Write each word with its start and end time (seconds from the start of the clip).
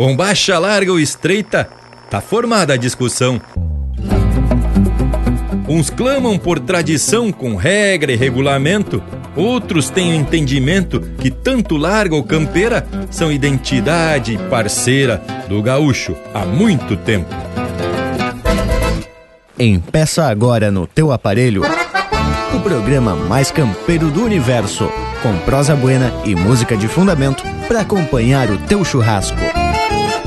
Bombacha 0.00 0.58
larga 0.58 0.90
ou 0.92 0.98
estreita, 0.98 1.68
tá 2.08 2.22
formada 2.22 2.72
a 2.72 2.76
discussão. 2.78 3.38
Uns 5.68 5.90
clamam 5.90 6.38
por 6.38 6.58
tradição 6.58 7.30
com 7.30 7.54
regra 7.54 8.10
e 8.10 8.16
regulamento, 8.16 9.02
outros 9.36 9.90
têm 9.90 10.12
o 10.12 10.14
entendimento 10.14 11.00
que 11.18 11.30
tanto 11.30 11.76
larga 11.76 12.14
ou 12.14 12.24
campeira 12.24 12.88
são 13.10 13.30
identidade 13.30 14.38
parceira 14.48 15.22
do 15.50 15.60
gaúcho 15.60 16.16
há 16.32 16.46
muito 16.46 16.96
tempo. 16.96 17.28
Empeça 19.58 20.24
agora 20.24 20.70
no 20.70 20.86
teu 20.86 21.12
aparelho 21.12 21.60
o 22.54 22.60
programa 22.60 23.14
mais 23.14 23.50
campeiro 23.50 24.10
do 24.10 24.24
universo, 24.24 24.90
com 25.22 25.36
prosa 25.40 25.76
buena 25.76 26.10
e 26.24 26.34
música 26.34 26.74
de 26.74 26.88
fundamento 26.88 27.44
para 27.68 27.82
acompanhar 27.82 28.48
o 28.48 28.56
teu 28.56 28.82
churrasco. 28.82 29.49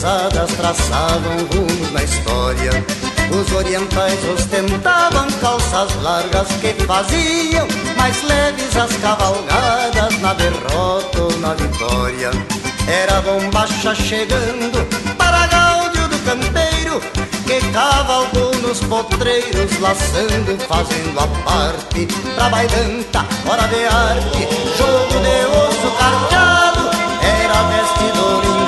Cruzadas 0.00 0.50
traçavam 0.52 1.36
rumos 1.52 1.92
na 1.92 2.02
história. 2.02 2.70
Os 3.30 3.52
orientais 3.52 4.18
ostentavam 4.32 5.30
calças 5.42 5.94
largas 6.02 6.48
que 6.60 6.72
faziam 6.84 7.68
mais 7.98 8.22
leves 8.22 8.74
as 8.76 8.96
cavalgadas 8.96 10.18
na 10.20 10.32
derrota 10.32 11.20
ou 11.20 11.38
na 11.38 11.52
vitória. 11.52 12.30
Era 12.88 13.20
bombacha 13.20 13.94
chegando 13.94 14.86
para 15.18 15.46
gáudio 15.48 16.08
do 16.08 16.18
campeiro 16.24 17.00
que 17.44 17.60
cavalgou 17.70 18.54
nos 18.62 18.80
potreiros, 18.80 19.78
laçando, 19.80 20.56
fazendo 20.66 21.20
a 21.20 21.26
parte 21.44 22.06
pra 22.36 22.48
bailanta, 22.48 23.26
hora 23.46 23.68
de 23.68 23.84
arte, 23.84 24.48
jogo 24.78 25.20
de 25.20 25.44
osso 25.58 25.96
carteado 25.98 26.90
era 27.22 27.80
domingueira 28.14 28.59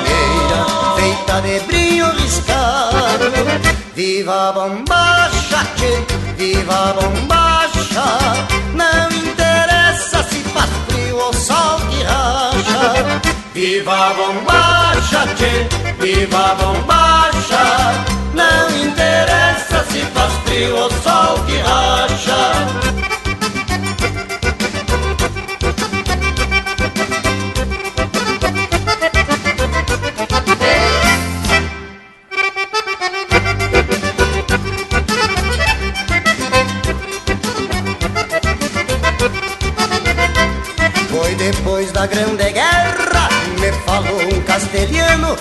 Feita 1.03 1.41
de 1.41 1.59
riscado. 2.17 3.25
Viva 3.93 4.47
a 4.47 4.51
bombacha, 4.53 5.67
tchê, 5.75 6.01
viva 6.37 6.73
a 6.73 6.93
bombacha. 6.93 8.05
Não 8.73 9.09
interessa 9.11 10.23
se 10.23 10.39
faz 10.53 10.69
frio 10.87 11.17
ou 11.17 11.33
sol 11.33 11.81
que 11.89 12.03
racha. 12.03 13.21
Viva 13.53 13.91
a 13.91 14.13
bombacha, 14.13 15.27
tchê, 15.35 15.67
viva 15.99 16.51
a 16.51 16.55
bombacha. 16.55 18.05
Não 18.33 18.69
interessa 18.69 19.83
se 19.91 19.99
faz 20.13 20.33
frio 20.45 20.73
ou 20.77 20.89
sol 20.89 21.37
que 21.45 21.57
racha 21.57 23.22
Grande 42.07 42.51
Guerra 42.51 43.29
me 43.59 43.71
falou 43.85 44.21
um 44.21 44.41
castelhano 44.41 45.37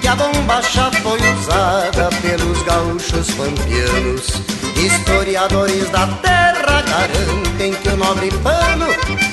que 0.00 0.08
a 0.08 0.16
bombacha 0.16 0.90
foi 1.02 1.20
usada 1.34 2.08
pelos 2.20 2.62
gaúchos 2.64 3.30
pampianos. 3.34 4.42
Historiadores 4.76 5.88
da 5.90 6.06
terra 6.20 6.82
garantem 6.82 7.74
que 7.74 7.88
o 7.90 7.96
nobre 7.96 8.30
pano 8.42 8.86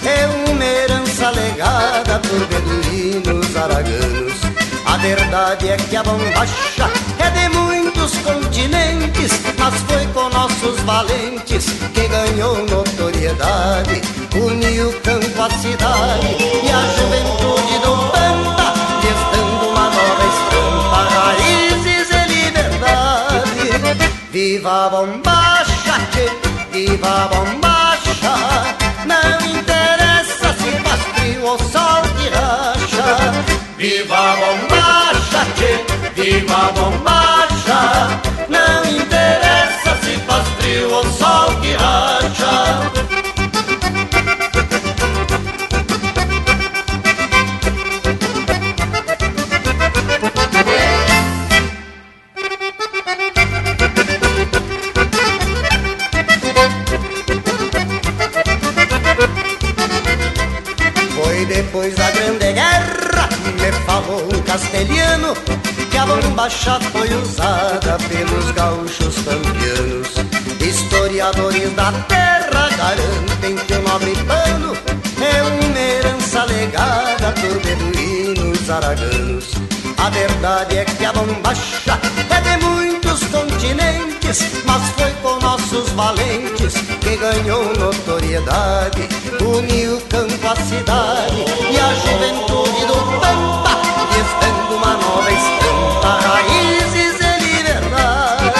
é 0.06 0.52
uma 0.52 0.64
herança 0.64 1.32
legada 1.32 2.20
por 2.20 2.46
beduínos 2.46 3.56
araganos. 3.56 4.34
A 4.86 4.98
verdade 4.98 5.70
é 5.70 5.78
que 5.78 5.96
a 5.96 6.04
bombacha 6.04 6.92
é 7.20 7.30
de 7.32 7.50
continentes, 8.57 9.40
mas 9.59 9.75
foi 9.84 10.06
com 10.07 10.29
nossos 10.29 10.79
valentes 10.81 11.68
que 11.94 12.07
ganhou 12.07 12.57
notoriedade. 12.66 14.01
Uniu 14.35 14.91
campo 15.03 15.41
à 15.41 15.50
cidade 15.51 16.38
e 16.63 16.69
a 16.69 16.81
juventude 16.97 17.78
do 17.79 17.96
Pampa, 18.12 18.73
gestando 19.01 19.67
uma 19.69 19.90
nova 19.90 20.25
estampa, 20.34 21.01
raízes 21.13 22.09
e 22.09 22.22
liberdade. 22.34 24.12
Viva 24.31 24.85
a 24.85 24.90
bombacha, 24.90 26.00
tchê, 26.12 26.29
viva 26.72 27.07
a 27.07 27.28
bombacha, 27.28 28.34
não 29.06 29.40
interessa 29.56 30.53
se 30.53 30.72
faz 30.81 31.01
frio 31.16 31.46
ou 31.46 31.59
sol 31.59 32.01
que 32.17 32.29
racha. 32.29 33.07
Viva 33.78 34.17
a 34.17 34.35
bombacha, 34.35 34.77
tchê, 36.28 36.40
viva 36.40 36.56
a 36.56 36.72
bombacha, 36.72 38.22
não 38.50 38.86
interessa 38.86 39.98
se 40.04 40.18
faz 40.26 40.48
frio 40.60 40.92
ou 40.92 41.04
sol 41.06 41.56
que 41.62 41.74
racha. 41.74 42.92
depois 61.48 61.96
da 61.96 62.12
Grande 62.12 62.54
Guerra, 62.54 63.30
me 63.56 63.72
falou 63.86 64.28
castelhano 64.46 65.34
bombacha 66.07 66.79
foi 66.91 67.13
usada 67.13 67.97
pelos 68.07 68.51
gaúchos 68.51 69.16
campeanos. 69.25 70.07
Historiadores 70.62 71.73
da 71.73 71.91
terra 72.07 72.69
garantem 72.78 73.56
que 73.56 73.73
o 73.73 73.81
nobre 73.81 74.16
pano 74.25 74.78
é 75.22 75.44
uma 75.44 75.79
herança 75.79 76.44
legada 76.46 77.34
por 77.34 77.59
beduínos 77.62 78.69
araganos. 78.69 79.51
A 79.97 80.09
verdade 80.09 80.78
é 80.78 80.85
que 80.85 81.06
a 81.06 81.12
bombacha 81.12 82.00
é 82.29 82.41
de 82.41 82.66
muitos 82.66 83.23
continentes, 83.25 84.46
mas 84.66 84.90
foi 84.91 85.12
com 85.22 85.40
nossos 85.40 85.90
valentes 85.91 86.73
que 87.01 87.17
ganhou 87.17 87.73
notoriedade. 87.78 89.09
Uniu 89.41 90.00
campo 90.09 90.47
à 90.47 90.56
cidade 90.56 91.46
e 91.72 91.78
a 91.78 91.94
juventude 91.96 92.85
do 92.85 93.19
Pampa, 93.19 93.77
gestando 94.17 94.75
uma 94.75 94.94
nova 94.97 95.31
estampa, 95.31 96.19
raízes 96.28 97.19
e 97.19 97.31
liberdade. 97.45 98.53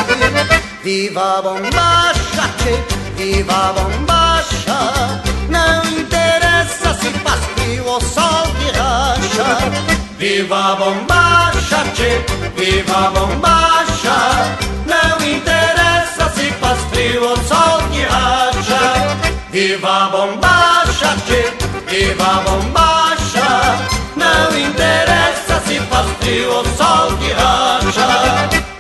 Viva 0.84 1.38
a 1.38 1.42
bombacha, 1.42 2.44
tchê, 2.58 2.76
viva 3.16 3.54
a 3.54 3.74
bombacha, 3.74 5.22
não 5.50 5.84
interessa 6.00 6.94
se 6.94 7.10
faz 7.24 7.42
frio 7.56 7.86
ou 7.88 8.02
sol 8.02 8.44
que 8.58 8.78
racha. 8.78 9.48
Viva 10.18 10.74
a 10.74 10.76
bombacha, 10.76 11.84
tchê, 11.94 12.22
viva 12.56 13.08
a 13.08 13.10
bombacha, 13.10 14.18
não 14.86 15.28
interessa 15.28 16.30
se 16.36 16.52
faz 16.54 16.80
frio 16.92 17.24
ou 17.24 17.38
sol 17.38 17.82
que 17.92 18.04
racha. 18.04 19.18
Viva 19.52 20.06
a 20.06 20.10
bombacha, 20.10 21.16
tchê, 21.26 21.67
viva 21.88 22.24
a 22.24 22.42
bombacha, 22.42 23.88
não 24.16 24.58
interessa 24.58 25.62
se 25.66 25.80
faz 25.82 26.08
frio 26.20 26.52
ou 26.52 26.66
sol 26.66 27.18
que 27.18 27.32
racha. 27.32 28.77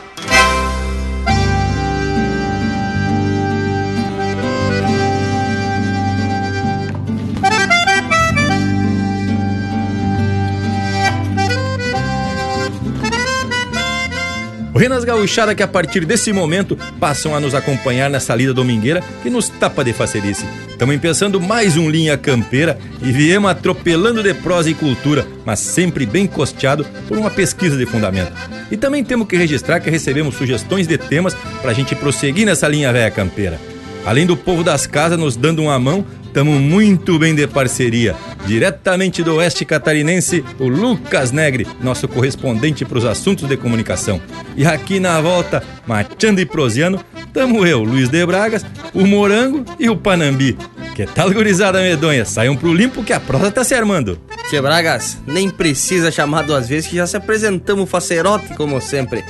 Buenas 14.77 15.03
gauchada 15.03 15.55
que 15.55 15.63
a 15.63 15.67
partir 15.67 16.05
desse 16.05 16.31
momento 16.31 16.77
passam 16.99 17.33
a 17.33 17.39
nos 17.39 17.55
acompanhar 17.55 18.11
nessa 18.11 18.35
lida 18.35 18.53
domingueira 18.53 19.03
que 19.23 19.29
nos 19.29 19.49
tapa 19.49 19.83
de 19.83 19.91
facerice. 19.91 20.45
Estamos 20.69 20.93
empeçando 20.93 21.41
mais 21.41 21.75
um 21.75 21.89
Linha 21.89 22.15
Campeira 22.15 22.77
e 23.01 23.11
viemos 23.11 23.49
atropelando 23.49 24.21
de 24.21 24.35
prosa 24.35 24.69
e 24.69 24.75
cultura, 24.75 25.25
mas 25.43 25.57
sempre 25.57 26.05
bem 26.05 26.27
costeado 26.27 26.85
por 27.07 27.17
uma 27.17 27.31
pesquisa 27.31 27.75
de 27.75 27.87
fundamento. 27.87 28.31
E 28.69 28.77
também 28.77 29.03
temos 29.03 29.27
que 29.27 29.35
registrar 29.35 29.79
que 29.79 29.89
recebemos 29.89 30.35
sugestões 30.35 30.85
de 30.85 30.95
temas 30.95 31.33
para 31.59 31.71
a 31.71 31.73
gente 31.73 31.95
prosseguir 31.95 32.45
nessa 32.45 32.67
linha 32.67 32.93
velha 32.93 33.09
campeira. 33.09 33.59
Além 34.07 34.25
do 34.25 34.37
povo 34.37 34.63
das 34.63 34.87
casas 34.87 35.19
nos 35.19 35.35
dando 35.35 35.61
uma 35.61 35.77
mão, 35.77 36.05
estamos 36.23 36.61
muito 36.61 37.19
bem 37.19 37.35
de 37.35 37.45
parceria. 37.45 38.15
Diretamente 38.45 39.21
do 39.21 39.35
oeste 39.35 39.65
catarinense, 39.65 40.45
o 40.57 40.69
Lucas 40.69 41.33
Negre, 41.33 41.67
nosso 41.81 42.07
correspondente 42.07 42.85
para 42.85 42.97
os 42.97 43.03
assuntos 43.03 43.49
de 43.49 43.57
comunicação. 43.57 44.21
E 44.55 44.65
aqui 44.65 44.97
na 44.97 45.19
volta, 45.19 45.61
machando 45.85 46.39
e 46.39 46.45
prosiano, 46.45 47.03
tamo 47.33 47.67
eu, 47.67 47.83
Luiz 47.83 48.07
de 48.07 48.25
Bragas, 48.25 48.65
o 48.93 49.05
Morango 49.05 49.65
e 49.77 49.89
o 49.89 49.97
Panambi. 49.97 50.57
Que 50.95 51.05
tal, 51.05 51.29
gurizada 51.29 51.81
medonha? 51.81 52.23
Saiam 52.23 52.55
pro 52.55 52.73
limpo 52.73 53.03
que 53.03 53.11
a 53.11 53.19
prosa 53.19 53.51
tá 53.51 53.61
se 53.65 53.75
armando. 53.75 54.17
Tchê 54.49 54.61
Bragas, 54.61 55.17
nem 55.27 55.49
precisa 55.49 56.09
chamar 56.11 56.43
duas 56.43 56.69
vezes 56.69 56.89
que 56.89 56.95
já 56.95 57.05
se 57.05 57.17
apresentamos 57.17 57.89
facerote 57.89 58.55
como 58.55 58.79
sempre. 58.79 59.21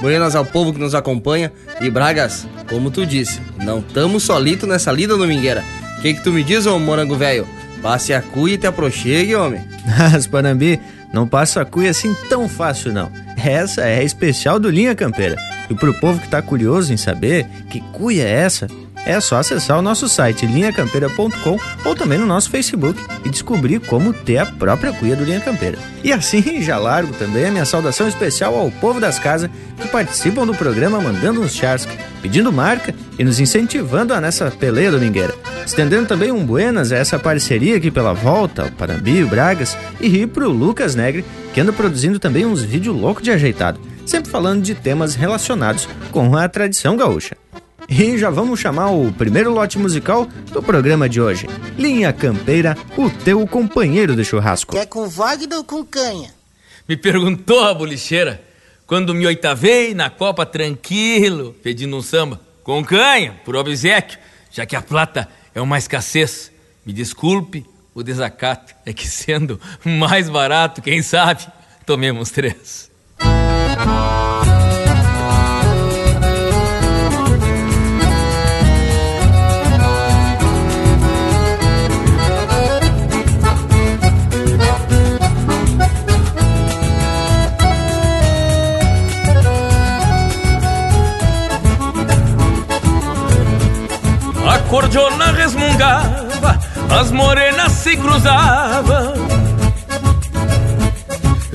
Buenas 0.00 0.34
ao 0.34 0.44
povo 0.44 0.72
que 0.72 0.78
nos 0.78 0.94
acompanha. 0.94 1.52
E 1.80 1.90
Bragas, 1.90 2.46
como 2.68 2.90
tu 2.90 3.06
disse, 3.06 3.40
não 3.64 3.80
tamo 3.80 4.20
solito 4.20 4.66
nessa 4.66 4.92
lida 4.92 5.16
domingueira. 5.16 5.64
O 5.98 6.02
que, 6.02 6.14
que 6.14 6.22
tu 6.22 6.32
me 6.32 6.42
diz, 6.42 6.66
ô 6.66 6.78
morango 6.78 7.16
velho? 7.16 7.46
Passe 7.82 8.12
a 8.12 8.20
cuia 8.20 8.54
e 8.54 8.58
te 8.58 8.66
aproxegue, 8.66 9.34
homem. 9.34 9.62
Mas, 10.12 10.26
Panambi, 10.26 10.80
não 11.12 11.26
passa 11.26 11.62
a 11.62 11.64
cuia 11.64 11.90
assim 11.90 12.14
tão 12.28 12.48
fácil, 12.48 12.92
não. 12.92 13.10
Essa 13.42 13.82
é 13.82 14.00
a 14.00 14.02
especial 14.02 14.58
do 14.58 14.70
Linha 14.70 14.94
Campeira. 14.94 15.36
E 15.70 15.74
pro 15.74 15.94
povo 15.94 16.20
que 16.20 16.28
tá 16.28 16.42
curioso 16.42 16.92
em 16.92 16.96
saber 16.96 17.46
que 17.70 17.80
cuia 17.92 18.24
é 18.24 18.30
essa, 18.30 18.66
é 19.06 19.20
só 19.20 19.38
acessar 19.38 19.78
o 19.78 19.82
nosso 19.82 20.08
site 20.08 20.44
linhacampeira.com 20.44 21.58
ou 21.84 21.94
também 21.94 22.18
no 22.18 22.26
nosso 22.26 22.50
Facebook 22.50 23.00
e 23.24 23.30
descobrir 23.30 23.80
como 23.80 24.12
ter 24.12 24.38
a 24.38 24.46
própria 24.46 24.92
cuia 24.92 25.14
do 25.14 25.24
Linha 25.24 25.40
Campeira. 25.40 25.78
E 26.02 26.12
assim 26.12 26.60
já 26.60 26.76
largo 26.76 27.14
também 27.14 27.46
a 27.46 27.50
minha 27.50 27.64
saudação 27.64 28.08
especial 28.08 28.54
ao 28.56 28.70
povo 28.70 29.00
das 29.00 29.18
casas 29.18 29.48
que 29.80 29.88
participam 29.88 30.44
do 30.44 30.54
programa 30.54 31.00
mandando 31.00 31.40
uns 31.40 31.54
chars, 31.54 31.86
pedindo 32.20 32.52
marca 32.52 32.94
e 33.18 33.24
nos 33.24 33.38
incentivando 33.38 34.12
a 34.12 34.20
nessa 34.20 34.50
peleia 34.50 34.90
domingueira. 34.90 35.34
Estendendo 35.64 36.06
também 36.06 36.32
um 36.32 36.44
buenas 36.44 36.92
a 36.92 36.96
essa 36.96 37.18
parceria 37.18 37.76
aqui 37.76 37.90
pela 37.90 38.12
volta, 38.12 38.62
ao 38.62 38.70
Parambi, 38.72 39.22
o 39.22 39.28
Bragas 39.28 39.76
e 40.00 40.08
rir 40.08 40.26
pro 40.28 40.50
Lucas 40.50 40.94
Negre, 40.94 41.24
que 41.54 41.60
anda 41.60 41.72
produzindo 41.72 42.18
também 42.18 42.44
uns 42.44 42.62
vídeos 42.62 42.96
loucos 42.96 43.22
de 43.22 43.30
ajeitado, 43.30 43.80
sempre 44.04 44.30
falando 44.30 44.62
de 44.62 44.74
temas 44.74 45.14
relacionados 45.14 45.88
com 46.10 46.36
a 46.36 46.48
tradição 46.48 46.96
gaúcha. 46.96 47.36
E 47.88 48.18
já 48.18 48.30
vamos 48.30 48.58
chamar 48.58 48.90
o 48.90 49.12
primeiro 49.12 49.52
lote 49.52 49.78
musical 49.78 50.26
do 50.52 50.62
programa 50.62 51.08
de 51.08 51.20
hoje. 51.20 51.46
Linha 51.78 52.12
Campeira, 52.12 52.76
o 52.96 53.08
teu 53.08 53.46
companheiro 53.46 54.16
de 54.16 54.24
churrasco. 54.24 54.72
Quer 54.74 54.86
com 54.86 55.08
Wagner 55.08 55.58
ou 55.58 55.64
com 55.64 55.84
canha? 55.84 56.34
Me 56.88 56.96
perguntou 56.96 57.64
a 57.64 57.72
bolicheira 57.72 58.42
quando 58.86 59.14
me 59.14 59.26
oitavei 59.26 59.94
na 59.94 60.10
Copa 60.10 60.44
tranquilo, 60.44 61.54
pedindo 61.62 61.96
um 61.96 62.02
samba. 62.02 62.40
Com 62.64 62.84
canha, 62.84 63.34
por 63.44 63.54
obsequio, 63.54 64.18
já 64.50 64.66
que 64.66 64.74
a 64.74 64.82
plata 64.82 65.28
é 65.54 65.60
uma 65.60 65.78
escassez. 65.78 66.50
Me 66.84 66.92
desculpe 66.92 67.64
o 67.94 68.02
desacato, 68.02 68.74
é 68.84 68.92
que 68.92 69.06
sendo 69.06 69.60
mais 69.84 70.28
barato, 70.28 70.82
quem 70.82 71.02
sabe, 71.02 71.46
tomemos 71.84 72.30
três. 72.30 72.90
Cordiona 94.86 95.32
resmungava, 95.32 96.60
as 97.00 97.10
morenas 97.10 97.72
se 97.72 97.96
cruzavam. 97.96 99.14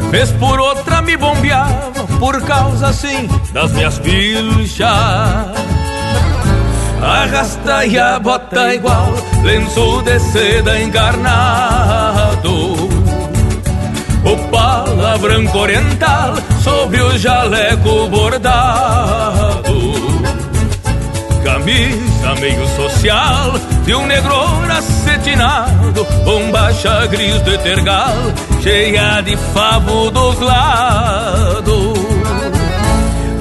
Vez 0.09 0.31
por 0.33 0.59
outra 0.59 1.01
me 1.01 1.15
bombeava, 1.15 2.05
por 2.19 2.41
causa 2.41 2.87
assim 2.87 3.29
das 3.53 3.71
minhas 3.71 3.97
pilchas. 3.99 4.89
Arrasta 7.01 7.85
e 7.85 7.97
a 7.97 8.19
bota 8.19 8.73
igual, 8.73 9.13
lenço 9.43 10.01
de 10.01 10.19
seda 10.19 10.77
encarnado. 10.81 12.51
O 14.23 14.37
pala 14.51 15.17
branco 15.17 15.57
oriental 15.57 16.35
sobre 16.61 17.01
o 17.01 17.17
jaleco 17.17 18.07
bordado 18.09 19.81
camisa 21.43 22.10
meio 22.41 22.67
social 22.75 23.53
De 23.85 23.93
um 23.93 24.05
negro 24.07 24.35
acetinado 24.69 26.03
Bombacha 26.25 27.05
gris 27.05 27.41
de 27.43 27.57
tergal 27.59 28.15
Cheia 28.61 29.21
de 29.21 29.37
favo 29.53 30.09
dos 30.09 30.39
lados 30.39 32.01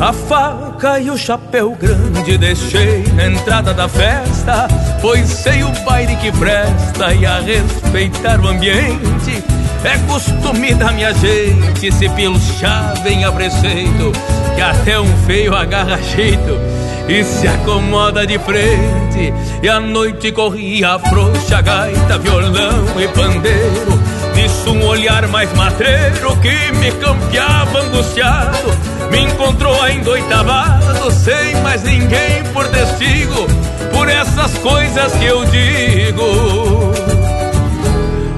a 0.02 0.14
faca 0.14 0.98
e 0.98 1.10
o 1.10 1.18
chapéu 1.18 1.76
grande 1.78 2.38
deixei 2.38 3.04
na 3.14 3.26
entrada 3.26 3.74
da 3.74 3.86
festa, 3.86 4.66
pois 5.02 5.28
sei 5.28 5.62
o 5.62 5.68
baile 5.84 6.16
que 6.16 6.32
presta 6.32 7.12
e 7.12 7.26
a 7.26 7.38
respeitar 7.40 8.40
o 8.40 8.48
ambiente. 8.48 9.44
É 9.84 9.98
costume 10.10 10.72
da 10.72 10.90
minha 10.90 11.12
gente 11.12 11.92
se 11.92 12.08
pilchar 12.08 12.98
bem 13.02 13.26
a 13.26 13.30
preceito, 13.30 14.10
que 14.54 14.62
até 14.62 14.98
um 14.98 15.16
feio 15.26 15.54
agarra 15.54 15.98
jeito 16.00 16.79
e 17.10 17.24
se 17.24 17.48
acomoda 17.48 18.24
de 18.24 18.38
frente. 18.38 19.34
E 19.62 19.68
a 19.68 19.80
noite 19.80 20.30
corria 20.30 20.98
frouxa, 20.98 21.60
gaita, 21.60 22.18
violão 22.18 22.84
e 23.00 23.08
pandeiro. 23.08 24.00
Nisso 24.34 24.70
um 24.70 24.86
olhar 24.86 25.26
mais 25.26 25.52
matreiro 25.54 26.36
que 26.40 26.72
me 26.78 26.92
campeava 26.92 27.80
angustiado. 27.80 28.70
Me 29.10 29.22
encontrou 29.22 29.82
ainda 29.82 30.10
oitavado, 30.10 31.10
sem 31.10 31.56
mais 31.62 31.82
ninguém 31.82 32.44
por 32.52 32.68
testigo. 32.68 33.46
Por 33.92 34.08
essas 34.08 34.56
coisas 34.58 35.12
que 35.14 35.24
eu 35.26 35.44
digo. 35.46 36.92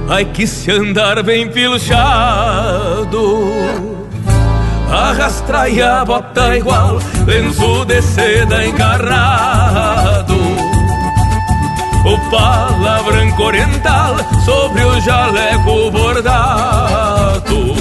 Ai 0.09 0.25
que 0.25 0.47
se 0.47 0.71
andar 0.71 1.21
bem 1.21 1.47
pilchado 1.47 3.03
Arrastra 4.93 5.67
e 5.69 5.81
a 5.81 6.05
bota 6.05 6.55
igual 6.55 6.99
Lenço 7.25 7.83
de 7.85 7.99
seda 7.99 8.63
encarnado 8.63 10.35
O 12.05 12.29
pala 12.29 13.01
branco 13.01 13.43
oriental 13.43 14.15
Sobre 14.45 14.83
o 14.83 15.01
jaleco 15.01 15.89
bordado. 15.89 17.73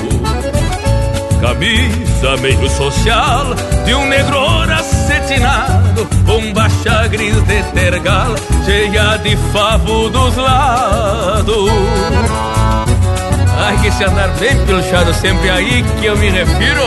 Camisa 1.39 2.37
meio 2.41 2.71
social 2.71 3.45
De 3.85 3.95
um 3.95 4.09
negro 4.09 4.39
acetinado 4.73 6.09
Bombacha 6.25 7.09
gris 7.09 7.37
de 7.43 7.63
tergal 7.75 8.35
Cheia 8.65 9.19
de 9.19 9.37
favo 9.53 10.09
dos 10.09 10.35
lados 10.37 11.71
Ai, 13.65 13.77
que 13.81 13.93
se 13.93 14.03
andar 14.03 14.29
bem 14.41 14.57
pilchado 14.67 15.15
sempre 15.15 15.49
aí 15.49 15.85
que 16.01 16.07
eu 16.07 16.17
me 16.17 16.29
refiro. 16.29 16.83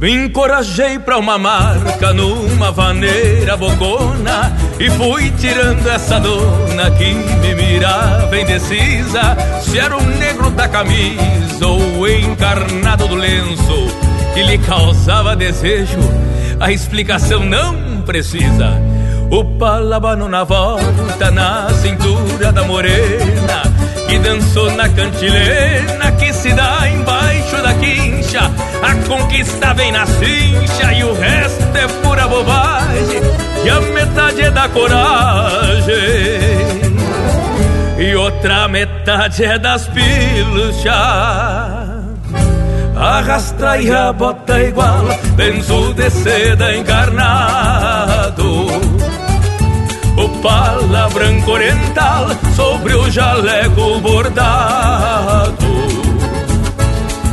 Me 0.00 0.10
encorajei 0.26 0.98
pra 0.98 1.18
uma 1.18 1.38
marca 1.38 2.12
numa 2.12 2.72
vaneira 2.72 3.56
bocona 3.56 4.52
E 4.78 4.90
fui 4.90 5.30
tirando 5.38 5.88
essa 5.88 6.18
dona 6.18 6.90
que 6.92 7.14
me 7.14 7.54
mirava 7.54 8.38
indecisa 8.38 9.36
Se 9.62 9.78
era 9.78 9.96
o 9.96 10.02
negro 10.02 10.50
da 10.50 10.68
camisa 10.68 11.66
ou 11.66 11.80
o 12.00 12.08
encarnado 12.08 13.06
do 13.06 13.14
lenço 13.14 13.86
Que 14.34 14.42
lhe 14.42 14.58
causava 14.58 15.36
desejo 15.36 15.98
A 16.58 16.72
explicação 16.72 17.44
não 17.44 18.02
precisa 18.02 18.93
O 19.30 19.44
palabano 19.58 20.28
na 20.28 20.44
volta, 20.44 21.30
na 21.30 21.68
cintura 21.70 22.52
da 22.52 22.62
morena 22.64 23.62
Que 24.08 24.18
dançou 24.18 24.70
na 24.72 24.88
cantilena 24.88 26.12
que 26.12 26.32
se 26.32 26.52
dá 26.52 26.88
embaixo 26.88 27.56
da 27.62 27.74
quincha 27.74 28.50
A 28.82 28.94
conquista 29.08 29.74
vem 29.74 29.90
na 29.92 30.06
cincha 30.06 30.92
e 30.92 31.04
o 31.04 31.14
resto 31.14 31.76
é 31.76 31.86
pura 32.02 32.28
bobagem 32.28 33.20
E 33.64 33.70
a 33.70 33.80
metade 33.80 34.42
é 34.42 34.50
da 34.50 34.68
coragem 34.68 35.94
E 37.98 38.14
outra 38.14 38.68
metade 38.68 39.44
é 39.44 39.58
das 39.58 39.88
pilchas. 39.88 40.92
Arrastra 42.96 43.80
e 43.80 43.90
a 43.90 44.12
bota 44.12 44.62
igual 44.62 45.04
Benzo 45.34 45.92
de 45.94 46.08
seda 46.10 46.76
encarnado 46.76 48.66
pala 50.44 51.08
branco 51.08 51.52
oriental 51.52 52.26
sobre 52.54 52.94
o 52.94 53.10
jaleco 53.10 53.98
bordado. 54.00 55.54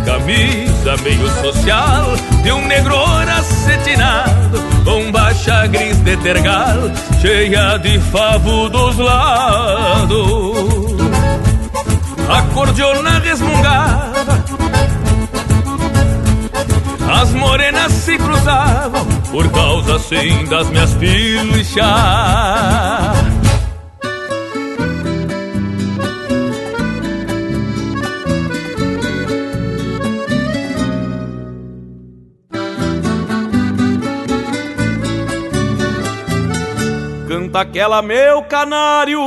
Camisa 0.06 0.96
meio 1.04 1.30
social 1.42 2.06
de 2.42 2.52
um 2.54 2.66
negro 2.68 2.96
acetinado 3.38 4.64
com 4.86 5.12
baixa 5.12 5.68
gris 5.68 5.98
de 5.98 6.16
tergal 6.18 6.78
cheia 7.20 7.78
de 7.80 8.00
favo 8.00 8.70
dos 8.70 8.98
lados. 8.98 10.16
Acordeona 12.30 13.20
resmungava 13.20 14.42
as 17.12 17.34
morenas 17.34 17.92
se 17.92 18.18
cruzavam 18.18 19.21
por 19.32 19.50
causa 19.50 19.96
assim 19.96 20.44
das 20.46 20.70
minhas 20.70 20.94
pilchas. 20.96 21.82
Canta 37.28 37.62
aquela, 37.62 38.02
meu 38.02 38.44
canário, 38.44 39.20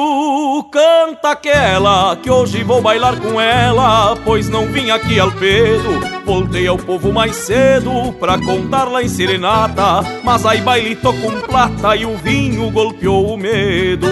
canta 0.71 1.31
aquela, 1.31 2.17
que 2.17 2.31
hoje 2.31 2.63
vou 2.63 2.83
bailar 2.83 3.19
com 3.19 3.41
ela, 3.41 4.15
pois 4.25 4.49
não 4.49 4.67
vim 4.67 4.91
aqui 4.91 5.19
ao 5.19 5.31
pedo 5.33 6.14
Voltei 6.25 6.67
ao 6.67 6.79
povo 6.79 7.13
mais 7.13 7.37
cedo 7.37 8.13
pra 8.19 8.39
contar 8.39 8.85
lá 8.85 9.03
em 9.03 9.09
serenata. 9.09 10.03
Mas 10.23 10.47
aí 10.47 10.61
baile 10.61 10.97
com 10.97 11.13
plata 11.47 11.95
e 11.97 12.07
o 12.07 12.17
vinho 12.17 12.71
golpeou 12.71 13.35
o 13.35 13.37
medo. 13.37 14.07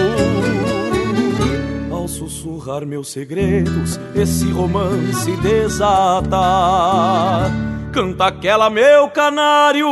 Ao 1.91 2.07
sussurrar 2.07 2.85
meus 2.85 3.09
segredos, 3.11 3.99
esse 4.15 4.51
romance 4.51 5.35
desata 5.37 6.39
Canta 7.93 8.25
aquela, 8.25 8.71
meu 8.71 9.07
canário, 9.07 9.87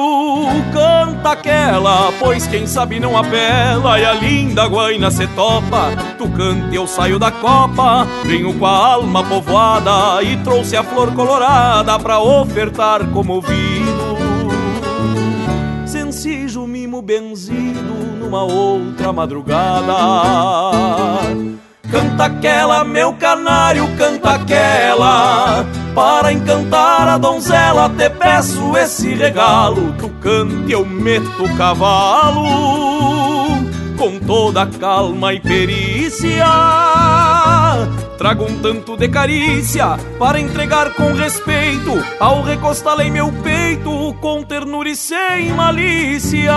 canta 0.73 1.33
aquela, 1.33 2.11
pois 2.19 2.47
quem 2.47 2.65
sabe 2.65 2.99
não 2.99 3.15
apela 3.15 3.99
e 3.99 4.03
a 4.03 4.13
linda 4.13 4.65
guaina 4.65 5.11
se 5.11 5.27
topa. 5.27 5.91
Tu 6.17 6.27
canta 6.29 6.73
eu 6.73 6.87
saio 6.87 7.19
da 7.19 7.29
copa, 7.29 8.07
venho 8.25 8.57
com 8.57 8.65
a 8.65 8.93
alma 8.93 9.23
povoada 9.23 10.23
e 10.23 10.35
trouxe 10.37 10.75
a 10.75 10.83
flor 10.83 11.13
colorada 11.13 11.99
pra 11.99 12.19
ofertar 12.19 13.05
comovido. 13.11 14.17
Sencijo 15.85 16.65
mimo 16.65 17.03
benzido 17.03 17.93
numa 18.17 18.41
outra 18.41 19.13
madrugada. 19.13 19.93
Canta 21.91 22.25
aquela, 22.25 22.85
meu 22.85 23.11
canário, 23.13 23.85
canta 23.97 24.35
aquela. 24.35 25.65
Para 25.93 26.31
encantar 26.31 27.05
a 27.09 27.17
donzela 27.17 27.89
te 27.89 28.09
peço 28.09 28.77
esse 28.77 29.13
regalo. 29.13 29.93
Tu 29.99 30.07
cante 30.21 30.71
eu 30.71 30.85
meto 30.85 31.43
o 31.43 31.57
cavalo 31.57 32.45
Com 33.97 34.19
toda 34.25 34.65
calma 34.65 35.33
e 35.33 35.41
perícia. 35.41 36.47
Trago 38.17 38.45
um 38.45 38.59
tanto 38.59 38.95
de 38.95 39.09
carícia 39.09 39.97
Para 40.17 40.39
entregar 40.39 40.93
com 40.93 41.11
respeito. 41.13 41.91
Ao 42.19 42.41
recostar 42.41 43.01
em 43.01 43.11
meu 43.11 43.33
peito 43.43 44.15
Com 44.21 44.43
ternura 44.43 44.89
e 44.89 44.95
sem 44.95 45.51
malícia 45.51 46.53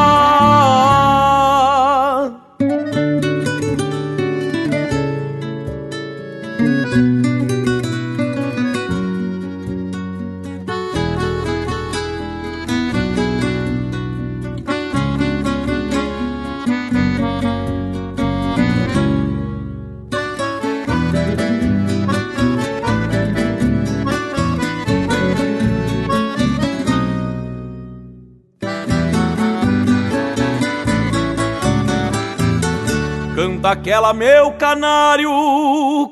Canta 33.45 33.73
aquela, 33.73 34.15
meu 34.15 34.53
canário, 34.53 35.31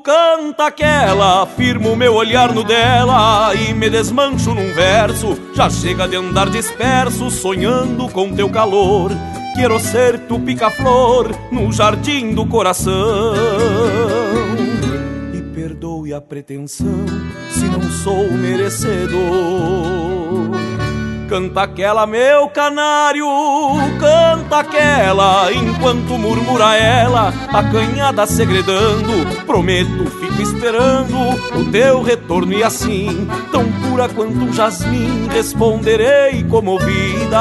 canta 0.03 0.67
aquela, 0.67 1.47
firmo 1.47 1.95
meu 1.95 2.13
olhar 2.13 2.53
no 2.53 2.63
dela 2.63 3.55
e 3.55 3.73
me 3.73 3.89
desmancho 3.89 4.53
num 4.53 4.71
verso. 4.71 5.35
Já 5.55 5.67
chega 5.67 6.07
de 6.07 6.15
andar 6.15 6.47
disperso, 6.51 7.31
sonhando 7.31 8.07
com 8.09 8.35
teu 8.35 8.47
calor. 8.51 9.09
Quero 9.55 9.79
ser 9.79 10.19
tu 10.27 10.39
pica-flor 10.39 11.31
no 11.51 11.71
jardim 11.71 12.35
do 12.35 12.45
coração. 12.45 12.93
E 15.33 15.41
perdoe 15.55 16.13
a 16.13 16.21
pretensão 16.21 17.03
se 17.49 17.65
não 17.65 17.81
sou 17.81 18.31
merecedor. 18.31 19.23
Canta 21.33 21.63
aquela, 21.63 22.05
meu 22.05 22.47
canário, 22.47 23.25
canta 23.99 24.59
aquela, 24.59 25.51
enquanto 25.51 26.15
murmura 26.15 26.75
ela, 26.75 27.33
acanhada 27.51 28.27
segredando. 28.27 29.43
Prometo, 29.43 30.05
fico 30.19 30.39
esperando 30.43 31.17
o 31.59 31.71
teu 31.71 32.03
retorno 32.03 32.53
e 32.53 32.63
assim, 32.63 33.27
tão 33.51 33.65
pura 33.81 34.07
quanto 34.09 34.37
um 34.37 34.53
jasmim, 34.53 35.27
responderei 35.29 36.43
comovida. 36.43 37.39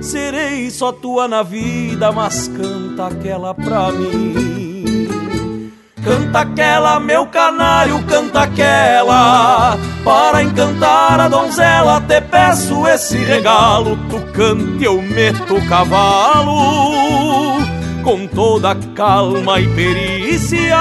Serei 0.00 0.70
só 0.70 0.92
tua 0.92 1.26
na 1.26 1.42
vida, 1.42 2.12
mas 2.12 2.46
canta 2.46 3.08
aquela 3.08 3.52
pra 3.52 3.90
mim. 3.90 4.53
Canta 6.04 6.40
aquela, 6.40 7.00
meu 7.00 7.26
canário, 7.26 8.02
canta 8.04 8.42
aquela. 8.42 9.78
Para 10.04 10.42
encantar 10.42 11.18
a 11.18 11.28
donzela 11.28 11.98
te 12.02 12.20
peço 12.20 12.86
esse 12.86 13.16
regalo. 13.16 13.98
Tu 14.10 14.20
cante, 14.32 14.84
eu 14.84 15.00
meto 15.00 15.56
o 15.56 15.66
cavalo 15.66 17.34
Com 18.04 18.26
toda 18.26 18.74
calma 18.94 19.58
e 19.58 19.66
perícia. 19.74 20.78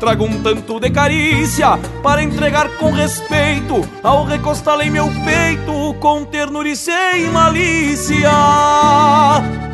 Trago 0.00 0.24
um 0.24 0.42
tanto 0.42 0.78
de 0.80 0.90
carícia 0.90 1.78
Para 2.02 2.22
entregar 2.22 2.68
com 2.78 2.92
respeito 2.92 3.88
Ao 4.02 4.24
recostar 4.24 4.80
em 4.80 4.90
meu 4.90 5.08
peito 5.24 5.94
Com 6.00 6.24
ternura 6.24 6.68
e 6.68 6.76
sem 6.76 7.26
malícia. 7.32 8.30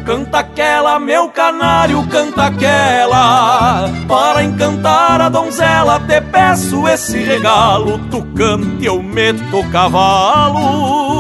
Canta 0.04 0.40
aquela, 0.40 0.98
meu 0.98 1.30
canário, 1.30 2.06
canta 2.08 2.44
aquela 2.44 3.88
Para 4.06 4.44
encantar 4.44 5.22
a 5.22 5.28
donzela 5.30 5.98
te 6.00 6.20
peço 6.20 6.86
esse 6.86 7.18
regalo 7.22 7.98
Tu 8.10 8.22
cante, 8.36 8.84
eu 8.84 9.02
meto 9.02 9.70
cavalo 9.70 11.13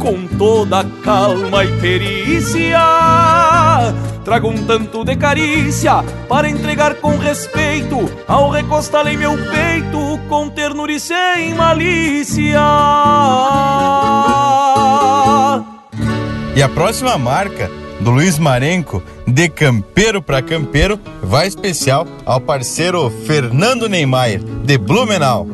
Com 0.00 0.26
toda 0.26 0.84
calma 1.04 1.64
e 1.64 1.80
perícia. 1.80 2.80
Trago 4.24 4.48
um 4.48 4.66
tanto 4.66 5.04
de 5.04 5.16
carícia 5.16 6.02
Para 6.28 6.48
entregar 6.48 6.94
com 6.96 7.16
respeito. 7.16 8.10
Ao 8.26 8.50
recostar 8.50 9.06
em 9.06 9.16
meu 9.16 9.36
peito 9.36 10.18
Com 10.28 10.48
ternura 10.48 10.92
e 10.92 10.98
sem 10.98 11.54
malícia. 11.54 12.60
E 16.56 16.62
a 16.62 16.68
próxima 16.68 17.16
marca 17.16 17.70
do 18.00 18.10
Luiz 18.10 18.38
Marenco, 18.38 19.02
de 19.26 19.48
campeiro 19.48 20.22
para 20.22 20.42
campeiro, 20.42 20.98
vai 21.22 21.46
especial 21.46 22.06
ao 22.24 22.40
parceiro 22.40 23.10
Fernando 23.26 23.88
Neymar, 23.88 24.38
de 24.64 24.78
Blumenau. 24.78 25.46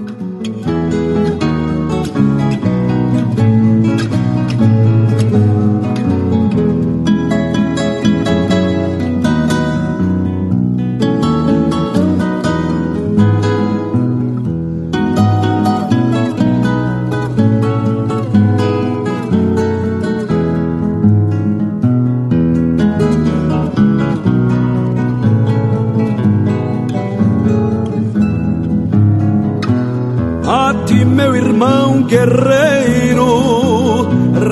Guerreiro, 32.06 33.26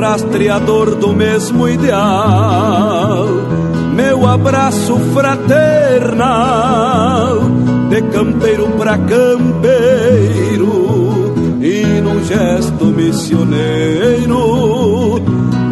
rastreador 0.00 0.96
do 0.96 1.12
mesmo 1.12 1.68
ideal. 1.68 3.26
Meu 3.94 4.26
abraço 4.26 4.96
fraternal, 5.14 6.18
de 7.88 8.02
campeiro 8.02 8.66
pra 8.76 8.98
campeiro, 8.98 10.72
e 11.60 11.84
num 12.00 12.24
gesto 12.24 12.86
missioneiro 12.86 14.34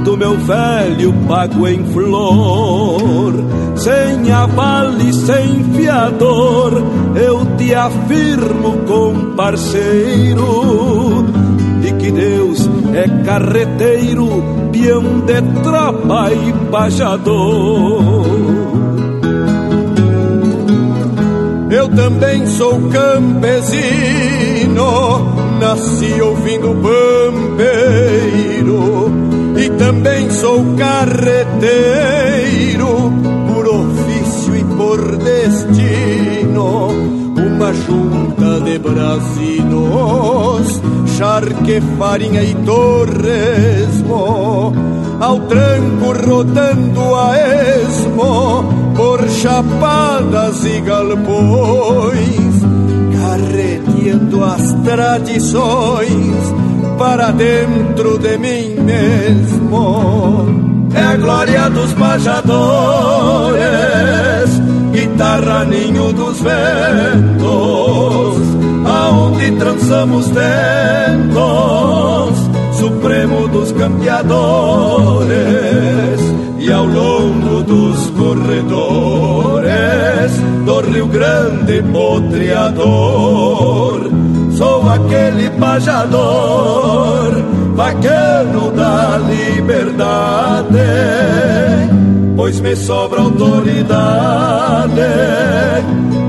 do 0.04 0.16
meu 0.16 0.36
velho 0.38 1.12
pago 1.26 1.66
em 1.66 1.84
flor. 1.92 3.34
Sem 3.76 4.30
aval 4.30 4.92
e 5.00 5.12
sem 5.12 5.64
fiador, 5.74 6.72
eu 7.16 7.44
te 7.56 7.74
afirmo 7.74 8.78
com 8.86 9.34
parceiro. 9.34 11.24
E 11.38 11.41
que 12.02 12.10
Deus 12.10 12.68
é 12.94 13.06
carreteiro, 13.24 14.28
peão 14.72 15.20
de 15.20 15.40
tropa 15.62 16.32
e 16.32 16.52
pajador. 16.68 18.26
Eu 21.70 21.88
também 21.90 22.44
sou 22.48 22.90
campesino, 22.90 23.62
nasci 25.60 26.20
ouvindo 26.20 26.74
pampeiro 26.82 27.62
e 29.56 29.70
também 29.78 30.28
sou 30.30 30.74
carreteiro 30.76 31.62
por 33.46 33.68
ofício 33.68 34.56
e 34.56 34.64
por 34.64 35.18
destino. 35.18 36.88
Uma 37.36 37.72
junta 37.72 38.60
de 38.64 38.76
brasinos, 38.78 40.80
charque, 41.22 41.80
farinha 42.00 42.42
e 42.42 42.52
torresmo, 42.66 44.72
ao 45.20 45.38
tranco 45.42 46.12
rodando 46.26 47.14
a 47.14 47.36
esmo 47.78 48.64
por 48.96 49.20
chapadas 49.28 50.64
e 50.64 50.80
galpões, 50.80 52.54
carreteando 53.20 54.42
as 54.42 54.72
tradições 54.82 56.52
para 56.98 57.30
dentro 57.30 58.18
de 58.18 58.36
mim 58.36 58.74
mesmo. 58.80 60.48
É 60.92 61.02
a 61.02 61.16
glória 61.16 61.70
dos 61.70 61.92
pajadores, 61.92 62.50
guitarra 64.90 65.64
ninho 65.66 66.12
dos 66.12 66.40
ventos, 66.40 68.41
aonde 69.42 69.50
trançamos 69.52 70.26
tentos, 70.28 71.38
supremo 72.78 73.48
dos 73.48 73.72
campeadores, 73.72 75.32
e 76.58 76.70
ao 76.72 76.84
longo 76.84 77.64
dos 77.64 78.10
corredores 78.10 79.62
do 80.64 80.80
Rio 80.80 81.08
Grande 81.08 81.82
potreador 81.92 83.32
sou 84.56 84.88
aquele 84.88 85.50
pajador, 85.58 87.32
vaqueiro 87.74 88.70
da 88.76 89.18
liberdade, 89.18 90.78
pois 92.36 92.60
me 92.60 92.76
sobra 92.76 93.22
autoridade 93.22 95.00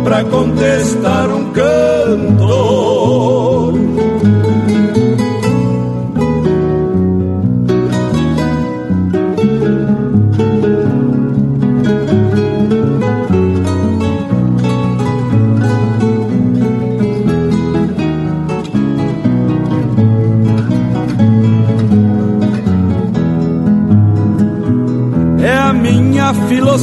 para 0.04 0.24
contestar 0.24 1.30
um 1.30 1.52
cantor. 1.52 2.93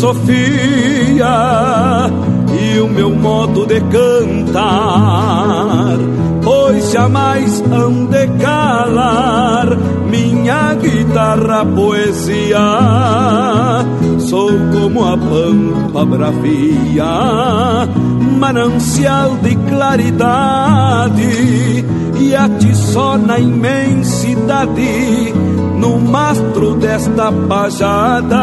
Filosofia 0.01 1.29
e 2.59 2.81
o 2.81 2.89
meu 2.89 3.11
modo 3.11 3.67
de 3.67 3.81
cantar, 3.83 4.65
pois 6.43 6.91
jamais 6.91 7.63
hão 7.71 8.07
de 8.07 8.27
calar 8.43 9.77
minha 10.09 10.73
guitarra 10.75 11.67
poesia. 11.67 12.59
Sou 14.21 14.51
como 14.73 15.05
a 15.05 15.19
pampa 15.19 16.07
bravia, 16.07 17.87
manancial 18.39 19.37
de 19.43 19.55
claridade 19.69 21.21
e 22.19 22.35
atiçó 22.35 23.19
na 23.19 23.39
imensidade 23.39 25.35
no 25.77 25.99
mastro 25.99 26.75
desta 26.77 27.31
pajada 27.49 28.41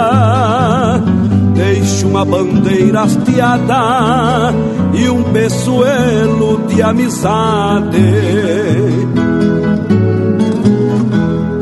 deixo 1.57 2.07
uma 2.07 2.23
bandeira 2.23 3.01
hasteada 3.01 4.53
e 4.93 5.09
um 5.09 5.23
peçoelo 5.23 6.67
de 6.67 6.81
amizade. 6.83 7.97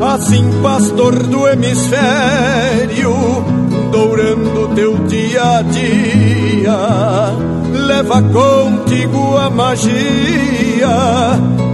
Assim, 0.00 0.44
pastor 0.62 1.14
do 1.14 1.48
hemisfério, 1.48 3.14
dourando 3.90 4.74
teu 4.74 4.94
dia 5.06 5.58
a 5.58 5.62
dia, 5.62 6.78
leva 7.86 8.22
contigo 8.22 9.36
a 9.38 9.50
magia 9.50 10.86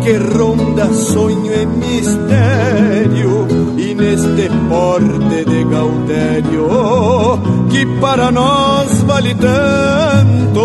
que 0.02 0.12
ronda 0.36 0.92
sonho 0.92 1.52
e 1.52 1.66
mistério 1.66 3.46
e 3.76 3.94
neste 3.94 4.48
porte 4.68 5.44
de 5.44 5.64
Gaudério 5.64 7.51
que 7.72 7.84
para 8.00 8.30
nós 8.30 9.02
vale 9.02 9.34
tanto. 9.34 10.62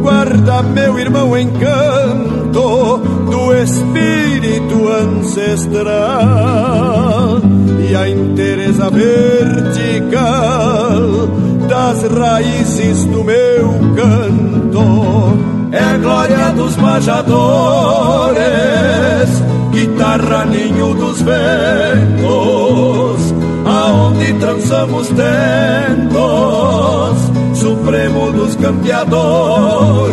Guarda 0.00 0.62
meu 0.62 0.98
irmão 0.98 1.38
encanto 1.38 2.98
do 3.30 3.54
espírito 3.54 4.88
ancestral 4.88 5.92
e 7.88 7.94
a 7.94 8.08
interesa 8.08 8.90
vertical 8.90 10.22
das 11.68 12.02
raízes 12.10 13.04
do 13.04 13.22
meu 13.22 13.68
canto. 13.94 15.38
É 15.72 15.98
glória 15.98 16.52
dos 16.52 16.74
majadores, 16.76 18.40
guitarra 19.70 20.46
ninho 20.46 20.94
dos 20.94 21.22
ventos, 21.22 22.12
aonde 24.22 24.32
trançamos 24.34 25.08
tentos, 25.08 26.18
supremo 27.58 28.30
dos 28.32 28.54
campeadores, 28.56 30.12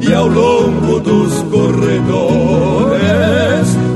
e 0.00 0.14
ao 0.14 0.28
longo 0.28 1.00
dos 1.00 1.32
corredores 1.44 2.98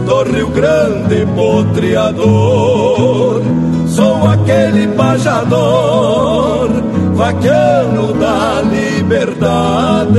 do 0.07 0.23
Rio 0.25 0.49
Grande 0.49 1.27
potreador, 1.35 3.42
sou 3.87 4.27
aquele 4.27 4.88
pajador, 4.88 6.71
vaquiano 7.14 8.12
da 8.14 8.62
liberdade, 8.62 10.18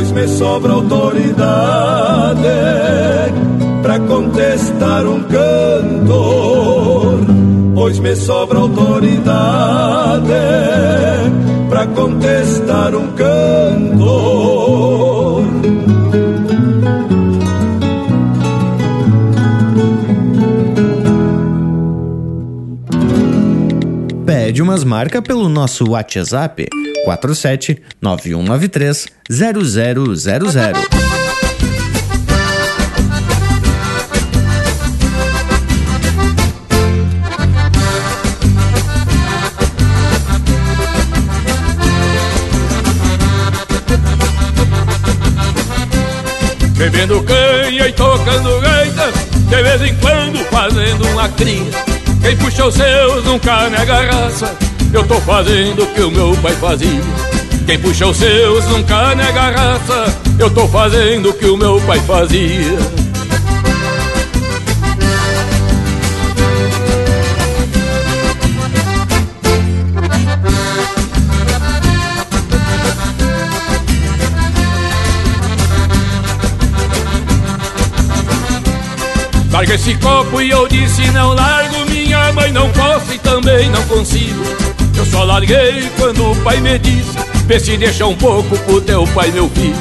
pois 0.00 0.12
me 0.12 0.26
sobra 0.28 0.72
autoridade 0.72 2.48
para 3.82 4.00
contestar 4.00 5.04
um 5.04 5.22
cantor, 5.24 7.18
pois 7.74 7.98
me 7.98 8.16
sobra 8.16 8.60
autoridade 8.60 10.30
para 11.68 11.86
contestar 11.88 12.94
um 12.94 13.08
cantor. 13.08 13.90
Pede 24.50 24.62
umas 24.62 24.82
marcas 24.82 25.22
pelo 25.22 25.48
nosso 25.48 25.90
WhatsApp 25.90 26.66
47 27.04 27.80
9193 28.02 29.06
0000. 29.30 30.74
Me 46.66 46.90
Bebendo 46.90 47.22
canha 47.22 47.86
e 47.86 47.92
tocando 47.92 48.60
gaita 48.60 49.12
De 49.48 49.62
vez 49.62 49.82
em 49.82 49.94
quando 49.98 50.38
fazendo 50.50 51.06
uma 51.06 51.28
cria 51.28 51.89
Quem 52.30 52.36
puxa 52.36 52.64
os 52.64 52.74
seus 52.76 53.24
nunca 53.24 53.68
nega 53.68 54.02
raça 54.02 54.56
Eu 54.92 55.04
tô 55.04 55.20
fazendo 55.22 55.82
o 55.82 55.86
que 55.88 56.00
o 56.00 56.12
meu 56.12 56.32
pai 56.36 56.54
fazia. 56.54 57.02
Quem 57.66 57.76
puxa 57.76 58.06
os 58.06 58.16
seus 58.18 58.64
nunca 58.66 59.16
nega 59.16 59.50
raça 59.50 60.16
Eu 60.38 60.48
tô 60.48 60.68
fazendo 60.68 61.30
o 61.30 61.32
que 61.34 61.46
o 61.46 61.56
meu 61.56 61.80
pai 61.80 61.98
fazia. 62.02 62.78
Larga 79.50 79.74
esse 79.74 79.94
copo 79.96 80.40
e 80.40 80.50
eu 80.50 80.68
disse 80.68 81.10
não 81.10 81.34
largo 81.34 81.69
Mãe 82.40 82.52
não 82.52 82.70
posso 82.70 83.12
e 83.12 83.18
também 83.18 83.68
não 83.68 83.82
consigo. 83.84 84.42
Eu 84.96 85.04
só 85.04 85.24
larguei 85.24 85.86
quando 85.98 86.30
o 86.30 86.36
pai 86.36 86.58
me 86.58 86.78
disse 86.78 87.14
Vê 87.46 87.60
se 87.60 87.76
deixa 87.76 88.06
um 88.06 88.16
pouco 88.16 88.56
pro 88.60 88.80
teu 88.80 89.06
pai 89.08 89.30
meu 89.30 89.46
filho. 89.50 89.76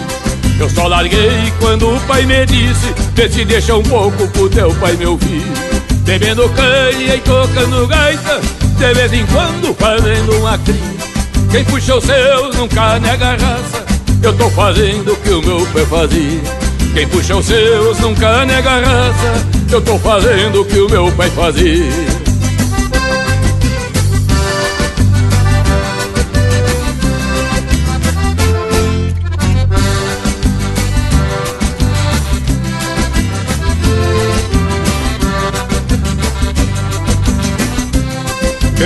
Eu 0.59 0.69
só 0.69 0.87
larguei 0.87 1.53
quando 1.57 1.95
o 1.95 1.99
pai 2.01 2.25
me 2.25 2.45
disse 2.45 2.93
Vê 3.15 3.29
se 3.29 3.45
deixa 3.45 3.75
um 3.77 3.83
pouco 3.83 4.27
pro 4.27 4.49
teu 4.49 4.73
pai 4.75 4.93
meu 4.97 5.17
filho. 5.17 5.53
Bebendo 6.01 6.49
canha 6.49 7.15
e 7.15 7.21
tocando 7.21 7.87
gaita 7.87 8.41
De 8.77 8.93
vez 8.93 9.13
em 9.13 9.25
quando 9.27 9.73
fazendo 9.75 10.37
uma 10.39 10.57
cria. 10.57 10.99
Quem 11.51 11.63
puxa 11.63 11.95
os 11.95 12.03
seus 12.03 12.55
nunca 12.57 12.99
nega 12.99 13.31
raça 13.31 13.85
Eu 14.21 14.33
tô 14.33 14.49
fazendo 14.49 15.13
o 15.13 15.15
que 15.15 15.29
o 15.29 15.41
meu 15.41 15.65
pai 15.67 15.85
fazia. 15.85 16.41
Quem 16.93 17.07
puxa 17.07 17.37
os 17.37 17.45
seus 17.45 17.99
nunca 17.99 18.45
nega 18.45 18.81
raça 18.81 19.47
Eu 19.71 19.81
tô 19.81 19.97
fazendo 19.97 20.61
o 20.61 20.65
que 20.65 20.77
o 20.77 20.89
meu 20.89 21.09
pai 21.13 21.29
fazia 21.29 22.18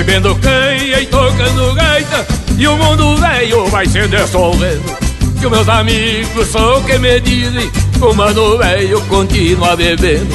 Bebendo 0.05 0.35
canha 0.35 0.99
e 0.99 1.05
tocando 1.05 1.73
gaita 1.75 2.27
E 2.57 2.67
o 2.67 2.75
mundo 2.75 3.15
velho 3.15 3.65
vai 3.67 3.85
se 3.85 4.05
dissolvendo. 4.05 4.97
Que 5.39 5.47
meus 5.47 5.69
amigos 5.69 6.47
são 6.49 6.83
que 6.83 6.97
me 6.97 7.21
dizem 7.21 7.71
o 8.01 8.13
mano 8.13 8.57
velho 8.57 8.99
continua 9.03 9.77
bebendo. 9.77 10.27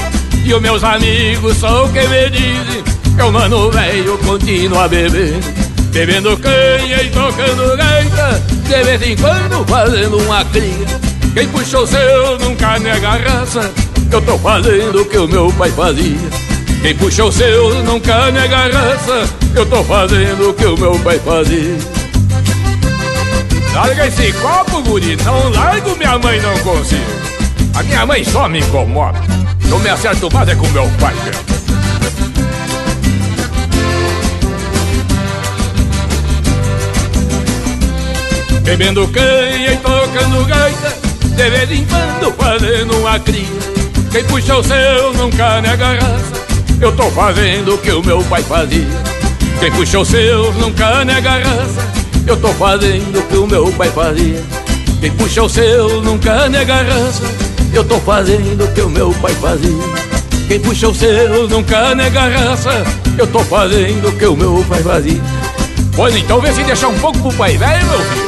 E 0.42 0.54
os 0.54 0.62
meus 0.62 0.82
amigos 0.82 1.58
são 1.58 1.86
que 1.92 2.00
me 2.00 2.30
dizem 2.30 2.82
Que 3.14 3.22
o 3.22 3.30
mano 3.30 3.70
velho 3.70 4.16
continua 4.18 4.88
bebendo. 4.88 5.46
Bebendo 5.92 6.36
canha 6.38 7.02
e 7.02 7.10
tocando 7.10 7.76
gaita 7.76 8.42
De 8.66 8.84
vez 8.84 9.02
em 9.02 9.16
quando 9.16 9.68
fazendo 9.68 10.16
uma 10.16 10.46
cria. 10.46 10.86
Quem 11.34 11.46
puxou 11.48 11.86
seu 11.86 12.38
nunca 12.38 12.78
nega 12.78 13.10
raça 13.10 13.70
Eu 14.10 14.22
tô 14.22 14.38
fazendo 14.38 15.02
o 15.02 15.04
que 15.04 15.18
o 15.18 15.28
meu 15.28 15.52
pai 15.52 15.70
fazia 15.72 16.47
Quem 16.82 16.94
puxou 16.96 17.32
seu 17.32 17.82
nunca 17.82 18.30
nega 18.30 18.68
raça 18.72 19.28
Eu 19.54 19.66
tô 19.66 19.82
fazendo 19.84 20.50
o 20.50 20.54
que 20.54 20.66
o 20.66 20.78
meu 20.78 20.98
pai 21.00 21.18
fazia 21.18 21.76
Larga 23.74 24.06
esse 24.06 24.32
copo, 24.32 24.82
guri, 24.82 25.16
não 25.24 25.50
largo, 25.50 25.96
minha 25.96 26.18
mãe 26.18 26.40
não 26.40 26.58
consigo 26.60 27.28
a 27.78 27.82
minha 27.84 28.04
mãe 28.04 28.24
só 28.24 28.48
me 28.48 28.58
incomoda. 28.58 29.20
Eu 29.70 29.78
me 29.78 29.88
acerto 29.88 30.28
mais 30.32 30.48
é 30.48 30.54
com 30.56 30.66
meu 30.70 30.90
pai, 30.98 31.14
velho. 31.14 31.38
Bebendo 38.62 39.06
canha 39.08 39.72
e 39.72 39.76
tocando 39.76 40.44
gaita 40.44 40.94
De 41.22 41.50
vez 41.50 41.70
em 41.70 41.86
quando 41.86 42.34
fazendo 42.36 42.98
uma 42.98 43.18
cria 43.18 43.46
Quem 44.12 44.24
puxa 44.24 44.56
o 44.58 44.62
seu 44.62 45.14
nunca 45.14 45.62
nega 45.62 45.94
raça 45.94 46.47
Eu 46.80 46.92
tô 46.92 47.10
fazendo 47.10 47.74
o 47.74 47.78
que 47.78 47.90
o 47.90 48.02
meu 48.04 48.22
pai 48.24 48.42
fazia. 48.42 48.86
Quem 49.58 49.70
puxa 49.72 49.98
o 49.98 50.04
seu 50.04 50.52
nunca 50.54 51.04
nega 51.04 51.30
raça 51.30 51.92
Eu 52.24 52.36
tô 52.36 52.48
fazendo 52.50 53.18
o 53.18 53.22
que 53.22 53.36
o 53.36 53.46
meu 53.46 53.72
pai 53.72 53.90
fazia. 53.90 54.42
Quem 55.00 55.10
puxa 55.12 55.42
o 55.42 55.48
seu 55.48 56.02
nunca 56.02 56.48
nega 56.48 56.76
raça 56.76 57.48
eu 57.72 57.84
tô 57.84 57.98
fazendo 58.00 58.64
o 58.64 58.72
que 58.72 58.80
o 58.80 58.88
meu 58.88 59.12
pai 59.20 59.34
fazia. 59.34 59.84
Quem 60.48 60.58
puxa 60.58 60.88
o 60.88 60.94
seu 60.94 61.48
nunca 61.48 61.94
nega 61.94 62.28
raça 62.28 62.82
Eu 63.18 63.26
tô 63.26 63.40
fazendo 63.40 64.08
o 64.08 64.12
que 64.12 64.26
o 64.26 64.36
meu 64.36 64.64
pai 64.68 64.82
fazia. 64.82 65.20
Pois 65.94 66.16
então 66.16 66.40
vê 66.40 66.52
se 66.52 66.62
deixar 66.62 66.88
um 66.88 66.98
pouco 66.98 67.18
pro 67.18 67.32
pai 67.34 67.56
velho, 67.56 67.86
meu 67.86 67.98
filho 67.98 68.27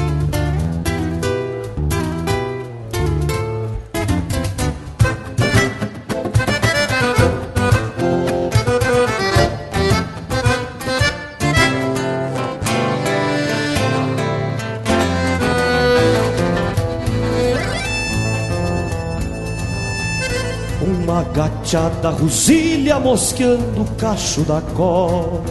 da 22.01 22.09
rosilha 22.09 22.99
mosqueando 22.99 23.81
o 23.81 23.85
cacho 23.95 24.41
da 24.41 24.59
cola 24.75 25.41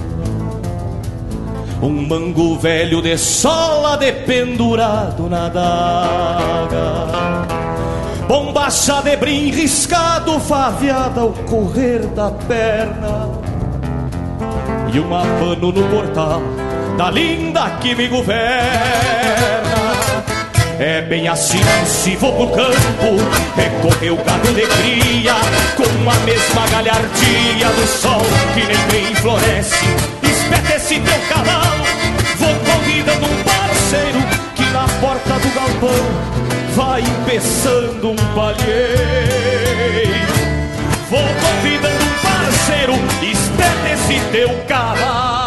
Um 1.80 2.06
mango 2.06 2.58
velho 2.58 3.00
de 3.00 3.16
sola 3.16 3.96
dependurado 3.96 5.28
na 5.28 5.48
daga 5.48 7.00
Bombacha 8.30 9.02
de 9.02 9.16
brim 9.16 9.50
riscado 9.50 10.38
faveada 10.38 11.20
ao 11.20 11.32
correr 11.32 12.06
da 12.14 12.30
perna. 12.30 13.28
E 14.94 15.00
uma 15.00 15.22
pano 15.22 15.72
no 15.72 15.82
portal 15.88 16.40
da 16.96 17.10
linda 17.10 17.70
que 17.80 17.92
me 17.92 18.06
governa 18.06 19.69
é 20.80 21.02
bem 21.02 21.28
assim, 21.28 21.60
se 21.84 22.16
vou 22.16 22.32
pro 22.32 22.56
campo, 22.56 23.18
recorrer 23.54 24.10
o 24.12 24.16
gado 24.16 24.48
de 24.54 24.62
cria, 24.62 25.34
com 25.76 26.10
a 26.10 26.14
mesma 26.24 26.66
galhardia 26.68 27.68
do 27.68 27.86
sol 27.86 28.22
que 28.54 28.64
nem 28.64 28.78
bem 28.90 29.14
floresce. 29.16 29.84
Espeta 30.22 30.76
esse 30.76 30.98
teu 30.98 31.20
cavalo, 31.28 31.84
vou 32.38 32.54
convidando 32.74 33.26
um 33.26 33.42
parceiro 33.44 34.18
que 34.54 34.64
na 34.70 34.88
porta 35.00 35.34
do 35.34 35.54
galpão 35.54 36.30
vai 36.74 37.02
empeçando 37.02 38.12
um 38.12 38.16
palheiro. 38.34 38.70
Vou 41.10 41.20
convidando 41.20 42.04
um 42.04 42.14
parceiro, 42.22 42.94
espeta 43.22 43.90
esse 43.92 44.18
teu 44.30 44.48
cavalo. 44.66 45.39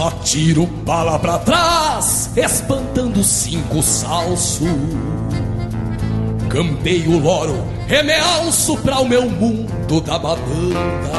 Atiro 0.00 0.64
bala 0.64 1.18
pra 1.18 1.38
trás, 1.40 2.30
espantando 2.34 3.22
cinco 3.22 3.82
salso. 3.82 4.64
Campeio 6.48 7.18
loro, 7.18 7.62
remealço 7.86 8.78
pra 8.78 8.98
o 9.00 9.06
meu 9.06 9.28
mundo 9.28 10.00
da 10.00 10.18
babanda. 10.18 11.10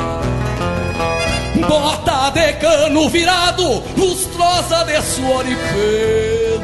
Bota 1.69 2.31
de 2.31 2.53
cano 2.53 3.07
virado, 3.07 3.83
lustrosa 3.95 4.83
de 4.85 4.99
suor 5.03 5.45
e 5.45 5.55
pelo. 5.55 6.61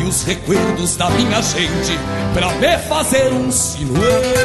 E 0.00 0.04
os 0.04 0.22
recuerdos 0.22 0.94
da 0.94 1.10
minha 1.10 1.42
gente 1.42 1.98
pra 2.32 2.52
me 2.52 2.78
fazer 2.88 3.32
um 3.32 3.50
sinuelo. 3.50 4.36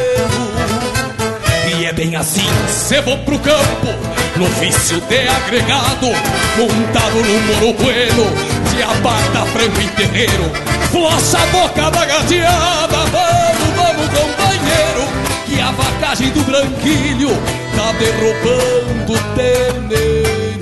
E 1.77 1.85
é 1.85 1.93
bem 1.93 2.15
assim, 2.15 2.49
cê 2.67 3.01
vou 3.01 3.19
pro 3.19 3.37
campo 3.37 4.20
no 4.41 4.47
vício 4.59 4.99
de 5.01 5.27
agregado, 5.27 6.07
montado 6.57 7.15
no 7.15 7.39
moro 7.45 7.73
bueno, 7.77 8.25
de 8.71 8.81
abata, 8.81 9.45
frango 9.53 9.79
e 9.79 9.87
terreiro, 9.89 10.51
flocha 10.89 11.37
a 11.37 11.45
boca 11.47 11.91
da 11.91 12.05
gateada, 12.05 12.97
vamos, 13.11 13.69
vamos, 13.75 14.07
companheiro, 14.07 15.05
que 15.45 15.61
a 15.61 15.69
vacagem 15.71 16.31
do 16.31 16.41
branquilho 16.41 17.29
tá 17.75 17.91
derrubando 17.99 19.13
o 19.13 19.35
terneiro. 19.35 20.59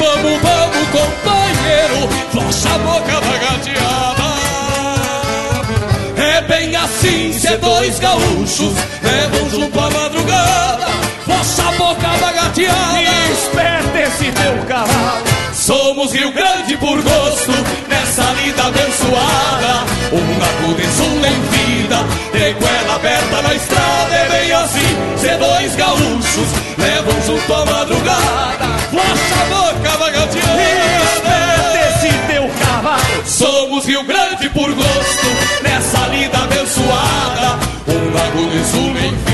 Vamos, 0.00 0.42
vamos, 0.42 0.88
companheiro 0.90 2.08
flocha 2.32 2.74
a 2.74 2.78
boca 2.78 3.20
da 3.20 3.38
gateada. 3.38 4.32
É 6.16 6.42
bem 6.42 6.74
assim, 6.74 7.32
se 7.32 7.56
dois 7.58 8.00
gaúchos 8.00 8.74
levam 9.00 9.48
junto 9.48 9.78
a 9.78 9.90
madrugada, 9.90 11.01
flocha 11.24 11.68
a 11.68 11.72
boca 11.72 12.08
da 12.18 12.32
gateada. 12.32 13.00
E 13.00 13.32
espeta 13.32 14.00
esse 14.00 14.32
teu 14.32 14.66
cavalo. 14.66 15.24
Somos 15.52 16.12
Rio 16.12 16.32
Grande 16.32 16.76
por 16.78 17.00
gosto, 17.02 17.52
nessa 17.88 18.24
lida 18.42 18.64
abençoada. 18.64 19.84
Um 20.12 20.74
de 20.74 20.86
sul 20.88 21.24
em 21.24 21.40
vida, 21.50 21.96
de 22.32 22.52
goela 22.54 22.94
aberta 22.96 23.42
na 23.42 23.54
estrada. 23.54 24.14
É 24.14 24.28
bem 24.28 24.52
assim, 24.52 24.96
se 25.16 25.36
dois 25.36 25.76
gaúchos 25.76 26.48
levam 26.78 27.22
junto 27.26 27.54
a 27.54 27.66
madrugada. 27.66 28.66
Flacha 28.90 29.34
a 29.40 29.44
boca 29.54 29.98
da 29.98 30.10
gateada. 30.10 30.62
esse 31.88 32.12
teu 32.26 32.50
cavalo. 32.58 33.02
Somos 33.24 33.86
Rio 33.86 34.02
Grande 34.04 34.48
por 34.50 34.72
gosto, 34.72 35.26
nessa 35.62 36.08
lida 36.08 36.38
abençoada. 36.38 37.58
Um 38.34 38.48
de 38.48 38.64
sul 38.64 38.88
em 38.96 39.14
vida, 39.14 39.31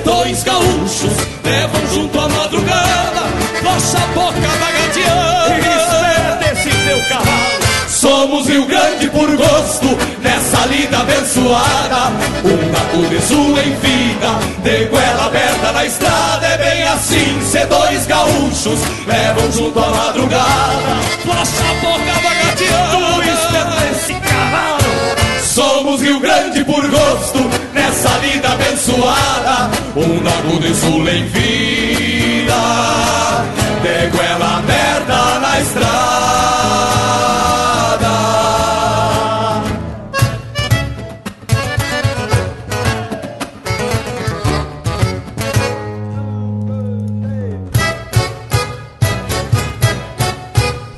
dois 0.00 0.42
gaúchos 0.42 1.12
levam 1.44 1.86
junto 1.92 2.18
a 2.18 2.28
madrugada 2.28 3.22
Nossa 3.62 3.98
boca 4.14 4.40
da 4.40 4.70
gateada 4.70 6.36
desse 6.40 6.70
teu 6.70 6.98
cavalo 7.08 7.62
Somos 7.88 8.48
Rio 8.48 8.64
Grande 8.66 9.08
por 9.10 9.28
gosto 9.36 9.86
Nessa 10.22 10.66
lida 10.66 10.98
abençoada. 10.98 12.12
Um 12.44 12.70
naco 12.72 13.08
de 13.08 13.20
sul 13.22 13.58
em 13.58 13.74
vida 13.74 14.38
De 14.62 14.84
goela 14.86 15.26
aberta 15.26 15.72
na 15.72 15.84
estrada. 15.84 16.46
É 16.46 16.58
bem 16.58 16.82
assim 16.84 17.40
se 17.50 17.64
dois 17.66 18.06
gaúchos 18.06 18.80
Levam 19.06 19.52
junto 19.52 19.78
a 19.78 19.88
madrugada 19.90 20.96
Nossa 21.24 21.64
boca 21.80 22.20
da 22.22 22.34
gateada 22.34 22.96
Tu 22.96 23.22
espeta 23.22 23.90
esse 23.92 24.14
cavalo 24.14 24.82
Somos 25.44 26.00
Rio 26.00 26.18
Grande 26.18 26.64
por 26.64 26.80
gosto, 26.88 27.38
vida 28.18 28.48
abençoada. 28.48 29.70
Um 29.96 30.20
nago 30.22 30.58
de 30.60 30.74
sul 30.74 31.08
em 31.08 31.24
vida, 31.26 31.61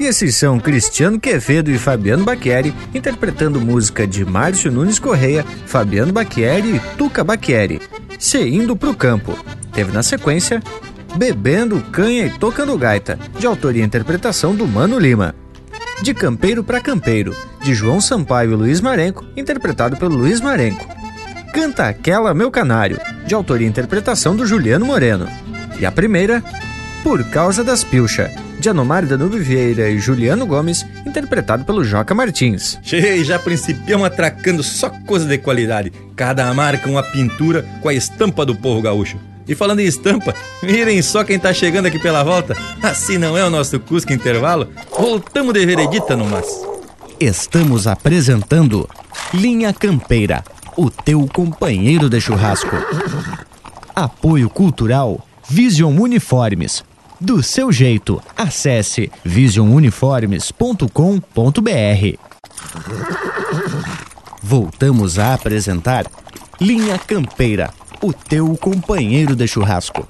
Esses 0.05 0.37
são 0.37 0.61
Cristiano 0.61 1.19
Quevedo 1.19 1.71
e 1.71 1.79
Fabiano 1.79 2.25
Bacchieri, 2.25 2.75
interpretando 2.95 3.59
música 3.59 4.07
de 4.07 4.23
Márcio 4.23 4.71
Nunes 4.71 4.99
Correia, 4.99 5.43
Fabiano 5.64 6.12
Bacchieri 6.12 6.77
e 6.77 6.81
Tuca 6.99 7.25
Bacchieri, 7.25 7.81
Se 8.19 8.38
Indo 8.38 8.77
Pro 8.77 8.95
Campo. 8.95 9.35
Teve 9.73 9.93
na 9.93 10.03
sequência 10.03 10.62
Bebendo 11.17 11.81
Canha 11.90 12.27
e 12.27 12.31
Tocando 12.31 12.77
Gaita, 12.77 13.19
de 13.38 13.47
autoria 13.47 13.83
e 13.83 13.87
interpretação 13.87 14.55
do 14.55 14.67
Mano 14.67 14.99
Lima. 14.99 15.35
De 16.03 16.12
Campeiro 16.12 16.62
para 16.62 16.83
Campeiro, 16.83 17.35
de 17.62 17.75
João 17.75 17.99
Sampaio 17.99 18.53
e 18.53 18.57
Luiz 18.57 18.83
Marenco, 18.83 19.25
interpretado 19.35 19.97
pelo 19.97 20.14
Luiz 20.14 20.38
Marenco. 20.38 20.87
Canta 21.55 21.88
Aquela 21.88 22.35
Meu 22.35 22.51
Canário, 22.51 23.01
de 23.27 23.35
autoria 23.35 23.67
e 23.67 23.71
interpretação 23.71 24.37
do 24.37 24.45
Juliano 24.45 24.85
Moreno. 24.85 25.27
E 25.81 25.87
a 25.87 25.90
primeira, 25.90 26.45
Por 27.05 27.23
Causa 27.25 27.62
das 27.62 27.85
Pilcha, 27.85 28.33
de 28.59 28.71
Anomar 28.71 29.05
Danube 29.05 29.38
Vieira 29.38 29.90
e 29.90 29.99
Juliano 29.99 30.47
Gomes, 30.47 30.87
interpretado 31.05 31.62
pelo 31.62 31.85
Joca 31.85 32.14
Martins. 32.14 32.79
Che, 32.83 33.23
já 33.23 33.38
principiamos 33.38 34.07
atracando 34.07 34.62
só 34.62 34.88
coisa 35.07 35.27
de 35.27 35.37
qualidade. 35.37 35.93
Cada 36.17 36.53
marca 36.55 36.88
uma 36.88 37.03
pintura 37.03 37.62
com 37.83 37.90
a 37.90 37.95
estampa 37.95 38.47
do 38.47 38.57
povo 38.57 38.81
gaúcho. 38.81 39.19
E 39.47 39.55
falando 39.55 39.81
em 39.81 39.85
estampa, 39.85 40.35
mirem 40.62 41.03
só 41.03 41.23
quem 41.23 41.38
tá 41.38 41.53
chegando 41.53 41.87
aqui 41.87 41.99
pela 41.99 42.25
volta. 42.25 42.57
Assim 42.83 43.19
não 43.19 43.37
é 43.37 43.45
o 43.45 43.51
nosso 43.51 43.79
Cusco 43.79 44.14
Intervalo? 44.14 44.71
Voltamos 44.90 45.53
de 45.53 45.67
veredita 45.67 46.17
no 46.17 46.25
mas. 46.25 46.47
Estamos 47.21 47.87
apresentando 47.87 48.88
Linha 49.35 49.75
Campeira, 49.75 50.43
o 50.75 50.90
teu 50.90 51.29
companheiro 51.31 52.09
de 52.09 52.19
churrasco. 52.19 52.75
Apoio 53.95 54.49
Cultural 54.49 55.23
Vision 55.47 56.01
Uniformes. 56.01 56.83
Do 57.24 57.42
seu 57.42 57.72
jeito, 57.72 58.22
acesse 58.37 59.10
visionuniformes.com.br. 59.24 62.18
Voltamos 64.42 65.18
a 65.18 65.32
apresentar 65.32 66.04
Linha 66.60 66.98
Campeira, 66.98 67.70
o 68.02 68.12
teu 68.12 68.54
companheiro 68.58 69.34
de 69.34 69.48
churrasco. 69.48 70.06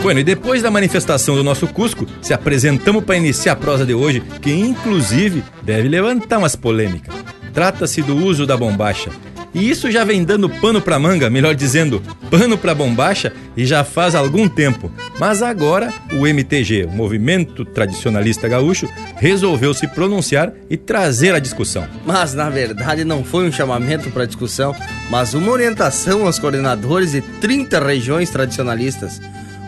Bueno, 0.00 0.20
e 0.20 0.24
depois 0.24 0.62
da 0.62 0.70
manifestação 0.70 1.34
do 1.34 1.42
nosso 1.42 1.66
Cusco, 1.66 2.06
se 2.22 2.32
apresentamos 2.32 3.02
para 3.02 3.16
iniciar 3.16 3.54
a 3.54 3.56
prosa 3.56 3.84
de 3.84 3.94
hoje, 3.94 4.20
que 4.40 4.52
inclusive 4.52 5.42
deve 5.64 5.88
levantar 5.88 6.38
umas 6.38 6.54
polêmicas. 6.54 7.12
Trata-se 7.52 8.00
do 8.00 8.16
uso 8.16 8.46
da 8.46 8.56
bombacha. 8.56 9.10
E 9.54 9.70
isso 9.70 9.88
já 9.90 10.02
vem 10.02 10.24
dando 10.24 10.50
pano 10.50 10.80
pra 10.80 10.98
manga, 10.98 11.30
melhor 11.30 11.54
dizendo, 11.54 12.02
pano 12.28 12.58
pra 12.58 12.74
bombacha, 12.74 13.32
e 13.56 13.64
já 13.64 13.84
faz 13.84 14.16
algum 14.16 14.48
tempo. 14.48 14.90
Mas 15.18 15.42
agora 15.42 15.92
o 16.12 16.26
MTG, 16.26 16.86
o 16.86 16.90
Movimento 16.90 17.64
Tradicionalista 17.64 18.48
Gaúcho, 18.48 18.88
resolveu 19.16 19.72
se 19.72 19.86
pronunciar 19.86 20.52
e 20.68 20.76
trazer 20.76 21.34
a 21.34 21.38
discussão. 21.38 21.86
Mas 22.04 22.34
na 22.34 22.50
verdade 22.50 23.04
não 23.04 23.22
foi 23.22 23.46
um 23.48 23.52
chamamento 23.52 24.10
para 24.10 24.26
discussão, 24.26 24.74
mas 25.08 25.34
uma 25.34 25.52
orientação 25.52 26.26
aos 26.26 26.38
coordenadores 26.38 27.12
de 27.12 27.20
30 27.20 27.78
regiões 27.78 28.30
tradicionalistas. 28.30 29.20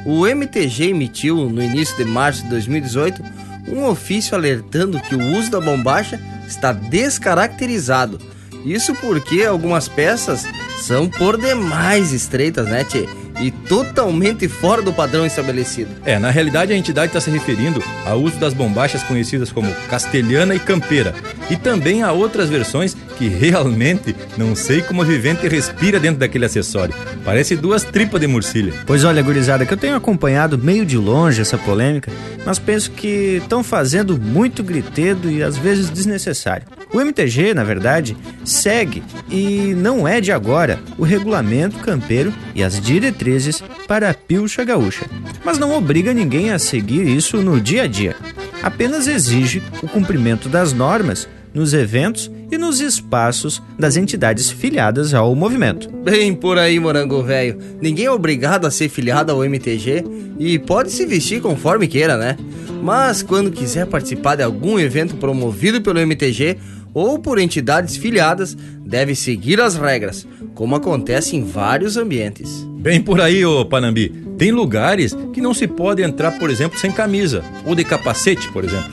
O 0.04 0.26
MTG 0.26 0.90
emitiu, 0.90 1.48
no 1.48 1.62
início 1.62 1.96
de 1.96 2.04
março 2.04 2.42
de 2.42 2.50
2018, 2.50 3.22
um 3.68 3.84
ofício 3.84 4.34
alertando 4.34 5.00
que 5.00 5.14
o 5.14 5.36
uso 5.36 5.50
da 5.50 5.60
bombacha 5.60 6.20
está 6.46 6.72
descaracterizado. 6.72 8.18
Isso 8.66 8.92
porque 8.96 9.44
algumas 9.44 9.86
peças 9.86 10.44
são 10.82 11.08
por 11.08 11.40
demais 11.40 12.12
estreitas, 12.12 12.66
né, 12.66 12.82
tchê? 12.82 13.08
E 13.40 13.52
totalmente 13.52 14.48
fora 14.48 14.82
do 14.82 14.92
padrão 14.92 15.24
estabelecido. 15.24 15.90
É, 16.04 16.18
na 16.18 16.30
realidade 16.30 16.72
a 16.72 16.76
entidade 16.76 17.08
está 17.08 17.20
se 17.20 17.30
referindo 17.30 17.80
ao 18.04 18.20
uso 18.20 18.38
das 18.38 18.52
bombachas 18.52 19.04
conhecidas 19.04 19.52
como 19.52 19.72
castelhana 19.88 20.54
e 20.54 20.58
campeira, 20.58 21.14
e 21.48 21.56
também 21.56 22.02
a 22.02 22.10
outras 22.10 22.48
versões 22.48 22.96
que 23.16 23.28
realmente 23.28 24.16
não 24.36 24.56
sei 24.56 24.82
como 24.82 25.02
o 25.02 25.04
vivente 25.04 25.46
respira 25.46 26.00
dentro 26.00 26.18
daquele 26.18 26.46
acessório. 26.46 26.94
Parece 27.24 27.54
duas 27.54 27.84
tripas 27.84 28.20
de 28.20 28.26
murcilha. 28.26 28.72
Pois 28.84 29.04
olha, 29.04 29.22
gurizada, 29.22 29.64
que 29.64 29.72
eu 29.72 29.78
tenho 29.78 29.94
acompanhado 29.94 30.58
meio 30.58 30.84
de 30.84 30.96
longe 30.96 31.40
essa 31.40 31.58
polêmica, 31.58 32.10
mas 32.44 32.58
penso 32.58 32.90
que 32.90 33.38
estão 33.42 33.62
fazendo 33.62 34.18
muito 34.18 34.64
gritedo 34.64 35.30
e 35.30 35.42
às 35.42 35.56
vezes 35.56 35.88
desnecessário. 35.88 36.66
O 36.92 37.00
MTG, 37.00 37.52
na 37.52 37.64
verdade, 37.64 38.16
segue 38.44 39.02
e 39.30 39.74
não 39.74 40.06
é 40.06 40.20
de 40.20 40.32
agora 40.32 40.78
o 40.96 41.04
regulamento 41.04 41.78
campeiro 41.78 42.32
e 42.54 42.62
as 42.62 42.80
diretrizes 42.80 43.62
para 43.86 44.10
a 44.10 44.14
pilcha 44.14 44.64
gaúcha, 44.64 45.06
mas 45.44 45.58
não 45.58 45.76
obriga 45.76 46.14
ninguém 46.14 46.50
a 46.50 46.58
seguir 46.58 47.06
isso 47.06 47.38
no 47.38 47.60
dia 47.60 47.82
a 47.82 47.86
dia. 47.86 48.16
Apenas 48.62 49.06
exige 49.06 49.62
o 49.82 49.88
cumprimento 49.88 50.48
das 50.48 50.72
normas 50.72 51.28
nos 51.52 51.72
eventos 51.72 52.30
e 52.50 52.58
nos 52.58 52.80
espaços 52.80 53.62
das 53.78 53.96
entidades 53.96 54.50
filiadas 54.50 55.14
ao 55.14 55.34
movimento. 55.34 55.90
Bem 55.90 56.34
por 56.34 56.58
aí, 56.58 56.78
morango 56.78 57.22
velho. 57.22 57.58
Ninguém 57.80 58.06
é 58.06 58.10
obrigado 58.10 58.66
a 58.66 58.70
ser 58.70 58.88
filiado 58.88 59.32
ao 59.32 59.44
MTG 59.44 60.04
e 60.38 60.58
pode 60.58 60.92
se 60.92 61.06
vestir 61.06 61.40
conforme 61.40 61.88
queira, 61.88 62.16
né? 62.16 62.36
Mas 62.82 63.22
quando 63.22 63.50
quiser 63.50 63.86
participar 63.86 64.36
de 64.36 64.42
algum 64.42 64.78
evento 64.78 65.16
promovido 65.16 65.80
pelo 65.80 65.98
MTG, 65.98 66.58
ou 66.96 67.18
por 67.18 67.38
entidades 67.38 67.94
filiadas 67.94 68.56
deve 68.80 69.14
seguir 69.14 69.60
as 69.60 69.76
regras, 69.76 70.26
como 70.54 70.76
acontece 70.76 71.36
em 71.36 71.44
vários 71.44 71.98
ambientes. 71.98 72.66
Bem 72.78 73.02
por 73.02 73.20
aí, 73.20 73.44
ô 73.44 73.66
Panambi. 73.66 74.08
Tem 74.38 74.50
lugares 74.50 75.14
que 75.34 75.42
não 75.42 75.52
se 75.52 75.66
pode 75.66 76.02
entrar, 76.02 76.38
por 76.38 76.48
exemplo, 76.48 76.78
sem 76.78 76.90
camisa, 76.90 77.44
ou 77.66 77.74
de 77.74 77.84
capacete, 77.84 78.50
por 78.50 78.64
exemplo. 78.64 78.90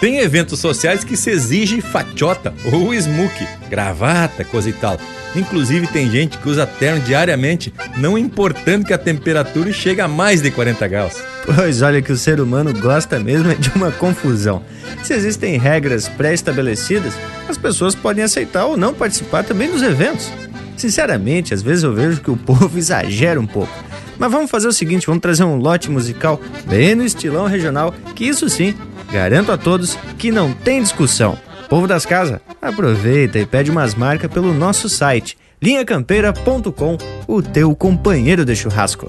Tem 0.00 0.18
eventos 0.18 0.58
sociais 0.60 1.02
que 1.04 1.16
se 1.16 1.30
exige 1.30 1.80
fatiota 1.80 2.52
ou 2.72 2.94
smoke, 2.94 3.46
gravata, 3.70 4.44
coisa 4.44 4.68
e 4.68 4.72
tal. 4.72 4.98
Inclusive 5.34 5.86
tem 5.88 6.10
gente 6.10 6.38
que 6.38 6.48
usa 6.48 6.66
terno 6.66 7.00
diariamente, 7.00 7.72
não 7.96 8.16
importando 8.16 8.86
que 8.86 8.92
a 8.92 8.98
temperatura 8.98 9.72
chegue 9.72 10.00
a 10.00 10.06
mais 10.06 10.40
de 10.40 10.50
40 10.50 10.86
graus. 10.86 11.22
Pois 11.44 11.82
olha 11.82 12.00
que 12.00 12.12
o 12.12 12.16
ser 12.16 12.40
humano 12.40 12.72
gosta 12.72 13.18
mesmo 13.18 13.50
é 13.50 13.54
de 13.54 13.70
uma 13.70 13.90
confusão. 13.90 14.62
Se 15.02 15.12
existem 15.12 15.58
regras 15.58 16.08
pré-estabelecidas, 16.08 17.14
as 17.48 17.58
pessoas 17.58 17.94
podem 17.94 18.22
aceitar 18.24 18.66
ou 18.66 18.76
não 18.76 18.94
participar 18.94 19.42
também 19.42 19.70
dos 19.70 19.82
eventos. 19.82 20.30
Sinceramente, 20.76 21.52
às 21.52 21.62
vezes 21.62 21.84
eu 21.84 21.92
vejo 21.92 22.20
que 22.20 22.30
o 22.30 22.36
povo 22.36 22.70
exagera 22.78 23.40
um 23.40 23.46
pouco. 23.46 23.72
Mas 24.16 24.30
vamos 24.30 24.50
fazer 24.50 24.68
o 24.68 24.72
seguinte, 24.72 25.06
vamos 25.06 25.22
trazer 25.22 25.44
um 25.44 25.56
lote 25.56 25.90
musical 25.90 26.40
bem 26.66 26.94
no 26.94 27.04
estilão 27.04 27.46
regional, 27.46 27.92
que 28.14 28.24
isso 28.24 28.48
sim, 28.48 28.74
garanto 29.14 29.52
a 29.52 29.56
todos 29.56 29.96
que 30.18 30.32
não 30.32 30.52
tem 30.52 30.82
discussão. 30.82 31.38
Povo 31.68 31.86
das 31.86 32.04
casas, 32.04 32.40
aproveita 32.60 33.38
e 33.38 33.46
pede 33.46 33.70
umas 33.70 33.94
marcas 33.94 34.28
pelo 34.28 34.52
nosso 34.52 34.88
site 34.88 35.38
linhacampeira.com, 35.62 36.98
o 37.28 37.40
teu 37.40 37.74
companheiro 37.76 38.44
de 38.44 38.56
churrasco. 38.56 39.08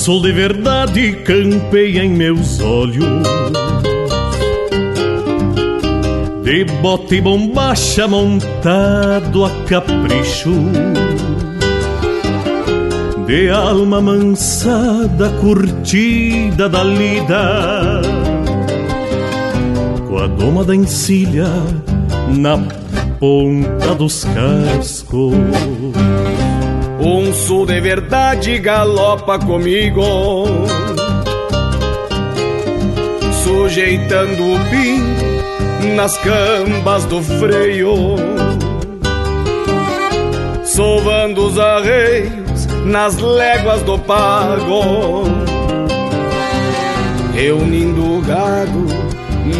Sol 0.00 0.22
de 0.22 0.32
verdade 0.32 1.12
campeia 1.26 2.02
em 2.02 2.08
meus 2.08 2.58
olhos. 2.58 3.04
De 6.42 6.64
bota 6.80 7.16
e 7.16 7.20
bombacha 7.20 8.08
montado 8.08 9.44
a 9.44 9.50
capricho. 9.66 10.54
De 13.26 13.50
alma 13.50 14.00
mansada, 14.00 15.28
curtida 15.38 16.66
da 16.66 16.82
lida. 16.82 18.00
Com 20.08 20.16
a 20.16 20.26
doma 20.28 20.64
da 20.64 20.74
encilha 20.74 21.50
na 22.38 22.56
ponta 23.18 23.94
dos 23.94 24.24
cascos 24.24 25.34
um 27.00 27.32
sul 27.32 27.64
de 27.64 27.80
verdade 27.80 28.58
galopa 28.58 29.38
comigo. 29.38 30.02
Sujeitando 33.42 34.54
o 34.54 34.58
pin 34.70 35.96
nas 35.96 36.16
cambas 36.18 37.04
do 37.06 37.22
freio. 37.22 38.16
Sovando 40.64 41.46
os 41.46 41.58
arreios 41.58 42.66
nas 42.84 43.16
léguas 43.16 43.82
do 43.82 43.98
pago. 43.98 45.24
Reunindo 47.34 48.18
o 48.18 48.20
gado 48.20 48.86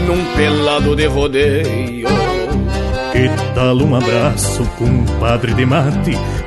num 0.07 0.24
pelado 0.37 0.94
de 0.94 1.07
rodeio. 1.07 2.09
Que 3.12 3.29
tal 3.55 3.76
um 3.76 3.96
abraço, 3.96 4.64
compadre 4.79 5.53
de 5.55 5.66
mate 5.66 6.16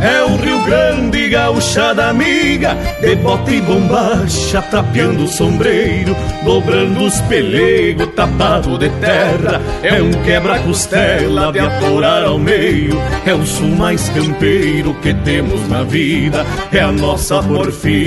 É 0.00 0.22
o 0.22 0.36
Rio 0.36 0.62
Grande, 0.64 1.28
gauchada 1.28 2.08
amiga 2.08 2.76
De 3.00 3.14
bota 3.16 3.50
e 3.50 3.60
bombacha, 3.60 4.62
trapeando 4.62 5.24
o 5.24 5.28
sombreiro 5.28 6.16
Dobrando 6.44 7.04
os 7.04 7.20
pelegos, 7.22 8.08
tapado 8.14 8.78
de 8.78 8.88
terra. 8.90 9.60
É 9.82 10.02
um 10.02 10.10
quebra-costela 10.24 11.52
de 11.52 11.58
atorar 11.58 12.24
ao 12.24 12.38
meio 12.38 13.00
É 13.24 13.34
o 13.34 13.44
sul 13.46 13.68
mais 13.68 14.08
campeiro 14.10 14.94
que 15.02 15.14
temos 15.14 15.68
na 15.68 15.82
vida 15.82 16.44
É 16.72 16.80
a 16.80 16.92
nossa 16.92 17.42
porfia. 17.42 18.04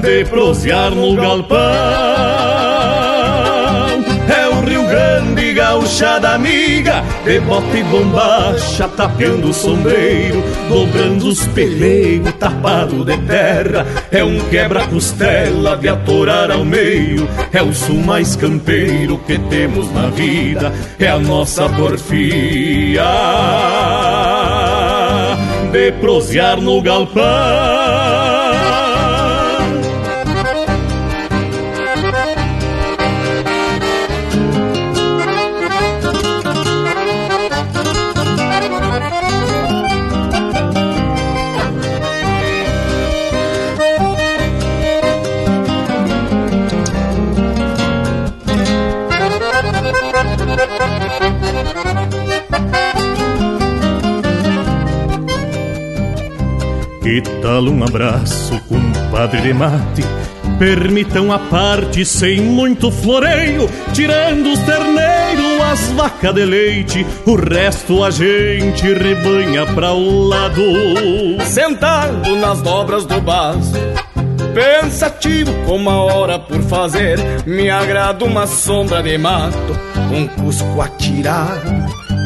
De 0.00 0.24
prosear 0.26 0.90
no 0.90 1.16
galpão 1.16 2.47
gauchada 5.88 6.34
amiga, 6.34 7.02
de 7.24 7.40
bota 7.40 7.78
e 7.78 7.82
bombacha, 7.84 8.86
tapeando 8.88 9.48
o 9.48 9.54
sombreiro, 9.54 10.44
dobrando 10.68 11.28
os 11.28 11.46
pelegos, 11.48 12.34
tapado 12.34 13.04
de 13.06 13.16
terra. 13.26 13.86
É 14.10 14.22
um 14.22 14.38
quebra-costela 14.50 15.78
de 15.78 15.88
atorar 15.88 16.50
ao 16.50 16.64
meio, 16.64 17.26
é 17.52 17.62
o 17.62 17.72
sul 17.72 18.00
mais 18.00 18.36
campeiro 18.36 19.18
que 19.26 19.38
temos 19.38 19.90
na 19.92 20.08
vida, 20.08 20.72
é 20.98 21.08
a 21.08 21.18
nossa 21.18 21.66
porfia 21.70 23.02
de 25.72 25.92
prosear 25.92 26.60
no 26.60 26.82
galpão. 26.82 27.77
Tal 57.20 57.64
um 57.64 57.82
abraço, 57.82 58.60
compadre 58.68 59.40
de 59.40 59.52
mate? 59.52 60.04
Permitam 60.58 61.32
a 61.32 61.38
parte 61.38 62.04
sem 62.04 62.40
muito 62.40 62.90
floreio, 62.90 63.68
tirando 63.92 64.52
os 64.52 64.58
terneiros, 64.60 65.60
as 65.70 65.92
vacas 65.92 66.34
de 66.34 66.44
leite, 66.44 67.06
o 67.26 67.36
resto 67.36 68.02
a 68.02 68.10
gente 68.10 68.92
rebanha 68.92 69.66
pra 69.66 69.92
o 69.92 70.26
lado. 70.26 70.62
Sentado 71.44 72.34
nas 72.36 72.60
dobras 72.62 73.06
do 73.06 73.20
baço, 73.20 73.72
pensativo 74.52 75.52
com 75.64 75.76
uma 75.76 76.02
hora 76.02 76.38
por 76.38 76.60
fazer, 76.62 77.18
me 77.46 77.70
agrada 77.70 78.24
uma 78.24 78.46
sombra 78.46 79.02
de 79.02 79.16
mato, 79.16 79.78
um 80.12 80.26
cusco 80.26 80.80
a 80.80 80.88
tirar 80.88 81.62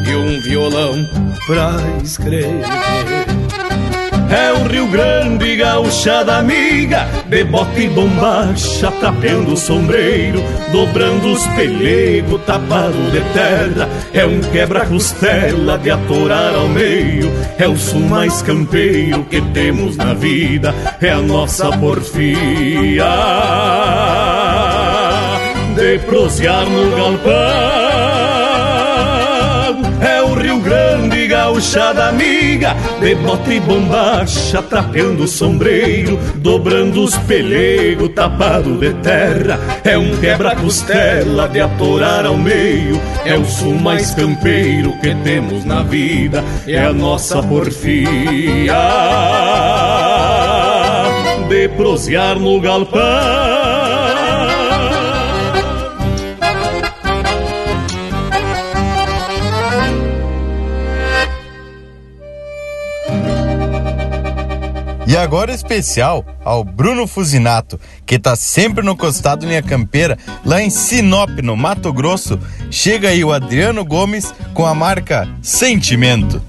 e 0.07 0.15
um 0.15 0.41
violão 0.41 0.95
pra 1.45 1.75
escrever. 2.03 2.63
É 4.33 4.51
o 4.51 4.67
Rio 4.67 4.87
Grande, 4.87 5.55
gauchada 5.57 6.37
amiga, 6.37 7.07
de 7.27 7.43
bota 7.43 7.79
e 7.79 7.87
bombacha, 7.87 8.91
tapeando 8.99 9.53
o 9.53 9.57
sombreiro, 9.57 10.43
dobrando 10.71 11.33
os 11.33 11.45
pelegos, 11.49 12.41
tapado 12.43 12.97
de 13.11 13.21
terra. 13.31 13.87
É 14.11 14.25
um 14.25 14.41
quebra-costela 14.41 15.77
de 15.77 15.91
atorar 15.91 16.55
ao 16.55 16.67
meio, 16.67 17.31
é 17.59 17.67
o 17.67 17.77
sul 17.77 18.01
mais 18.01 18.41
campeiro 18.41 19.23
que 19.25 19.39
temos 19.53 19.97
na 19.97 20.15
vida, 20.15 20.73
é 20.99 21.11
a 21.11 21.21
nossa 21.21 21.71
porfia 21.77 23.05
de 25.75 25.99
prosear 25.99 26.67
no 26.67 26.95
galpão. 26.95 27.92
Gauchada 31.53 32.09
amiga, 32.09 32.75
de 32.99 33.13
bota 33.13 33.53
e 33.53 33.59
bombacha, 33.59 34.59
trapeando 34.63 35.25
o 35.25 35.27
sombreiro, 35.27 36.19
dobrando 36.37 37.03
os 37.03 37.15
pelego 37.19 38.09
tapado 38.09 38.79
de 38.79 38.91
terra. 38.95 39.59
É 39.83 39.95
um 39.95 40.17
quebra-costela 40.17 41.47
de 41.47 41.61
atorar 41.61 42.25
ao 42.25 42.37
meio, 42.37 42.99
é 43.23 43.35
o 43.35 43.45
sul 43.45 43.75
mais 43.75 44.15
campeiro 44.15 44.93
que 44.99 45.13
temos 45.23 45.63
na 45.63 45.83
vida, 45.83 46.43
é 46.67 46.79
a 46.79 46.91
nossa 46.91 47.43
porfia 47.43 48.73
de 51.47 51.69
prosear 51.69 52.39
no 52.39 52.59
galpão. 52.59 53.52
E 65.13 65.15
agora 65.15 65.53
especial 65.53 66.25
ao 66.43 66.63
Bruno 66.63 67.05
Fusinato, 67.05 67.79
que 68.03 68.17
tá 68.17 68.35
sempre 68.35 68.83
no 68.83 68.97
costado 68.97 69.45
linha 69.45 69.61
campeira, 69.61 70.17
lá 70.43 70.59
em 70.59 70.71
Sinop, 70.71 71.29
no 71.43 71.55
Mato 71.55 71.93
Grosso. 71.93 72.39
Chega 72.71 73.09
aí 73.09 73.23
o 73.23 73.31
Adriano 73.31 73.85
Gomes 73.85 74.33
com 74.55 74.65
a 74.65 74.73
marca 74.73 75.29
Sentimento. 75.39 76.41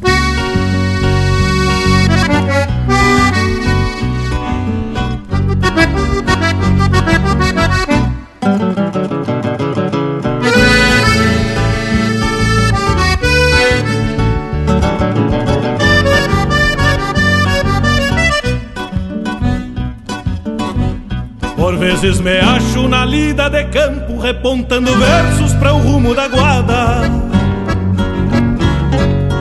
Vezes 22.05 22.21
me 22.21 22.39
acho 22.39 22.87
na 22.87 23.03
lida 23.07 23.49
de 23.49 23.65
campo, 23.65 24.19
repontando 24.19 24.95
versos 24.95 25.55
para 25.55 25.73
o 25.73 25.79
rumo 25.79 26.15
da 26.15 26.29
guarda. 26.29 27.01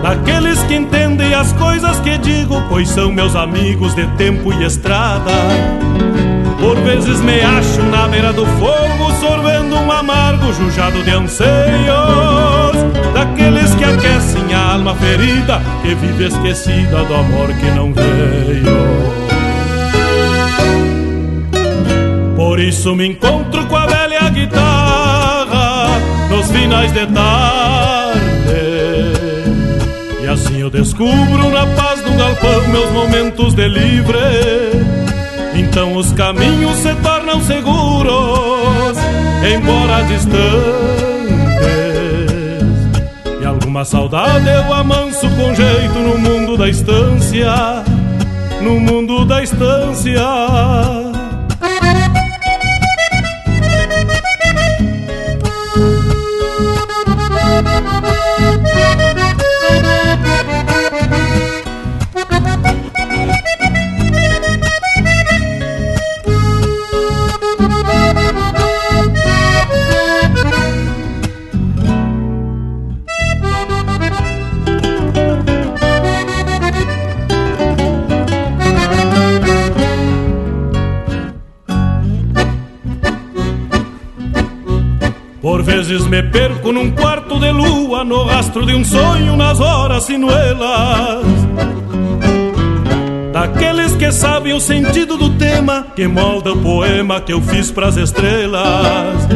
Daqueles 0.02 0.64
que 0.64 0.76
entendem 0.76 1.34
as 1.34 1.52
coisas 1.54 2.00
que 2.00 2.18
digo, 2.20 2.64
pois 2.70 2.88
são 2.88 3.12
meus 3.12 3.36
amigos 3.36 3.94
de 3.96 4.08
tempo 4.16 4.54
e 4.54 4.64
estrada. 4.64 5.34
Por 6.58 6.78
vezes 6.84 7.20
me 7.20 7.42
acho 7.42 7.84
na 7.84 8.08
beira 8.08 8.32
do 8.32 8.46
fogo, 8.46 9.12
sorvendo 9.20 9.76
um 9.76 9.92
amargo 9.92 10.54
jujado 10.54 11.04
de 11.04 11.12
anseios. 11.12 12.78
Daqueles 13.14 13.76
que 13.76 13.84
aquecem 13.84 14.54
a 14.54 14.72
alma 14.76 14.96
ferida, 14.96 15.62
que 15.82 15.94
vive 15.96 16.28
esquecida 16.28 17.04
do 17.04 17.14
amor 17.14 17.50
que 17.56 17.70
não 17.72 17.94
veio. 17.94 19.23
Isso 22.68 22.96
me 22.96 23.08
encontro 23.08 23.66
com 23.68 23.76
a 23.76 23.86
velha 23.86 24.30
guitarra 24.30 25.88
nos 26.30 26.50
finais 26.50 26.92
de 26.94 27.06
tarde. 27.08 28.24
E 30.22 30.28
assim 30.28 30.62
eu 30.62 30.70
descubro 30.70 31.50
na 31.50 31.66
paz 31.76 32.02
do 32.02 32.12
galpão 32.12 32.68
meus 32.70 32.92
momentos 32.92 33.54
de 33.54 33.68
livre. 33.68 34.18
Então 35.56 35.96
os 35.96 36.14
caminhos 36.14 36.78
se 36.78 36.94
tornam 36.96 37.42
seguros, 37.42 38.98
embora 39.54 40.04
distantes. 40.04 40.44
E 43.42 43.46
alguma 43.46 43.84
saudade 43.84 44.48
eu 44.48 44.74
amanso 44.74 45.28
com 45.32 45.54
jeito 45.54 46.00
no 46.00 46.18
mundo 46.18 46.58
da 46.58 46.70
estância, 46.70 47.84
no 48.62 48.80
mundo 48.80 49.26
da 49.26 49.44
estância. 49.44 51.13
Vezes 85.94 86.08
me 86.08 86.24
perco 86.24 86.72
num 86.72 86.90
quarto 86.90 87.40
de 87.40 87.52
lua, 87.52 88.04
no 88.04 88.24
rastro 88.24 88.66
de 88.66 88.74
um 88.74 88.84
sonho 88.84 89.38
nas 89.38 89.60
horas 89.60 90.06
sinuelas. 90.06 91.24
Daqueles 93.32 93.96
que 93.96 94.12
sabem 94.12 94.54
o 94.54 94.60
sentido 94.60 95.18
do 95.18 95.30
tema, 95.38 95.86
que 95.96 96.08
molda 96.08 96.54
o 96.54 96.58
poema 96.58 97.22
que 97.22 97.32
eu 97.32 97.40
fiz 97.42 97.70
pras 97.70 97.96
estrelas. 97.96 99.28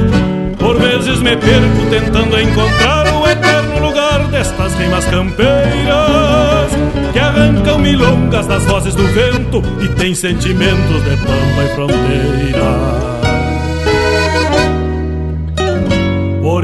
Por 0.57 0.79
vezes 0.79 1.19
me 1.19 1.37
perco 1.37 1.85
tentando 1.91 2.39
encontrar 2.39 3.05
o 3.13 3.27
eterno 3.27 3.87
lugar 3.87 4.27
destas 4.29 4.73
rimas 4.79 5.05
campeiras, 5.05 6.71
que 7.13 7.19
arrancam 7.19 7.77
milongas 7.77 8.47
das 8.47 8.63
vozes 8.65 8.95
do 8.95 9.05
vento 9.09 9.61
e 9.83 9.89
tem 9.89 10.15
sentimentos 10.15 11.03
de 11.03 11.17
pampa 11.17 11.63
e 11.63 11.75
fronteira. 11.75 13.16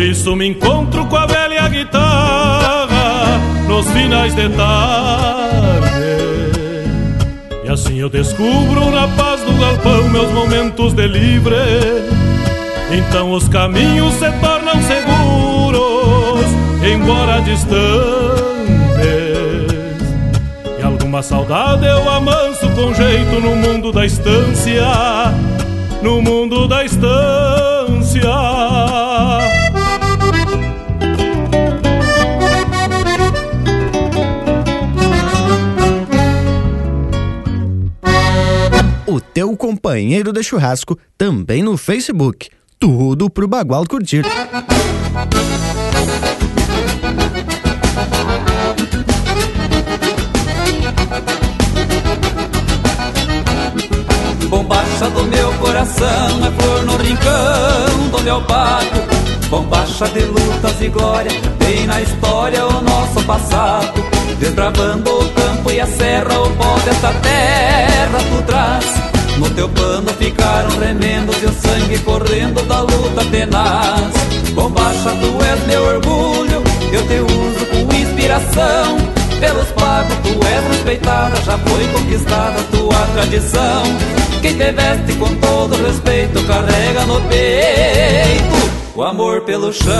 Isso 0.04 0.36
me 0.36 0.48
encontro 0.48 1.06
com 1.06 1.16
a 1.16 1.26
velha 1.26 1.68
guitarra 1.70 3.40
nos 3.68 3.90
finais 3.92 4.36
de 4.36 4.50
tarde. 4.50 5.94
E 7.64 7.70
assim 7.70 8.00
eu 8.00 8.10
descubro 8.10 8.92
na 8.92 9.08
paz 9.10 9.42
do 9.42 9.54
galpão 9.54 10.10
meus 10.10 10.32
momentos 10.32 10.94
de 10.94 11.08
livre. 11.08 11.56
Então 12.92 13.32
os 13.32 13.48
caminhos 13.48 14.14
se 14.16 14.30
tornam 14.32 14.76
seguros, 14.82 16.46
embora 16.94 17.42
distantes. 17.42 17.84
E 20.80 20.84
alguma 20.84 21.24
saudade 21.24 21.86
eu 21.86 22.10
amanso 22.10 22.70
com 22.72 22.94
jeito 22.94 23.40
no 23.40 23.56
mundo 23.56 23.92
da 23.92 24.06
estância, 24.06 24.84
no 26.02 26.22
mundo 26.22 26.68
da 26.68 26.84
estância. 26.84 27.63
Companheiro 39.64 40.34
de 40.34 40.44
churrasco 40.44 41.00
também 41.18 41.64
no 41.64 41.78
Facebook. 41.78 42.50
Tudo 42.78 43.30
pro 43.30 43.48
Bagual 43.48 43.86
curtir. 43.88 44.26
Bombacha 54.50 55.10
do 55.12 55.24
meu 55.28 55.54
coração 55.54 56.46
é 56.46 56.62
flor 56.62 56.84
no 56.84 56.98
rincão 56.98 58.10
do 58.12 58.22
meu 58.22 58.42
pago. 58.42 58.90
Bombacha 59.50 60.10
de 60.10 60.26
lutas 60.26 60.82
e 60.82 60.90
glória, 60.90 61.32
tem 61.60 61.88
na 61.88 62.02
história 62.02 62.66
o 62.68 62.82
nosso 62.82 63.24
passado. 63.26 63.94
Desbravando 64.42 65.10
o 65.10 65.30
campo 65.30 65.72
e 65.72 65.80
a 65.80 65.88
serra, 65.88 66.38
o 66.42 66.50
pó 66.58 66.78
desta 66.84 67.14
terra 67.14 68.20
tu 68.30 68.46
traz. 68.46 69.03
No 69.38 69.50
teu 69.50 69.70
pano 69.70 70.10
ficaram 70.14 70.78
remendos 70.80 71.36
e 71.42 71.46
o 71.46 71.54
sangue 71.54 72.00
correndo 72.00 72.62
da 72.68 72.82
luta 72.82 73.26
tenaz. 73.32 74.14
Bombacha, 74.54 75.12
tu 75.20 75.44
és 75.44 75.68
meu 75.68 75.84
orgulho, 75.84 76.64
eu 76.92 77.08
te 77.08 77.20
uso 77.20 77.66
com 77.68 77.96
inspiração. 77.96 78.98
Pelos 79.40 79.68
pagos 79.72 80.16
tu 80.24 80.48
és 80.48 80.68
respeitada, 80.70 81.36
já 81.42 81.58
foi 81.58 81.88
conquistada 81.88 82.64
tua 82.72 83.08
tradição. 83.14 83.84
Quem 84.42 84.58
te 84.58 84.72
veste 84.72 85.14
com 85.14 85.36
todo 85.36 85.76
respeito 85.84 86.42
carrega 86.44 87.06
no 87.06 87.20
peito 87.22 88.74
o 88.96 89.04
amor 89.04 89.42
pelo 89.42 89.74
chão. 89.74 89.94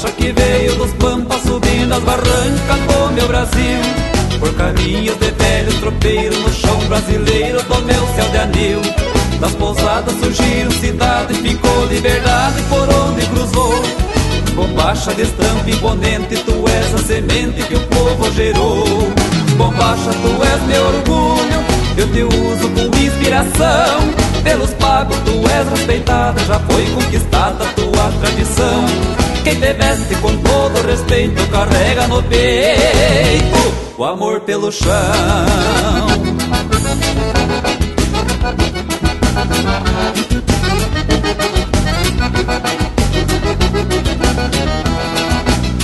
Bombacha 0.00 0.16
que 0.16 0.32
veio 0.32 0.76
dos 0.76 0.92
pampas 0.94 1.42
subindo 1.42 1.92
as 1.92 2.02
barrancas 2.02 2.80
do 2.88 3.12
meu 3.12 3.28
Brasil. 3.28 3.78
Por 4.38 4.50
caminhos 4.54 5.14
de 5.18 5.30
velho 5.30 5.74
tropeiro 5.78 6.40
no 6.40 6.50
chão 6.50 6.78
brasileiro 6.88 7.62
do 7.64 7.82
meu 7.82 8.06
céu 8.14 8.26
de 8.30 8.38
anil. 8.38 8.80
Das 9.38 9.54
pousadas 9.56 10.14
surgiram 10.14 10.70
cidade, 10.70 11.34
ficou 11.34 11.84
liberdade 11.84 12.62
por 12.70 12.88
onde 12.88 13.26
cruzou. 13.26 13.74
Bombacha 14.54 15.12
de 15.12 15.20
estampa 15.20 15.68
imponente, 15.68 16.36
tu 16.44 16.64
és 16.66 16.94
a 16.94 16.98
semente 17.06 17.62
que 17.64 17.74
o 17.74 17.80
povo 17.88 18.32
gerou. 18.32 18.86
Bombacha, 19.58 20.10
tu 20.22 20.42
és 20.42 20.62
meu 20.62 20.86
orgulho, 20.86 21.64
eu 21.98 22.10
te 22.10 22.22
uso 22.22 22.70
com 22.70 22.96
inspiração. 22.96 24.00
Pelos 24.42 24.70
pagos 24.74 25.16
tu 25.26 25.46
és 25.46 25.68
respeitada, 25.68 26.42
já 26.46 26.58
foi 26.60 26.86
conquistada 26.86 27.66
tua 27.76 28.10
tradição 28.20 29.20
quem 29.42 29.54
te 29.54 29.72
veste 29.72 30.14
com 30.16 30.36
todo 30.36 30.86
respeito 30.86 31.46
carrega 31.50 32.06
no 32.06 32.22
peito 32.22 33.74
o 33.96 34.04
amor 34.04 34.40
pelo 34.40 34.70
chão. 34.72 34.90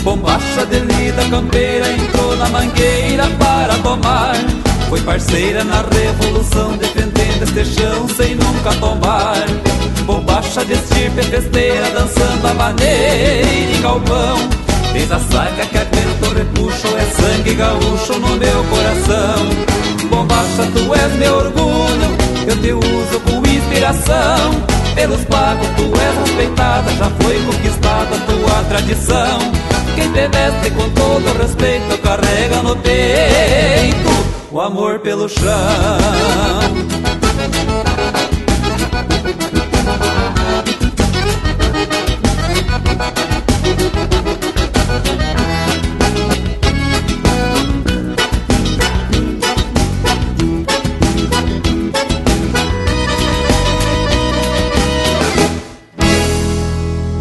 Bombacha 0.03 0.65
de 0.67 0.79
lida 0.81 1.29
campeira 1.29 1.91
entrou 1.93 2.37
na 2.37 2.49
mangueira 2.49 3.27
para 3.39 3.77
tomar. 3.79 4.66
Foi 4.89 5.01
parceira 5.01 5.65
na 5.65 5.83
revolução, 5.83 6.77
defendendo 6.77 7.43
este 7.43 7.65
chão 7.75 8.09
sem 8.09 8.37
nunca 8.37 8.73
tomar. 8.75 9.45
Bombacha 10.05 10.65
de 10.65 10.75
estirpe 10.75 11.23
festeira, 11.25 11.91
dançando 11.91 12.47
a 12.47 12.55
maneira 12.55 13.49
em 13.49 13.81
galpão. 13.83 14.49
Tens 14.93 15.11
a 15.11 15.19
saca 15.19 15.67
que 15.67 15.77
aguenta 15.77 16.29
o 16.29 16.35
repuxo, 16.35 16.87
é 16.97 17.05
sangue 17.21 17.55
gaúcho 17.55 18.13
no 18.21 18.37
meu 18.37 18.65
coração. 18.65 20.09
Bombacha, 20.09 20.71
tu 20.73 20.95
és 20.95 21.13
meu 21.17 21.35
orgulho, 21.35 22.17
eu 22.47 22.57
te 22.57 22.73
uso 22.73 23.21
com 23.21 23.39
inspiração. 23.39 24.63
Pelos 24.95 25.25
pagos 25.25 25.67
tu 25.77 25.83
és 25.83 26.29
respeitada, 26.29 26.93
já 26.93 27.11
foi 27.21 27.39
conquistada 27.45 28.17
tua 28.25 28.65
tradição. 28.69 29.39
Quem 29.97 30.13
te 30.13 30.29
veste 30.29 30.71
com 30.71 30.89
todo 30.91 31.39
respeito 31.39 31.99
carrega 31.99 32.63
no 32.63 32.77
peito 32.77 34.36
o 34.57 34.61
amor 34.63 35.01
pelo 35.01 35.29
chão. 35.29 35.45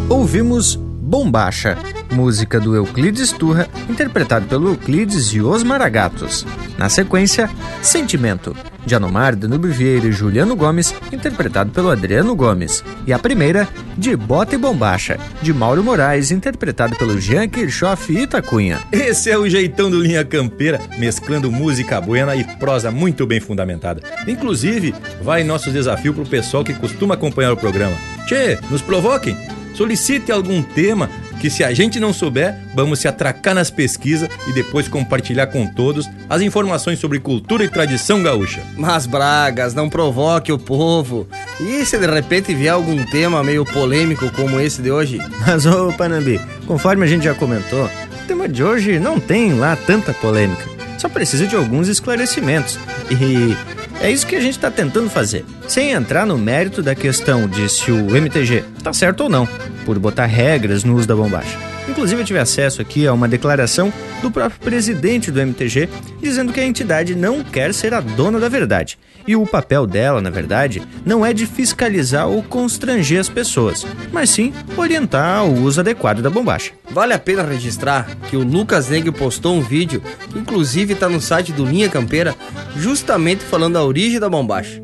Ouvimos 0.08 0.76
Bombacha, 0.78 1.78
música 2.16 2.60
do 2.60 2.74
Euclides 2.76 3.34
Turra, 3.34 3.68
interpretado 3.90 4.46
pelo 4.48 4.70
Euclides 4.70 5.34
e 5.34 5.42
os 5.42 5.64
Maragatos. 5.64 6.46
Na 6.78 6.88
sequência, 6.88 7.50
Sentimento, 7.82 8.56
de 8.86 8.96
Anomar, 8.96 9.36
Danube 9.36 9.68
Vieira 9.68 10.08
e 10.08 10.12
Juliano 10.12 10.56
Gomes, 10.56 10.96
interpretado 11.12 11.72
pelo 11.72 11.92
Adriano 11.92 12.34
Gomes. 12.34 12.84
E 13.06 13.12
a 13.12 13.20
primeira, 13.20 13.68
De 13.98 14.16
Bota 14.16 14.56
e 14.56 14.58
Bombacha, 14.58 15.20
de 15.42 15.54
Mauro 15.54 15.84
Moraes, 15.84 16.32
interpretado 16.32 16.96
pelo 16.96 17.20
Jean 17.20 17.50
Kirchhoff 17.50 18.14
e 18.14 18.24
Itacunha. 18.24 18.80
Esse 18.92 19.30
é 19.30 19.38
o 19.38 19.50
jeitão 19.50 19.92
do 19.92 20.00
Linha 20.00 20.24
Campeira, 20.24 20.80
mesclando 20.98 21.52
música 21.52 22.00
buena 22.00 22.36
e 22.36 22.44
prosa 22.44 22.92
muito 22.92 23.28
bem 23.28 23.42
fundamentada. 23.42 24.02
Inclusive, 24.26 24.96
vai 25.22 25.44
nosso 25.44 25.70
desafio 25.70 26.14
pro 26.14 26.26
pessoal 26.26 26.64
que 26.64 26.74
costuma 26.74 27.16
acompanhar 27.16 27.52
o 27.52 27.58
programa. 27.58 27.96
Tchê, 28.26 28.58
nos 28.70 28.82
provoquem! 28.82 29.36
Solicite 29.76 30.32
algum 30.32 30.64
tema 30.64 31.10
que 31.40 31.50
se 31.50 31.64
a 31.64 31.74
gente 31.74 32.00
não 32.00 32.14
souber, 32.14 32.56
vamos 32.74 33.00
se 33.00 33.08
atracar 33.08 33.54
nas 33.54 33.70
pesquisas 33.70 34.30
e 34.48 34.54
depois 34.54 34.88
compartilhar 34.88 35.48
com 35.48 35.68
todos 35.68 36.10
as 36.30 36.42
informações 36.42 37.00
sobre 37.00 37.20
cultura 37.20 37.64
e 37.64 37.70
tradição 37.70 38.22
gaúcha. 38.24 38.62
Mas 38.78 39.06
Bragas, 39.06 39.74
não 39.74 39.90
provoque 39.90 40.52
o 40.52 40.58
povo. 40.58 41.28
E 41.60 41.86
se 41.86 41.98
de 41.98 42.08
repente 42.08 42.54
vier 42.54 42.74
algum 42.74 43.04
tema 43.06 43.44
meio 43.44 43.66
polêmico 43.66 44.30
como 44.32 44.60
esse 44.60 44.82
de 44.82 44.92
hoje? 44.92 45.20
Mas, 45.46 45.66
ô 45.66 45.92
Panambi, 45.94 46.40
conforme 46.66 47.06
a 47.06 47.08
gente 47.08 47.26
já 47.26 47.34
comentou, 47.34 47.86
o 47.86 48.28
tema 48.28 48.48
de 48.48 48.64
hoje 48.64 49.00
não 49.00 49.20
tem 49.20 49.54
lá 49.54 49.76
tanta 49.76 50.14
polêmica. 50.14 50.64
Só 50.98 51.10
precisa 51.10 51.46
de 51.46 51.56
alguns 51.56 51.88
esclarecimentos. 51.88 52.80
E 53.12 53.56
é 54.02 54.12
isso 54.12 54.26
que 54.28 54.36
a 54.36 54.40
gente 54.40 54.56
está 54.56 54.70
tentando 54.70 55.10
fazer, 55.10 55.46
sem 55.68 55.92
entrar 55.92 56.26
no 56.26 56.38
mérito 56.38 56.82
da 56.82 56.96
questão 56.96 57.48
de 57.48 57.70
se 57.70 57.92
o 57.92 58.16
MTG 58.16 58.64
está 58.78 58.92
certo 58.94 59.22
ou 59.22 59.30
não, 59.30 59.48
por 59.86 60.00
botar 60.00 60.26
regras 60.26 60.84
no 60.84 60.96
uso 60.96 61.08
da 61.08 61.16
bombacha. 61.16 61.58
Inclusive, 61.88 62.22
eu 62.22 62.26
tive 62.26 62.40
acesso 62.40 62.82
aqui 62.82 63.06
a 63.06 63.14
uma 63.14 63.28
declaração 63.28 63.94
do 64.22 64.32
próprio 64.32 64.60
presidente 64.60 65.30
do 65.32 65.40
MTG 65.40 65.88
dizendo 66.20 66.52
que 66.52 66.60
a 66.60 66.66
entidade 66.66 67.14
não 67.14 67.44
quer 67.44 67.74
ser 67.74 67.94
a 67.94 68.02
dona 68.02 68.40
da 68.40 68.50
verdade. 68.50 68.98
E 69.28 69.36
o 69.36 69.46
papel 69.46 69.88
dela, 69.88 70.22
na 70.22 70.30
verdade, 70.30 70.82
não 71.06 71.26
é 71.26 71.34
de 71.34 71.46
fiscalizar 71.46 72.28
ou 72.28 72.44
constranger 72.44 73.20
as 73.20 73.30
pessoas, 73.30 73.86
mas 74.12 74.30
sim 74.30 74.54
orientar 74.78 75.46
o 75.46 75.64
uso 75.64 75.80
adequado 75.80 76.22
da 76.22 76.30
bombacha. 76.30 76.74
Vale 76.92 77.14
a 77.14 77.20
pena 77.20 77.44
registrar 77.44 78.08
que 78.30 78.38
o 78.38 78.44
Lucas 78.44 78.90
Negro 78.90 79.14
postou 79.14 79.56
um 79.56 79.62
vídeo, 79.62 80.02
que 80.30 80.38
inclusive 80.38 80.94
está 80.94 81.10
no 81.10 81.22
site 81.22 81.52
do 81.52 81.66
Linha 81.66 81.90
Campeira, 81.90 82.36
justamente 82.76 83.44
falando 83.44 83.74
da 83.74 83.84
origem 83.84 84.20
da 84.20 84.30
bombacha. 84.30 84.82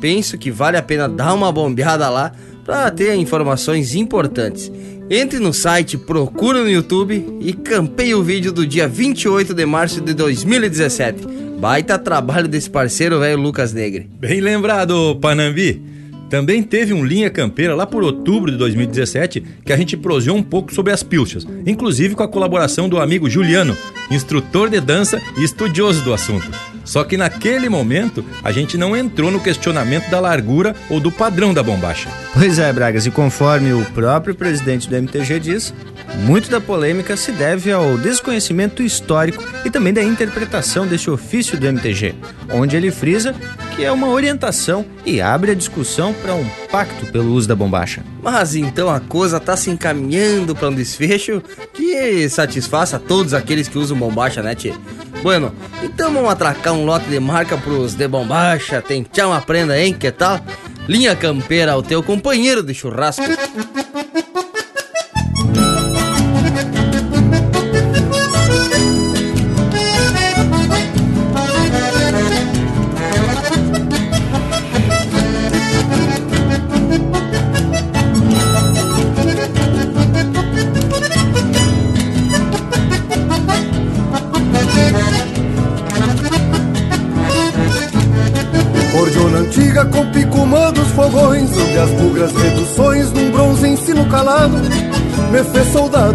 Penso 0.00 0.36
que 0.36 0.50
vale 0.50 0.76
a 0.76 0.82
pena 0.82 1.08
dar 1.08 1.32
uma 1.32 1.52
bombeada 1.52 2.08
lá 2.10 2.32
para 2.64 2.90
ter 2.90 3.14
informações 3.14 3.94
importantes. 3.94 4.70
Entre 5.10 5.38
no 5.38 5.52
site, 5.52 5.98
procura 5.98 6.62
no 6.62 6.70
YouTube 6.70 7.38
e 7.40 7.52
campeie 7.52 8.14
o 8.14 8.22
vídeo 8.22 8.50
do 8.50 8.66
dia 8.66 8.88
28 8.88 9.52
de 9.52 9.66
março 9.66 10.00
de 10.00 10.14
2017. 10.14 11.26
Baita 11.58 11.98
trabalho 11.98 12.48
desse 12.48 12.70
parceiro 12.70 13.20
velho 13.20 13.40
Lucas 13.40 13.72
Negre. 13.72 14.08
Bem 14.18 14.40
lembrado, 14.40 15.16
Panambi. 15.20 15.82
Também 16.30 16.62
teve 16.62 16.92
um 16.92 17.04
Linha 17.04 17.30
Campeira 17.30 17.74
lá 17.74 17.86
por 17.86 18.02
outubro 18.02 18.50
de 18.50 18.56
2017 18.56 19.44
que 19.64 19.72
a 19.72 19.76
gente 19.76 19.96
proseou 19.96 20.36
um 20.36 20.42
pouco 20.42 20.74
sobre 20.74 20.92
as 20.92 21.02
pilchas, 21.02 21.46
inclusive 21.66 22.14
com 22.14 22.22
a 22.22 22.28
colaboração 22.28 22.88
do 22.88 22.98
amigo 22.98 23.28
Juliano, 23.28 23.76
instrutor 24.10 24.68
de 24.70 24.80
dança 24.80 25.20
e 25.36 25.44
estudioso 25.44 26.02
do 26.02 26.12
assunto. 26.12 26.73
Só 26.84 27.02
que 27.02 27.16
naquele 27.16 27.68
momento 27.68 28.24
a 28.42 28.52
gente 28.52 28.76
não 28.76 28.96
entrou 28.96 29.30
no 29.30 29.40
questionamento 29.40 30.10
da 30.10 30.20
largura 30.20 30.76
ou 30.90 31.00
do 31.00 31.10
padrão 31.10 31.54
da 31.54 31.62
bombacha. 31.62 32.08
Pois 32.32 32.58
é, 32.58 32.72
Bragas, 32.72 33.06
e 33.06 33.10
conforme 33.10 33.72
o 33.72 33.84
próprio 33.86 34.34
presidente 34.34 34.88
do 34.88 34.96
MTG 34.96 35.40
diz, 35.40 35.74
muito 36.24 36.50
da 36.50 36.60
polêmica 36.60 37.16
se 37.16 37.32
deve 37.32 37.72
ao 37.72 37.96
desconhecimento 37.96 38.82
histórico 38.82 39.42
e 39.64 39.70
também 39.70 39.92
da 39.92 40.02
interpretação 40.02 40.86
desse 40.86 41.10
ofício 41.10 41.58
do 41.58 41.66
MTG, 41.66 42.14
onde 42.52 42.76
ele 42.76 42.90
frisa 42.90 43.34
que 43.74 43.84
é 43.84 43.90
uma 43.90 44.08
orientação 44.08 44.86
e 45.04 45.20
abre 45.20 45.50
a 45.50 45.54
discussão 45.54 46.12
para 46.12 46.34
um 46.34 46.48
pacto 46.70 47.06
pelo 47.06 47.32
uso 47.32 47.48
da 47.48 47.56
bombacha. 47.56 48.04
Mas 48.22 48.54
então 48.54 48.88
a 48.88 49.00
coisa 49.00 49.38
está 49.38 49.56
se 49.56 49.70
encaminhando 49.70 50.54
para 50.54 50.68
um 50.68 50.74
desfecho 50.74 51.42
que 51.72 52.28
satisfaça 52.28 52.98
todos 52.98 53.34
aqueles 53.34 53.66
que 53.66 53.78
usam 53.78 53.96
bombacha, 53.96 54.42
né, 54.42 54.54
tchê? 54.54 54.72
Bueno, 55.22 55.54
então 55.82 56.12
vamos 56.12 56.30
atracar 56.30 56.73
um 56.74 56.84
lote 56.84 57.08
de 57.08 57.20
marca 57.20 57.56
pros 57.56 57.94
de 57.94 58.08
bombacha, 58.08 58.82
tem 58.82 59.02
tchau 59.02 59.30
uma 59.30 59.40
prenda, 59.40 59.78
hein? 59.78 59.92
Que 59.92 60.10
tal? 60.10 60.40
Linha 60.88 61.16
Campeira, 61.16 61.76
o 61.76 61.82
teu 61.82 62.02
companheiro 62.02 62.62
de 62.62 62.74
churrasco. 62.74 63.22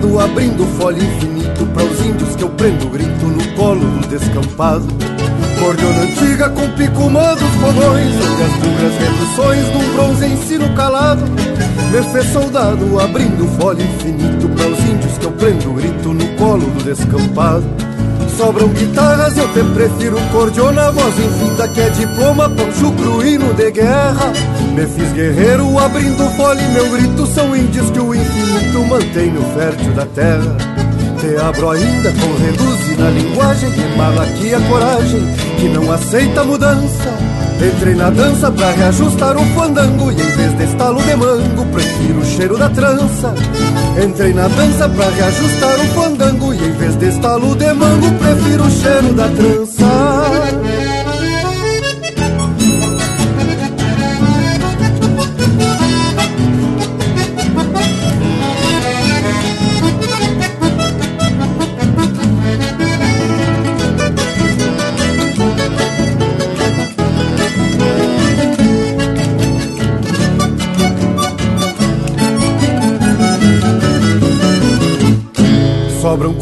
Soldado 0.09 0.19
abrindo 0.19 0.65
folha 0.77 0.97
infinito 0.97 1.65
Para 1.73 1.83
os 1.83 2.05
índios 2.05 2.35
que 2.35 2.43
eu 2.43 2.49
prendo 2.49 2.89
grito 2.89 3.25
no 3.25 3.55
colo 3.55 3.79
do 3.79 4.07
descampado. 4.07 4.85
Cordiona 5.59 6.03
antiga 6.03 6.49
com 6.49 6.69
picumã 6.71 7.35
dos 7.35 7.51
fogões 7.61 8.15
Sobre 8.15 8.43
as 8.43 8.51
bugras 8.53 8.93
reduções 8.97 9.65
num 9.73 9.93
bronze 9.93 10.25
ensino 10.25 10.75
calado. 10.75 11.23
Me 11.91 12.23
soldado 12.23 12.99
abrindo 12.99 13.47
folha 13.59 13.83
infinito 13.83 14.49
Para 14.49 14.67
os 14.67 14.79
índios 14.79 15.17
que 15.17 15.25
eu 15.25 15.31
prendo 15.31 15.73
grito 15.73 16.13
no 16.13 16.27
colo 16.37 16.65
do 16.65 16.83
descampado. 16.83 17.65
Sobram 18.37 18.69
guitarras, 18.69 19.37
eu 19.37 19.51
te 19.51 19.61
prefiro 19.73 20.17
cordiona 20.31 20.91
Voz 20.91 21.13
infinita 21.19 21.67
que 21.67 21.81
é 21.81 21.89
diploma, 21.89 22.49
poncho 22.49 22.91
cruíno 22.93 23.53
de 23.53 23.71
guerra 23.71 24.31
Me 24.73 24.85
fiz 24.85 25.11
guerreiro 25.13 25.77
abrindo 25.79 26.29
fole 26.35 26.61
Meu 26.69 26.89
grito 26.89 27.25
são 27.27 27.55
índios 27.55 27.89
que 27.91 27.99
o 27.99 28.13
infinito 28.13 28.85
mantém 28.85 29.31
no 29.31 29.41
fértil 29.53 29.93
da 29.93 30.05
terra. 30.05 30.57
Te 31.19 31.35
abro 31.35 31.71
ainda 31.71 32.11
com 32.13 32.43
reduzir 32.43 32.97
na 32.97 33.09
linguagem 33.09 33.71
Que 33.71 33.97
mala 33.97 34.23
aqui 34.23 34.53
a 34.53 34.59
coragem 34.61 35.21
que 35.57 35.67
não 35.69 35.91
aceita 35.91 36.43
mudança. 36.43 37.09
Entrei 37.61 37.93
na 37.93 38.09
dança 38.09 38.49
pra 38.49 38.71
reajustar 38.71 39.35
o 39.35 39.45
fandango 39.47 40.09
E 40.11 40.15
em 40.15 40.31
vez 40.31 40.57
de 40.57 40.63
estalo 40.63 41.01
de 41.01 41.15
mango 41.15 41.65
Prefiro 41.65 42.19
o 42.19 42.25
cheiro 42.25 42.57
da 42.57 42.69
trança. 42.69 43.33
Entrei 44.01 44.33
na 44.33 44.47
dança 44.47 44.87
pra 44.87 45.09
reajustar 45.09 45.75
o 45.75 45.87
fandango 45.87 46.53
E 46.53 46.57
em 46.57 46.71
vez 46.71 46.95
de 46.95 47.09
estalo 47.09 47.55
de 47.57 47.73
mango 47.73 48.11
Prefiro 48.13 48.63
o 48.63 48.71
cheiro 48.71 49.13
da 49.13 49.27
trança 49.27 50.18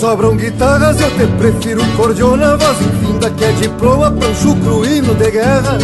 Sobram 0.00 0.34
guitarras, 0.34 0.98
eu 0.98 1.10
te 1.10 1.26
prefiro 1.36 1.82
cordiona 1.94 2.56
Voz 2.56 2.80
infinda 2.80 3.30
que 3.32 3.44
é 3.44 3.52
diploma, 3.52 4.10
pancho 4.10 4.56
hino 4.86 5.14
de 5.14 5.30
guerra. 5.30 5.76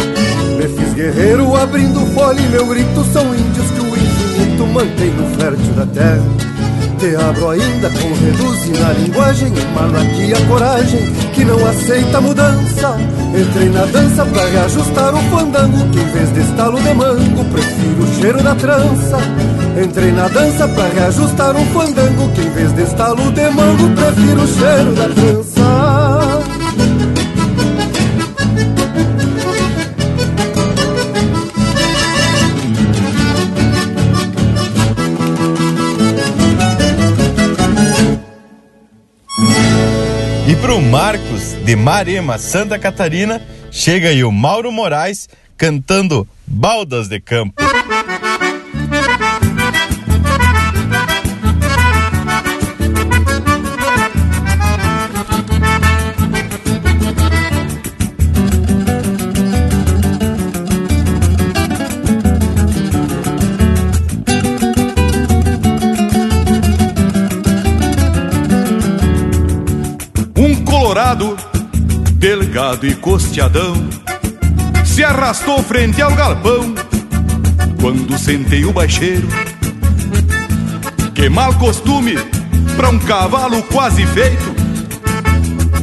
Me 0.57 0.67
fiz 0.67 0.93
guerreiro 0.95 1.55
abrindo 1.55 2.03
fole 2.15 2.41
Meu 2.49 2.65
grito 2.65 3.03
são 3.13 3.23
índios 3.35 3.69
que 3.69 3.79
o 3.79 3.95
infinito 3.95 4.65
mantém 4.73 5.11
no 5.11 5.39
fértil 5.39 5.73
da 5.73 5.85
terra 5.85 6.56
Te 6.97 7.15
abro 7.15 7.49
ainda 7.51 7.89
com 7.91 8.13
reduzir 8.13 8.79
na 8.79 8.91
linguagem 8.93 9.53
Emana 9.55 10.01
aqui 10.01 10.33
a 10.33 10.47
coragem 10.47 11.05
que 11.33 11.45
não 11.45 11.63
aceita 11.67 12.19
mudança. 12.19 12.97
Entrei 13.39 13.69
na 13.69 13.85
dança 13.85 14.25
pra 14.25 14.45
reajustar 14.47 15.13
o 15.13 15.19
fandango 15.29 15.89
Que 15.91 15.99
em 15.99 16.11
vez 16.11 16.33
de 16.33 16.39
estalo 16.39 16.81
de 16.81 16.93
mango 16.95 17.45
Prefiro 17.45 18.03
o 18.03 18.15
cheiro 18.19 18.43
da 18.43 18.55
trança. 18.55 19.17
Entrei 19.83 20.11
na 20.11 20.27
dança 20.27 20.67
pra 20.67 20.87
reajustar 20.87 21.55
um 21.55 21.65
fandango 21.67 22.29
Que 22.33 22.41
em 22.41 22.49
vez 22.49 22.73
de 22.73 22.81
estalo 22.81 23.31
de 23.31 23.49
mango 23.51 23.89
Prefiro 23.95 24.41
o 24.41 24.47
cheiro 24.47 24.93
da 24.93 25.09
trança 25.09 25.56
de 41.67 41.75
Marema, 41.75 42.37
Santa 42.37 42.79
Catarina, 42.79 43.41
chega 43.69 44.07
aí 44.07 44.23
o 44.23 44.31
Mauro 44.31 44.71
Moraes 44.71 45.27
cantando 45.57 46.25
Baldas 46.47 47.09
de 47.09 47.19
Campo. 47.19 47.61
Delgado 72.27 72.85
e 72.85 72.93
costeadão, 72.93 73.87
se 74.83 75.01
arrastou 75.01 75.63
frente 75.63 76.01
ao 76.01 76.13
galpão 76.13 76.75
quando 77.79 78.19
sentei 78.19 78.65
o 78.65 78.73
baixeiro. 78.73 79.25
Que 81.15 81.29
mal 81.29 81.53
costume 81.53 82.17
para 82.75 82.89
um 82.89 82.99
cavalo 82.99 83.63
quase 83.71 84.05
feito, 84.07 84.43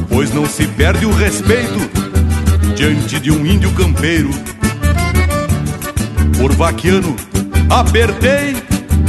pois 0.07 0.31
não 0.35 0.45
se 0.45 0.67
perde 0.67 1.07
o 1.07 1.11
respeito 1.11 1.79
diante 2.75 3.19
de 3.19 3.31
um 3.31 3.43
índio 3.43 3.71
campeiro. 3.71 4.29
Por 6.37 6.53
vaquiano, 6.53 7.15
apertei 7.71 8.55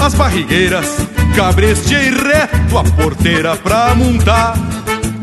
as 0.01 0.15
barrigueiras, 0.15 0.87
cabrestei 1.37 2.09
reto 2.09 2.79
a 2.79 2.83
porteira 2.83 3.55
pra 3.57 3.95
montar 3.95 4.55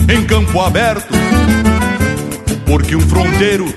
em 0.07 0.24
campo 0.24 0.61
aberto 0.61 1.32
porque 2.66 2.95
um 2.95 3.01
fronteiro 3.01 3.74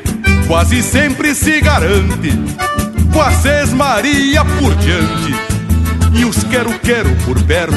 quase 0.46 0.82
sempre 0.82 1.34
se 1.34 1.60
garante 1.60 2.32
com 3.12 3.20
a 3.20 3.30
sesmaria 3.32 4.44
por 4.44 4.74
diante 4.76 5.34
e 6.12 6.24
os 6.24 6.44
quero-quero 6.44 7.14
por 7.24 7.40
perto. 7.42 7.76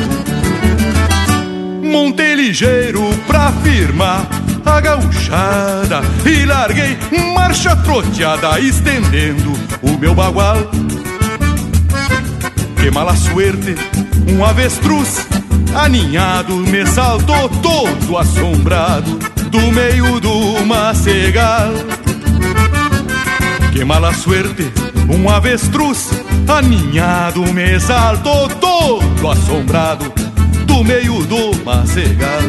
Montei 1.82 2.36
ligeiro 2.36 3.02
pra 3.26 3.52
firmar 3.64 4.28
a 4.66 4.80
gauchada 4.80 6.02
e 6.26 6.46
larguei 6.46 6.98
marcha 7.34 7.76
troteada 7.76 8.60
estendendo 8.60 9.54
o 9.82 9.98
meu 9.98 10.14
bagual. 10.14 10.58
Que 12.76 12.92
mala 12.92 13.16
suerte, 13.16 13.76
um 14.28 14.44
avestruz 14.46 15.26
aninhado 15.76 16.56
me 16.56 16.86
saltou 16.86 17.50
todo 17.50 18.18
assombrado 18.18 19.29
do 19.50 19.72
meio 19.72 20.20
do 20.20 20.66
macegal. 20.66 21.72
Que 23.72 23.84
mala 23.84 24.14
suerte, 24.14 24.72
um 25.10 25.30
avestruz 25.30 26.10
aninhado 26.48 27.42
me 27.54 27.80
saltou 27.80 28.48
todo 28.50 29.30
assombrado 29.30 30.12
do 30.66 30.84
meio 30.84 31.26
do 31.26 31.56
macegal. 31.64 32.42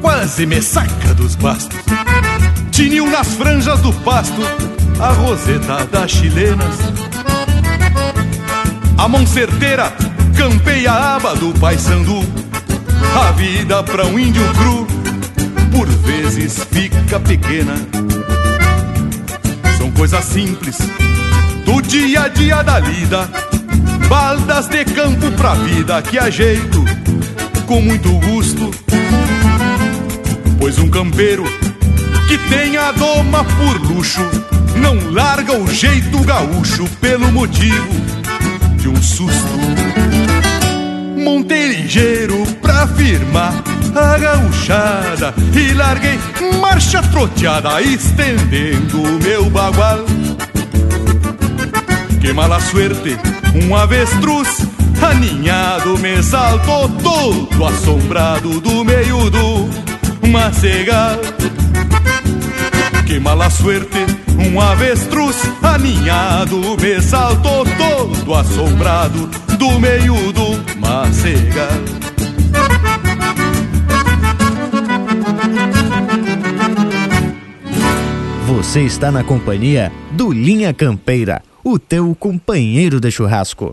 Quase 0.00 0.46
me 0.46 0.60
saca 0.62 1.14
dos 1.14 1.34
bastos. 1.34 1.78
Tinil 2.70 3.10
nas 3.10 3.28
franjas 3.34 3.80
do 3.80 3.92
pasto, 3.92 4.40
a 5.00 5.08
roseta 5.12 5.84
das 5.86 6.10
chilenas. 6.10 6.74
A 8.96 9.08
mão 9.08 9.26
certeira 9.26 9.92
campeia 10.36 10.92
a 10.92 11.16
aba 11.16 11.34
do 11.34 11.52
paisandu. 11.58 12.20
A 13.16 13.32
vida 13.32 13.82
pra 13.82 14.06
um 14.06 14.18
índio 14.18 14.42
cru, 14.54 14.86
por 15.72 15.88
vezes 15.88 16.64
fica 16.70 17.18
pequena. 17.20 17.74
São 19.78 19.90
coisas 19.90 20.24
simples 20.24 20.78
do 21.64 21.80
dia 21.82 22.22
a 22.22 22.28
dia 22.28 22.62
da 22.62 22.78
lida. 22.78 23.28
Baldas 24.08 24.68
de 24.68 24.84
campo 24.84 25.30
pra 25.32 25.54
vida 25.54 26.00
que 26.02 26.18
ajeito 26.18 26.84
com 27.66 27.80
muito 27.80 28.10
gosto. 28.20 28.83
Pois 30.64 30.78
um 30.78 30.88
campeiro 30.88 31.44
que 32.26 32.38
tem 32.48 32.78
a 32.78 32.90
doma 32.92 33.44
por 33.44 33.82
luxo 33.82 34.22
não 34.76 35.12
larga 35.12 35.52
o 35.52 35.70
jeito 35.70 36.18
gaúcho 36.24 36.88
pelo 37.02 37.30
motivo 37.30 37.92
de 38.78 38.88
um 38.88 38.96
susto. 38.96 39.58
Montei 41.22 41.66
ligeiro 41.66 42.46
pra 42.62 42.86
firmar 42.86 43.52
a 43.94 44.16
gauchada 44.16 45.34
E 45.54 45.74
larguei 45.74 46.18
marcha 46.58 47.02
troteada 47.02 47.82
Estendendo 47.82 49.02
o 49.02 49.22
meu 49.22 49.50
bagual 49.50 49.98
Que 52.22 52.32
mala 52.32 52.58
suerte, 52.58 53.18
um 53.66 53.76
avestruz 53.76 54.48
Aninhado 55.02 55.98
me 55.98 56.22
saltou 56.22 56.88
todo 56.88 57.66
Assombrado 57.66 58.62
do 58.62 58.82
meio 58.82 59.28
do 59.28 59.83
macegal 60.34 61.20
Que 63.06 63.20
mala 63.20 63.48
suerte, 63.48 64.04
um 64.36 64.60
avestruz 64.60 65.36
aninhado 65.62 66.76
me 66.80 67.00
saltou 67.00 67.64
todo 67.64 68.34
assombrado 68.34 69.30
do 69.56 69.78
meio 69.78 70.32
do 70.32 70.78
macegal. 70.80 71.68
Você 78.48 78.80
está 78.82 79.12
na 79.12 79.22
companhia 79.22 79.92
do 80.10 80.32
Linha 80.32 80.74
Campeira, 80.74 81.42
o 81.62 81.78
teu 81.78 82.14
companheiro 82.18 82.98
de 82.98 83.10
churrasco. 83.10 83.72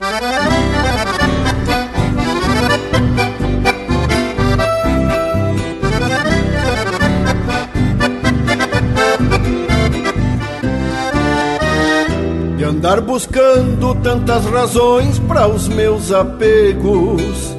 Andar 12.82 13.00
buscando 13.00 13.94
tantas 14.02 14.44
razões 14.46 15.20
para 15.20 15.48
os 15.48 15.68
meus 15.68 16.12
apegos. 16.12 17.56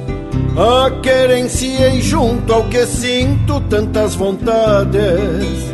A 0.57 0.91
querenciei 1.01 2.01
junto 2.01 2.51
ao 2.51 2.63
que 2.63 2.85
sinto 2.85 3.61
tantas 3.61 4.15
vontades. 4.15 5.71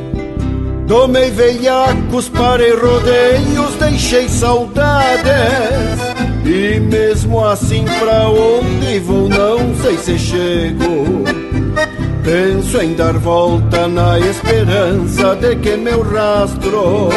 Tomei 0.87 1.31
veiacos, 1.31 2.29
parei 2.29 2.75
rodeios, 2.75 3.73
deixei 3.79 4.29
saudades. 4.29 5.25
E 6.45 6.79
mesmo 6.79 7.43
assim, 7.43 7.85
pra 7.97 8.29
onde 8.29 8.99
vou, 8.99 9.27
não 9.29 9.75
sei 9.81 9.97
se 9.97 10.19
chego. 10.19 11.23
Penso 12.23 12.79
em 12.83 12.93
dar 12.93 13.13
volta 13.13 13.87
na 13.87 14.19
esperança 14.19 15.35
de 15.37 15.55
que 15.55 15.75
meu 15.75 16.03
rastro 16.03 17.09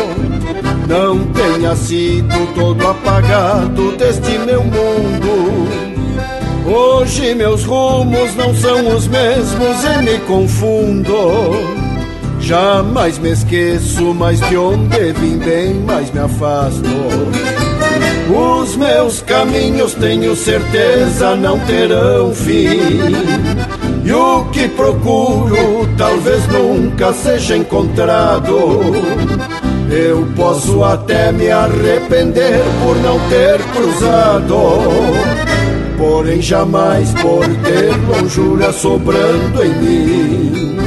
não 0.92 1.24
tenha 1.32 1.74
sido 1.74 2.54
todo 2.54 2.86
apagado 2.86 3.92
deste 3.92 4.38
meu 4.40 4.62
mundo. 4.62 5.66
Hoje 6.66 7.34
meus 7.34 7.64
rumos 7.64 8.36
não 8.36 8.54
são 8.54 8.94
os 8.94 9.08
mesmos 9.08 9.84
e 9.84 10.02
me 10.02 10.18
confundo. 10.26 11.16
Jamais 12.40 13.18
me 13.18 13.30
esqueço 13.30 14.12
mais 14.12 14.38
de 14.48 14.56
onde 14.58 15.12
vim, 15.14 15.38
bem 15.38 15.74
mais 15.74 16.10
me 16.10 16.20
afasto. 16.20 16.82
Os 18.28 18.76
meus 18.76 19.22
caminhos, 19.22 19.94
tenho 19.94 20.36
certeza, 20.36 21.34
não 21.36 21.58
terão 21.60 22.34
fim. 22.34 23.00
E 24.04 24.12
o 24.12 24.44
que 24.46 24.68
procuro 24.68 25.88
talvez 25.96 26.46
nunca 26.48 27.14
seja 27.14 27.56
encontrado. 27.56 28.92
Eu 29.94 30.26
posso 30.34 30.82
até 30.82 31.30
me 31.32 31.50
arrepender 31.50 32.62
por 32.82 32.96
não 33.02 33.20
ter 33.28 33.60
cruzado. 33.74 34.56
Porém, 35.98 36.40
jamais 36.40 37.12
por 37.12 37.44
ter 37.62 37.90
longura 38.08 38.72
sobrando 38.72 39.62
em 39.62 39.74
mim. 39.82 40.78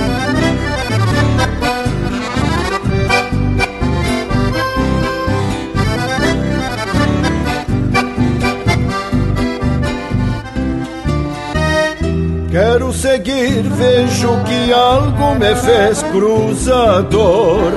Quero 12.49 12.91
seguir, 12.91 13.61
vejo 13.61 14.29
que 14.45 14.73
algo 14.73 15.35
me 15.35 15.55
fez 15.55 16.01
cruzador 16.11 17.71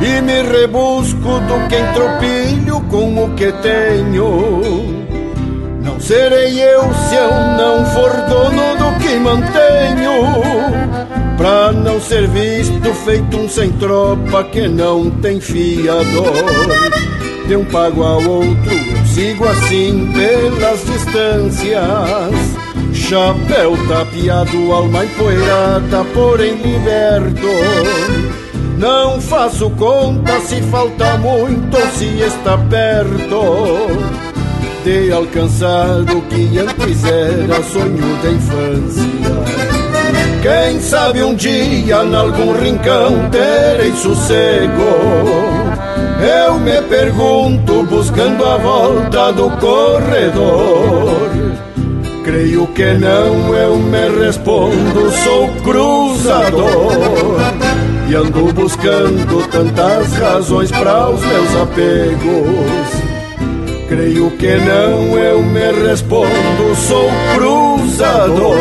E 0.00 0.20
me 0.20 0.42
rebusco 0.42 1.18
do 1.18 1.68
que 1.68 1.76
entropilho 1.76 2.80
com 2.90 3.24
o 3.24 3.34
que 3.34 3.50
tenho. 3.62 5.06
Não 5.82 5.98
serei 6.00 6.62
eu 6.62 6.82
se 6.94 7.14
eu 7.14 7.30
não 7.56 7.84
for 7.86 8.10
dono 8.28 8.76
do 8.76 8.98
que 9.00 9.14
mantenho. 9.16 10.26
Pra 11.36 11.72
não 11.72 12.00
ser 12.00 12.28
visto 12.28 12.92
feito 13.04 13.36
um 13.36 13.48
sem 13.48 13.70
tropa 13.72 14.44
que 14.44 14.68
não 14.68 15.10
tem 15.10 15.40
fiador. 15.40 16.32
De 17.46 17.56
um 17.56 17.64
pago 17.64 18.02
ao 18.02 18.22
outro 18.22 18.72
eu 18.72 19.06
sigo 19.06 19.46
assim 19.46 20.12
pelas 20.12 20.84
distâncias. 20.84 22.56
Chapéu 22.92 23.76
tapeado, 23.88 24.72
alma 24.72 25.04
empoeirada, 25.04 26.04
porém 26.12 26.54
liberto. 26.56 27.46
Não 28.78 29.20
faço 29.20 29.70
conta 29.70 30.38
se 30.40 30.60
falta 30.62 31.16
muito 31.16 31.76
ou 31.76 31.86
se 31.92 32.20
está 32.20 32.58
perto 32.58 33.86
de 34.84 35.10
alcançar 35.10 36.00
o 36.02 36.22
que 36.22 36.58
antes 36.58 37.04
era 37.04 37.62
sonho 37.62 38.16
da 38.22 38.30
infância. 38.30 39.02
Quem 40.42 40.80
sabe 40.80 41.24
um 41.24 41.34
dia, 41.34 42.04
em 42.04 42.14
algum 42.14 42.52
rincão, 42.52 43.30
terei 43.30 43.92
sossego. 43.92 44.82
Eu 46.46 46.54
me 46.60 46.80
pergunto, 46.82 47.82
buscando 47.84 48.44
a 48.44 48.58
volta 48.58 49.32
do 49.32 49.50
corredor. 49.52 51.30
Creio 52.22 52.66
que 52.68 52.92
não, 52.94 53.54
eu 53.54 53.76
me 53.76 54.24
respondo, 54.24 55.10
sou 55.24 55.48
cruzador. 55.64 57.55
E 58.16 58.18
ando 58.18 58.50
buscando 58.54 59.46
tantas 59.50 60.10
razões 60.14 60.70
para 60.70 61.10
os 61.10 61.20
meus 61.20 61.54
apegos. 61.54 63.02
Creio 63.90 64.30
que 64.38 64.56
não, 64.56 65.18
eu 65.18 65.42
me 65.42 65.86
respondo, 65.86 66.74
sou 66.76 67.10
cruzador. 67.34 68.56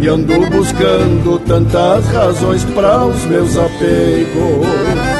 E 0.00 0.08
ando 0.08 0.48
buscando 0.48 1.38
tantas 1.40 2.06
razões 2.06 2.64
para 2.64 3.04
os 3.04 3.22
meus 3.26 3.54
apegos. 3.54 5.17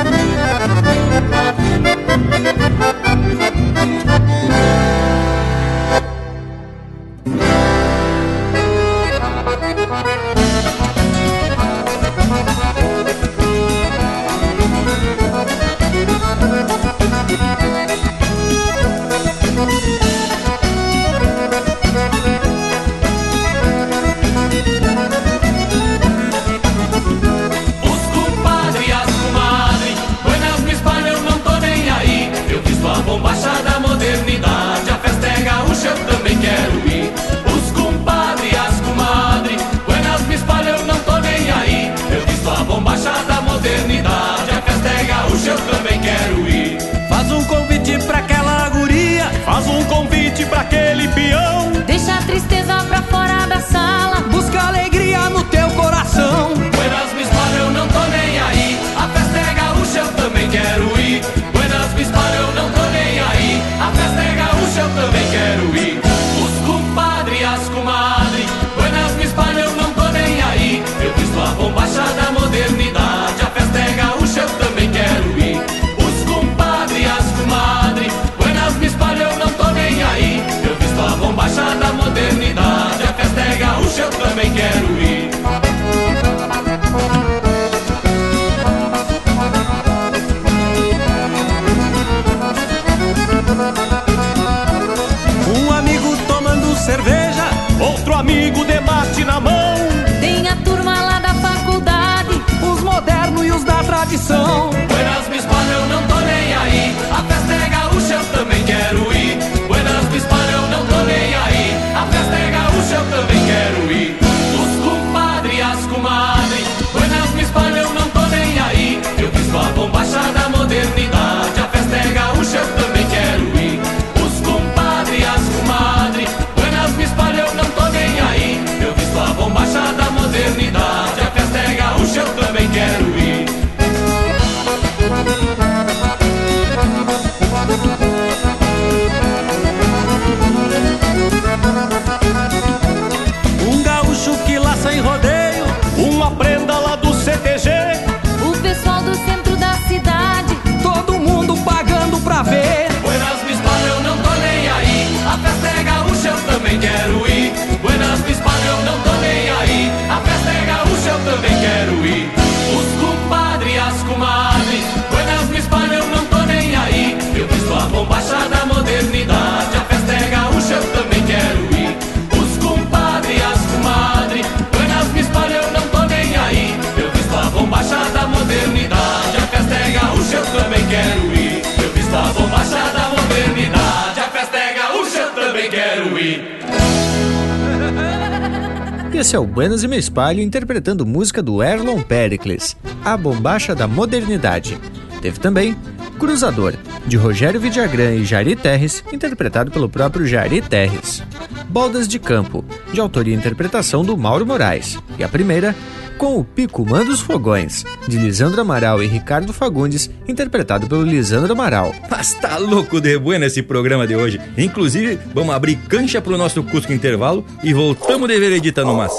Interpretando 190.19 191.07
música 191.07 191.41
do 191.41 191.63
Erlon 191.63 192.03
Pericles, 192.03 192.77
A 193.05 193.17
Bombacha 193.17 193.73
da 193.73 193.87
Modernidade. 193.87 194.77
Teve 195.23 195.39
também 195.39 195.77
Cruzador, 196.19 196.75
de 197.07 197.17
Rogério 197.17 197.61
Vidagrã 197.61 198.13
e 198.13 198.25
Jari 198.25 198.57
Terres, 198.57 199.05
interpretado 199.13 199.71
pelo 199.71 199.89
próprio 199.89 200.27
Jari 200.27 200.61
Terres. 200.61 201.23
Baldas 201.69 202.09
de 202.09 202.19
Campo, 202.19 202.65
de 202.93 203.01
autoria 203.01 203.33
e 203.33 203.39
interpretação 203.39 204.05
do 204.05 204.17
Mauro 204.17 204.45
Moraes. 204.45 204.99
E 205.17 205.23
a 205.23 205.29
primeira, 205.29 205.73
Com 206.19 206.37
o 206.37 206.43
Picumã 206.43 207.05
dos 207.05 207.21
Fogões, 207.21 207.85
de 208.09 208.19
Lisandro 208.19 208.61
Amaral 208.61 209.01
e 209.01 209.07
Ricardo 209.07 209.53
Fagundes, 209.53 210.11
interpretado 210.27 210.89
pelo 210.89 211.05
Lisandro 211.05 211.53
Amaral. 211.53 211.95
Mas 212.11 212.35
tá 212.35 212.59
louco 212.59 213.01
de 213.01 213.17
bueno 213.17 213.45
esse 213.45 213.63
programa 213.63 214.05
de 214.05 214.17
hoje. 214.17 214.41
Inclusive, 214.57 215.17
vamos 215.33 215.55
abrir 215.55 215.77
cancha 215.89 216.21
pro 216.21 216.37
nosso 216.37 216.61
Cusco 216.65 216.93
Intervalo 216.93 217.47
e 217.63 217.73
voltamos 217.73 218.27
de 218.27 218.41
veredita 218.41 218.83
no 218.83 218.95
mas. 218.97 219.13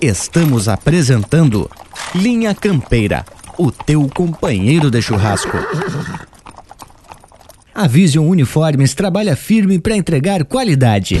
Estamos 0.00 0.66
apresentando 0.66 1.70
Linha 2.14 2.54
Campeira, 2.54 3.22
o 3.58 3.70
teu 3.70 4.08
companheiro 4.08 4.90
de 4.90 5.02
churrasco. 5.02 5.58
A 7.74 7.86
Vision 7.86 8.26
Uniformes 8.26 8.94
trabalha 8.94 9.36
firme 9.36 9.78
para 9.78 9.94
entregar 9.94 10.46
qualidade. 10.46 11.20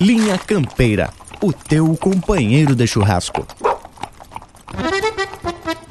Linha 0.00 0.38
Campeira, 0.38 1.10
o 1.40 1.52
teu 1.52 1.96
companheiro 1.96 2.74
de 2.74 2.86
churrasco. 2.86 3.46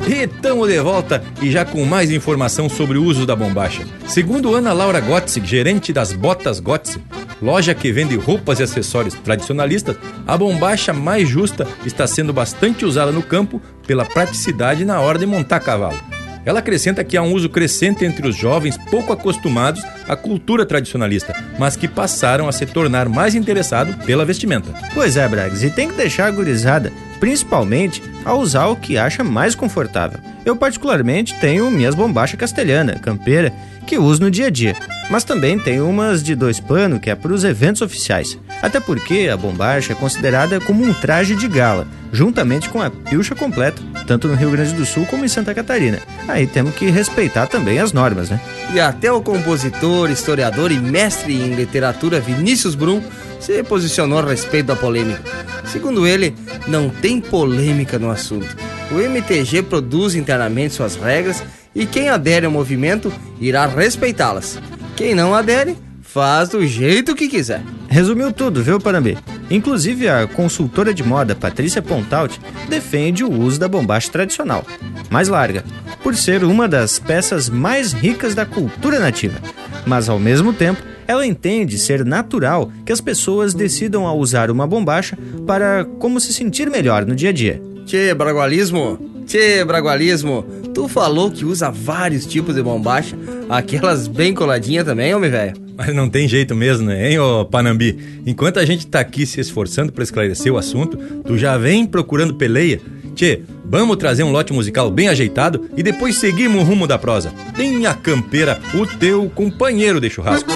E 0.07 0.27
de 0.27 0.79
volta 0.81 1.23
e 1.41 1.49
já 1.49 1.63
com 1.63 1.85
mais 1.85 2.11
informação 2.11 2.67
sobre 2.67 2.97
o 2.97 3.03
uso 3.03 3.25
da 3.25 3.35
bombacha. 3.35 3.85
Segundo 4.07 4.53
Ana 4.53 4.73
Laura 4.73 4.99
Gotze, 4.99 5.39
gerente 5.45 5.93
das 5.93 6.11
Botas 6.11 6.59
Gotze, 6.59 7.01
loja 7.41 7.73
que 7.73 7.91
vende 7.91 8.17
roupas 8.17 8.59
e 8.59 8.63
acessórios 8.63 9.13
tradicionalistas, 9.13 9.95
a 10.27 10.37
bombacha 10.37 10.91
mais 10.91 11.29
justa 11.29 11.67
está 11.85 12.05
sendo 12.05 12.33
bastante 12.33 12.85
usada 12.85 13.11
no 13.11 13.23
campo 13.23 13.61
pela 13.87 14.03
praticidade 14.03 14.83
na 14.83 14.99
hora 14.99 15.17
de 15.17 15.25
montar 15.25 15.61
cavalo. 15.61 15.97
Ela 16.45 16.59
acrescenta 16.59 17.03
que 17.03 17.15
há 17.15 17.21
um 17.21 17.33
uso 17.33 17.49
crescente 17.49 18.03
entre 18.03 18.27
os 18.27 18.35
jovens 18.35 18.77
pouco 18.89 19.13
acostumados 19.13 19.83
à 20.07 20.15
cultura 20.15 20.65
tradicionalista, 20.65 21.33
mas 21.59 21.75
que 21.75 21.87
passaram 21.87 22.47
a 22.47 22.51
se 22.51 22.65
tornar 22.65 23.07
mais 23.07 23.35
interessados 23.35 23.95
pela 24.05 24.25
vestimenta. 24.25 24.73
Pois 24.93 25.17
é, 25.17 25.27
Brags, 25.27 25.63
e 25.63 25.69
tem 25.69 25.89
que 25.89 25.95
deixar 25.95 26.27
a 26.27 26.31
gurizada, 26.31 26.91
principalmente, 27.19 28.01
a 28.25 28.33
usar 28.33 28.67
o 28.67 28.75
que 28.75 28.97
acha 28.97 29.23
mais 29.23 29.53
confortável. 29.53 30.19
Eu, 30.43 30.55
particularmente, 30.55 31.35
tenho 31.39 31.69
minhas 31.69 31.93
bombachas 31.93 32.39
castelhana, 32.39 32.95
campeira, 32.95 33.53
que 33.85 33.97
uso 33.97 34.21
no 34.21 34.31
dia 34.31 34.47
a 34.47 34.49
dia, 34.49 34.75
mas 35.09 35.23
também 35.23 35.59
tenho 35.59 35.87
umas 35.87 36.23
de 36.23 36.35
dois 36.35 36.59
panos, 36.59 36.99
que 36.99 37.09
é 37.09 37.15
para 37.15 37.33
os 37.33 37.43
eventos 37.43 37.81
oficiais. 37.81 38.37
Até 38.61 38.79
porque 38.79 39.29
a 39.31 39.37
bombacha 39.37 39.93
é 39.93 39.95
considerada 39.95 40.59
como 40.59 40.83
um 40.83 40.93
traje 40.93 41.35
de 41.35 41.47
gala, 41.47 41.87
juntamente 42.11 42.69
com 42.69 42.81
a 42.81 42.89
pilcha 42.89 43.33
completa, 43.35 43.81
tanto 44.05 44.27
no 44.27 44.35
Rio 44.35 44.51
Grande 44.51 44.73
do 44.73 44.85
Sul 44.85 45.05
como 45.05 45.25
em 45.25 45.27
Santa 45.27 45.53
Catarina. 45.53 45.99
Aí 46.27 46.45
temos 46.45 46.75
que 46.75 46.89
respeitar 46.89 47.47
também 47.47 47.79
as 47.79 47.93
normas, 47.93 48.29
né? 48.29 48.39
E 48.73 48.79
até 48.79 49.11
o 49.11 49.21
compositor, 49.21 50.09
historiador 50.09 50.71
e 50.71 50.79
mestre 50.79 51.33
em 51.33 51.55
literatura 51.55 52.19
Vinícius 52.19 52.75
Brum 52.75 53.01
se 53.39 53.63
posicionou 53.63 54.19
a 54.19 54.25
respeito 54.25 54.67
da 54.67 54.75
polêmica. 54.75 55.21
Segundo 55.65 56.05
ele, 56.05 56.35
não 56.67 56.89
tem 56.89 57.19
polêmica 57.19 57.97
no 57.97 58.11
assunto. 58.11 58.55
O 58.91 58.99
MTG 58.99 59.63
produz 59.63 60.15
internamente 60.15 60.73
suas 60.73 60.95
regras 60.95 61.43
e 61.73 61.85
quem 61.85 62.09
adere 62.09 62.45
ao 62.45 62.51
movimento 62.51 63.11
irá 63.39 63.65
respeitá-las. 63.65 64.59
Quem 64.95 65.15
não 65.15 65.33
adere, 65.33 65.77
faz 66.13 66.49
do 66.49 66.65
jeito 66.65 67.15
que 67.15 67.29
quiser. 67.29 67.61
Resumiu 67.87 68.31
tudo, 68.31 68.61
viu, 68.61 68.79
Panambi? 68.79 69.17
Inclusive, 69.49 70.09
a 70.09 70.27
consultora 70.27 70.93
de 70.93 71.03
moda 71.03 71.35
Patrícia 71.35 71.81
Pontaut 71.81 72.39
defende 72.67 73.23
o 73.23 73.31
uso 73.31 73.59
da 73.59 73.67
bombacha 73.67 74.11
tradicional, 74.11 74.65
mais 75.09 75.29
larga, 75.29 75.63
por 76.03 76.15
ser 76.15 76.43
uma 76.43 76.67
das 76.67 76.99
peças 76.99 77.49
mais 77.49 77.93
ricas 77.93 78.35
da 78.35 78.45
cultura 78.45 78.99
nativa. 78.99 79.39
Mas, 79.85 80.09
ao 80.09 80.19
mesmo 80.19 80.51
tempo, 80.51 80.81
ela 81.07 81.25
entende 81.25 81.77
ser 81.77 82.05
natural 82.05 82.71
que 82.85 82.91
as 82.91 83.01
pessoas 83.01 83.53
decidam 83.53 84.05
a 84.05 84.13
usar 84.13 84.51
uma 84.51 84.67
bombacha 84.67 85.17
para 85.47 85.85
como 85.99 86.19
se 86.19 86.33
sentir 86.33 86.69
melhor 86.69 87.05
no 87.05 87.15
dia 87.15 87.29
a 87.29 87.33
dia. 87.33 87.61
Tchê, 87.85 88.13
bragualismo! 88.13 88.99
Tchê, 89.25 89.63
bragualismo! 89.63 90.45
Tu 90.73 90.87
falou 90.87 91.29
que 91.29 91.45
usa 91.45 91.69
vários 91.69 92.25
tipos 92.25 92.55
de 92.55 92.63
bombacha, 92.63 93.17
aquelas 93.49 94.07
bem 94.07 94.33
coladinhas 94.33 94.85
também, 94.85 95.13
homem 95.13 95.29
velho? 95.29 95.53
Mas 95.75 95.93
não 95.95 96.09
tem 96.09 96.27
jeito 96.27 96.55
mesmo, 96.55 96.87
né, 96.87 97.11
hein, 97.11 97.19
ô 97.19 97.45
Panambi? 97.45 97.97
Enquanto 98.25 98.59
a 98.59 98.65
gente 98.65 98.87
tá 98.87 98.99
aqui 98.99 99.25
se 99.25 99.39
esforçando 99.39 99.91
para 99.91 100.03
esclarecer 100.03 100.53
o 100.53 100.57
assunto, 100.57 100.97
tu 101.25 101.37
já 101.37 101.57
vem 101.57 101.85
procurando 101.85 102.35
peleia? 102.35 102.81
Tchê, 103.15 103.41
vamos 103.65 103.97
trazer 103.97 104.23
um 104.23 104.31
lote 104.31 104.53
musical 104.53 104.89
bem 104.89 105.09
ajeitado 105.09 105.69
e 105.75 105.83
depois 105.83 106.15
seguimos 106.15 106.61
o 106.61 106.63
rumo 106.63 106.87
da 106.87 106.97
prosa. 106.97 107.33
Linha 107.57 107.93
Campeira, 107.93 108.59
o 108.73 108.85
teu 108.85 109.29
companheiro 109.29 109.99
de 109.99 110.09
churrasco. 110.09 110.49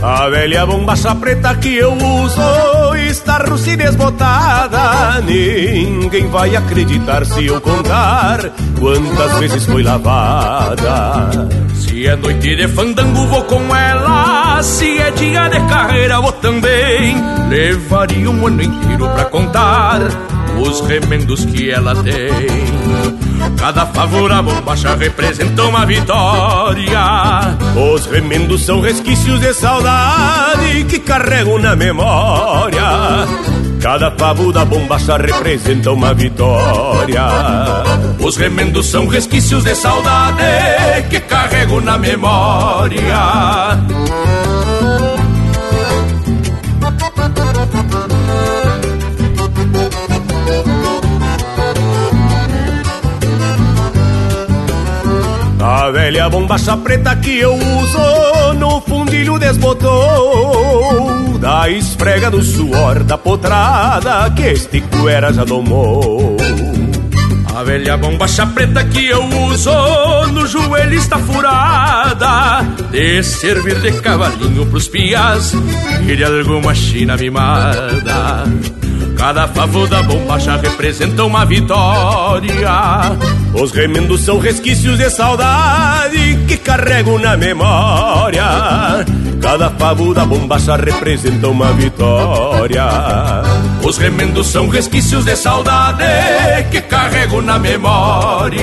A 0.00 0.28
velha 0.28 0.64
bombacha 0.64 1.12
preta 1.16 1.54
que 1.56 1.76
eu 1.76 1.92
uso 1.92 2.94
está 3.08 3.38
russa 3.38 3.70
e 3.70 3.76
desbotada. 3.76 5.20
Ninguém 5.22 6.28
vai 6.28 6.54
acreditar 6.54 7.26
se 7.26 7.46
eu 7.46 7.60
contar 7.60 8.50
quantas 8.78 9.38
vezes 9.40 9.66
foi 9.66 9.82
lavada. 9.82 11.30
Se 11.74 12.06
é 12.06 12.14
noite 12.14 12.54
de 12.54 12.68
fandango, 12.68 13.26
vou 13.26 13.42
com 13.42 13.74
ela. 13.74 14.62
Se 14.62 14.98
é 14.98 15.10
dia 15.10 15.48
de 15.48 15.60
carreira, 15.66 16.20
vou 16.20 16.32
também. 16.32 17.16
Levaria 17.48 18.30
um 18.30 18.46
ano 18.46 18.62
inteiro 18.62 19.08
pra 19.08 19.24
contar 19.24 20.00
os 20.60 20.80
remendos 20.82 21.44
que 21.44 21.70
ela 21.70 21.94
tem. 21.96 23.17
Cada 23.58 23.86
favor 23.86 24.30
a 24.30 24.40
bombacha 24.40 24.94
representa 24.94 25.64
uma 25.64 25.84
vitória. 25.84 27.00
Os 27.92 28.06
remendos 28.06 28.64
são 28.64 28.80
resquícios 28.80 29.40
de 29.40 29.52
saudade 29.52 30.84
que 30.84 31.00
carrego 31.00 31.58
na 31.58 31.74
memória. 31.74 33.26
Cada 33.80 34.10
pavo 34.10 34.52
da 34.52 34.64
bombacha 34.64 35.16
representa 35.16 35.90
uma 35.92 36.14
vitória. 36.14 37.26
Os 38.20 38.36
remendos 38.36 38.86
são 38.86 39.06
resquícios 39.06 39.64
de 39.64 39.74
saudade 39.74 40.42
que 41.10 41.20
carrego 41.20 41.80
na 41.80 41.98
memória. 41.98 43.18
A 55.88 55.90
velha 55.90 56.28
bombacha 56.28 56.76
preta 56.76 57.16
que 57.16 57.38
eu 57.38 57.54
uso 57.54 58.52
no 58.58 58.78
fundilho 58.82 59.38
desbotou 59.38 59.88
Da 61.40 61.70
esfrega 61.70 62.30
do 62.30 62.42
suor 62.42 63.02
da 63.04 63.16
potrada 63.16 64.30
que 64.36 64.42
este 64.42 64.82
cuera 64.82 65.32
já 65.32 65.44
domou. 65.44 66.36
A 67.56 67.62
velha 67.62 67.96
bombacha 67.96 68.46
preta 68.48 68.84
que 68.84 69.06
eu 69.06 69.24
uso 69.50 69.70
no 70.34 70.46
joelho 70.46 70.92
está 70.92 71.18
furada 71.20 72.66
De 72.90 73.22
servir 73.22 73.80
de 73.80 73.92
cavalinho 73.92 74.66
pros 74.66 74.88
pias 74.88 75.54
e 76.06 76.16
de 76.16 76.22
alguma 76.22 76.74
china 76.74 77.16
mimada 77.16 78.44
Cada 79.18 79.48
favo 79.48 79.86
da 79.88 80.00
bombacha 80.00 80.56
representa 80.56 81.24
uma 81.24 81.44
vitória. 81.44 82.70
Os 83.52 83.72
remendos 83.72 84.20
são 84.20 84.38
resquícios 84.38 84.96
de 84.96 85.10
saudade 85.10 86.38
que 86.46 86.56
carrego 86.56 87.18
na 87.18 87.36
memória. 87.36 88.44
Cada 89.42 89.70
favo 89.70 90.14
da 90.14 90.24
bombacha 90.24 90.76
representa 90.76 91.48
uma 91.48 91.72
vitória. 91.72 92.86
Os 93.82 93.98
remendos 93.98 94.46
são 94.46 94.68
resquícios 94.68 95.24
de 95.24 95.34
saudade 95.34 96.04
que 96.70 96.80
carrego 96.80 97.42
na 97.42 97.58
memória. 97.58 98.62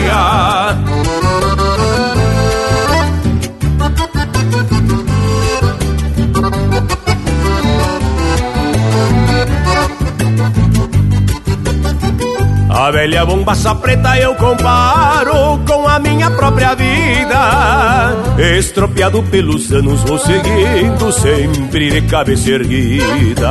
A 12.76 12.92
velha 12.92 13.26
bombaça 13.26 13.74
preta 13.74 14.20
eu 14.20 14.36
comparo 14.36 15.58
com 15.66 15.88
a 15.88 15.98
minha 15.98 16.30
própria 16.30 16.76
vida. 16.76 18.14
Estropiado 18.58 19.24
pelos 19.24 19.72
anos 19.72 20.04
vou 20.04 20.20
seguindo 20.20 21.10
sempre 21.14 21.90
de 21.90 22.02
cabeça 22.02 22.52
erguida. 22.52 23.50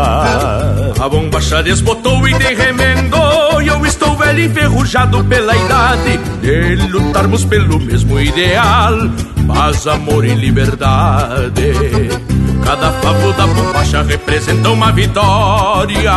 A 1.01 1.09
bombacha 1.09 1.63
desbotou 1.63 2.29
e 2.29 2.35
de 2.35 2.55
remendo 2.55 3.17
e 3.63 3.67
eu 3.67 3.87
estou 3.87 4.15
velho 4.15 4.45
enferrujado 4.45 5.25
pela 5.25 5.57
idade 5.57 6.21
de 6.43 6.77
lutarmos 6.89 7.47
pelo 7.47 7.81
mesmo 7.81 8.21
ideal, 8.21 8.93
paz, 9.47 9.87
amor 9.87 10.27
e 10.27 10.35
liberdade. 10.35 11.73
Cada 12.63 12.93
favo 12.93 13.33
da 13.33 13.47
bombacha 13.47 14.03
representa 14.03 14.71
uma 14.71 14.93
vitória. 14.93 16.13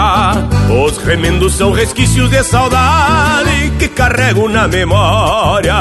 Os 0.86 0.98
remendos 0.98 1.56
são 1.56 1.72
resquícios 1.72 2.30
de 2.30 2.44
saudade 2.44 3.72
que 3.80 3.88
carrego 3.88 4.50
na 4.50 4.68
memória. 4.68 5.74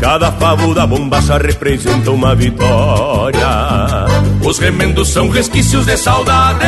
Cada 0.00 0.30
favo 0.32 0.74
da 0.74 0.86
bombacha 0.86 1.38
representa 1.38 2.10
uma 2.10 2.34
vitória. 2.34 4.06
Os 4.44 4.58
remendos 4.58 5.08
são 5.08 5.28
resquícios 5.28 5.86
de 5.86 5.96
saudade 5.96 6.64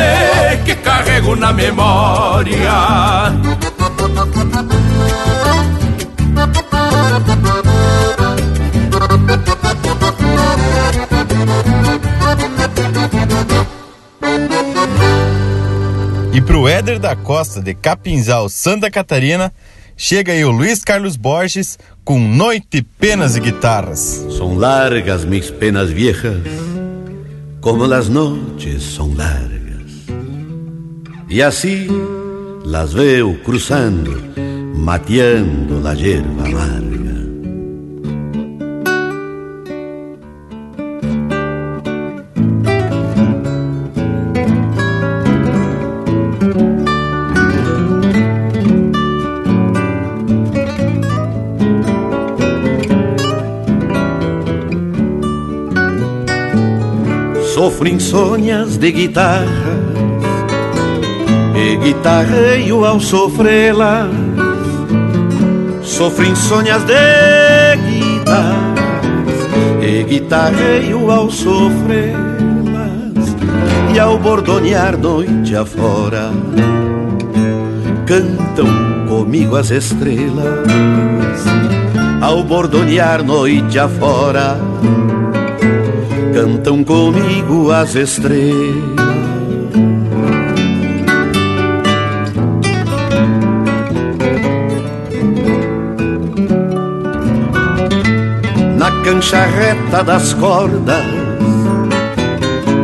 que 0.65 0.75
carrego 0.75 1.35
na 1.35 1.53
memória. 1.53 2.71
E 16.33 16.39
pro 16.39 16.65
Éder 16.65 16.97
da 16.97 17.13
Costa 17.13 17.61
de 17.61 17.73
Capinzal, 17.73 18.47
Santa 18.47 18.89
Catarina, 18.89 19.51
chega 19.97 20.31
aí 20.31 20.45
o 20.45 20.49
Luiz 20.49 20.81
Carlos 20.81 21.17
Borges 21.17 21.77
com 22.05 22.19
Noite, 22.19 22.81
Penas 22.97 23.35
e 23.35 23.41
Guitarras. 23.41 24.25
Son 24.29 24.57
largas 24.57 25.25
mis 25.25 25.51
penas 25.51 25.89
viejas, 25.89 26.37
como 27.59 27.85
las 27.85 28.07
noches 28.07 28.81
son 28.81 29.17
largas. 29.17 29.91
Y 31.29 31.41
así 31.41 31.87
las 32.63 32.93
veo 32.93 33.37
cruzando, 33.43 34.11
mateando 34.73 35.81
la 35.81 35.93
hierba 35.93 36.45
amarga. 36.45 36.90
Sofro 57.61 57.87
insônias 57.87 58.75
de 58.75 58.91
guitarras 58.91 59.45
E 61.55 61.77
guitarreio 61.77 62.83
ao 62.83 62.99
sofrê-las. 62.99 64.09
Sofro 65.83 66.25
insônias 66.25 66.81
de 66.85 67.77
guitarras 67.85 68.79
E 69.79 70.03
guitarreio 70.05 71.11
ao 71.11 71.29
sofrê-las. 71.29 72.15
E 73.93 73.99
ao 73.99 74.17
bordonear 74.17 74.97
noite 74.97 75.55
afora 75.55 76.31
Cantam 78.07 79.05
comigo 79.07 79.55
as 79.55 79.69
estrelas. 79.69 80.67
Ao 82.23 82.43
bordonear 82.43 83.23
noite 83.23 83.77
afora 83.77 84.57
cantam 86.33 86.83
comigo 86.83 87.71
as 87.71 87.95
estrelas. 87.95 88.41
Na 98.77 98.91
cancha 99.03 99.45
reta 99.45 100.03
das 100.03 100.33
cordas 100.33 101.05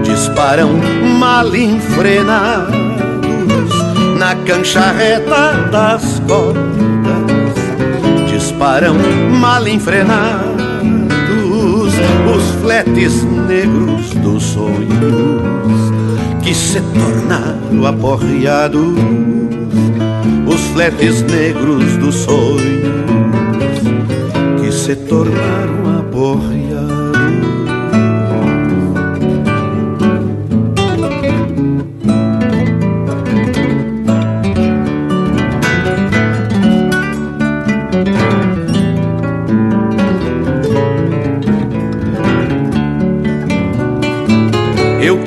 disparam 0.03 0.71
mal 1.19 1.55
enfrenados. 1.55 2.77
Na 4.17 4.35
cancha 4.45 4.91
reta 4.91 5.53
das 5.71 6.21
cordas 6.27 6.67
disparam 8.29 8.95
mal 9.39 9.67
enfrenados 9.67 10.57
os 12.35 12.43
fletes 12.61 13.25
negros 13.57 14.13
dos 14.21 14.43
sonhos 14.43 15.91
que 16.43 16.53
se 16.53 16.79
tornaram 16.79 17.87
aporreados, 17.87 18.93
os 20.47 20.61
fletes 20.73 21.23
negros 21.23 21.97
dos 21.97 22.15
sonhos 22.15 23.06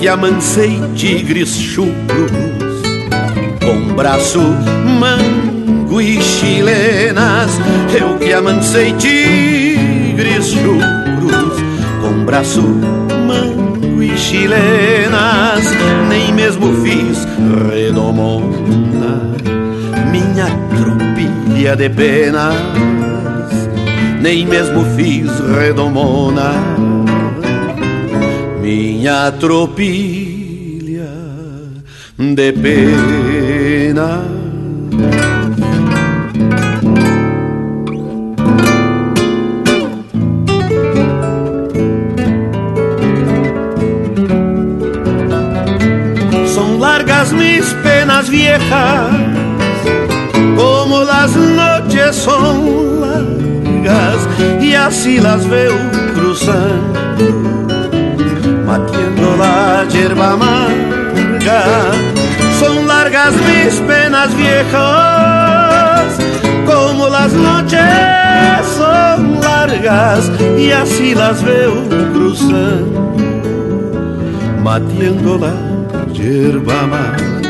que 0.01 0.09
amancei 0.09 0.81
tigres 0.95 1.55
chucros 1.55 2.33
Com 3.63 3.95
braço, 3.95 4.41
mango 4.99 6.01
e 6.01 6.23
chilenas. 6.23 7.51
Eu 7.93 8.19
que 8.19 8.33
amancei 8.33 8.95
tigres 8.95 10.47
chucros 10.47 11.61
Com 12.01 12.25
braço, 12.25 12.63
mango 12.63 14.03
e 14.03 14.17
chilenas. 14.17 15.65
Nem 16.09 16.33
mesmo 16.33 16.73
fiz 16.83 17.27
redomona 17.69 19.21
Minha 20.11 20.47
tropilha 20.79 21.77
de 21.77 21.91
penas. 21.91 22.55
Nem 24.23 24.47
mesmo 24.47 24.83
fiz 24.97 25.31
redomona 25.59 26.55
minha 28.71 29.33
tropilha 29.33 31.13
de 32.17 32.53
pena. 32.53 34.23
Son 46.47 46.81
largas 46.81 47.33
mis 47.33 47.65
penas 47.83 48.31
viejas, 48.31 49.11
como 50.57 51.03
las 51.03 51.35
noches 51.35 52.15
son 52.15 53.01
largas, 53.01 54.21
y 54.63 54.75
así 54.75 55.19
las 55.19 55.49
veo 55.49 55.77
cruzando 56.15 57.40
Matiendo 58.71 59.37
la 59.37 59.85
hierba 59.89 60.35
amarga. 60.35 61.91
Son 62.61 62.87
largas 62.87 63.35
mis 63.35 63.75
penas 63.81 64.31
viejas, 64.37 66.07
como 66.67 67.09
las 67.09 67.33
noches 67.33 67.81
son 68.79 69.41
largas, 69.41 70.31
y 70.57 70.71
así 70.71 71.17
las 71.17 71.43
veo 71.43 71.83
cruzando, 72.13 73.13
matiendo 74.63 75.37
la 75.37 76.13
hierba 76.13 76.83
amarga. 76.83 77.41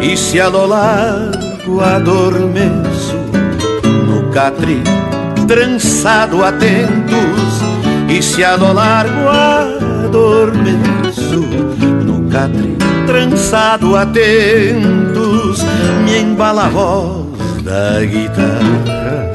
E 0.00 0.16
se 0.16 0.40
a 0.40 0.48
lo 0.48 0.68
largo 0.68 1.80
adormeço 1.82 3.16
no 4.06 4.30
catre 4.30 4.82
trançado 5.48 6.44
atentos 6.44 7.66
E 8.08 8.22
se 8.22 8.44
a 8.44 8.56
lo 8.56 8.72
largo 8.72 9.28
no 12.04 12.28
catre 12.30 12.76
trançado 13.06 13.96
atentos 13.96 15.64
Me 16.04 16.18
embala 16.18 16.66
a 16.66 16.68
voz 16.68 17.26
da 17.62 18.04
guitarra 18.04 19.34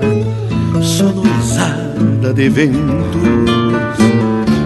sonorizada 0.82 2.34
de 2.34 2.49
ventos 2.49 3.97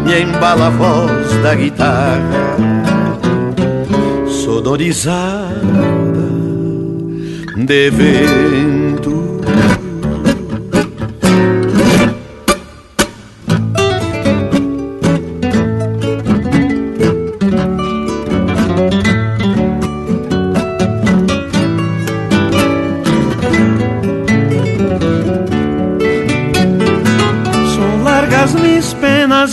Me 0.05 0.21
embala 0.21 0.67
a 0.67 0.69
voz 0.69 1.41
da 1.41 1.55
guitarra 1.55 2.57
sonorizada 4.27 5.55
de 7.55 7.89
ventos 7.89 9.04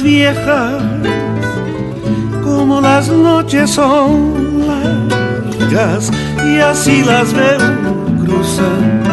viejas, 0.02 0.82
como 2.42 2.80
las 2.80 3.08
noches 3.08 3.70
son 3.70 4.66
largas 4.66 6.10
y 6.44 6.58
así 6.58 7.02
las 7.04 7.32
veo 7.32 7.58
cruzando, 8.24 9.10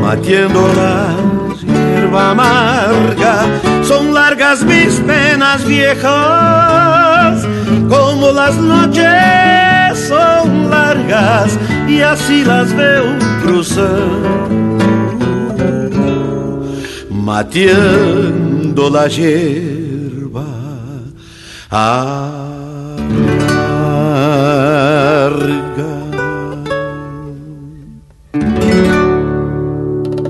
matiendo 0.00 0.68
la 0.74 1.08
hierba 1.66 2.30
amarga. 2.30 3.44
Son 3.82 4.14
largas 4.14 4.62
mis 4.64 4.94
penas 5.00 5.64
viejas, 5.66 7.44
como 7.88 8.32
las 8.32 8.56
noches 8.56 9.98
son 10.08 10.70
largas 10.70 11.58
y 11.88 12.00
así 12.00 12.44
las 12.44 12.74
veo 12.74 13.04
cruzando, 13.42 14.78
matiendo 18.74 18.90
la 18.90 19.06
hierba 19.08 20.44
amarga. 21.70 22.34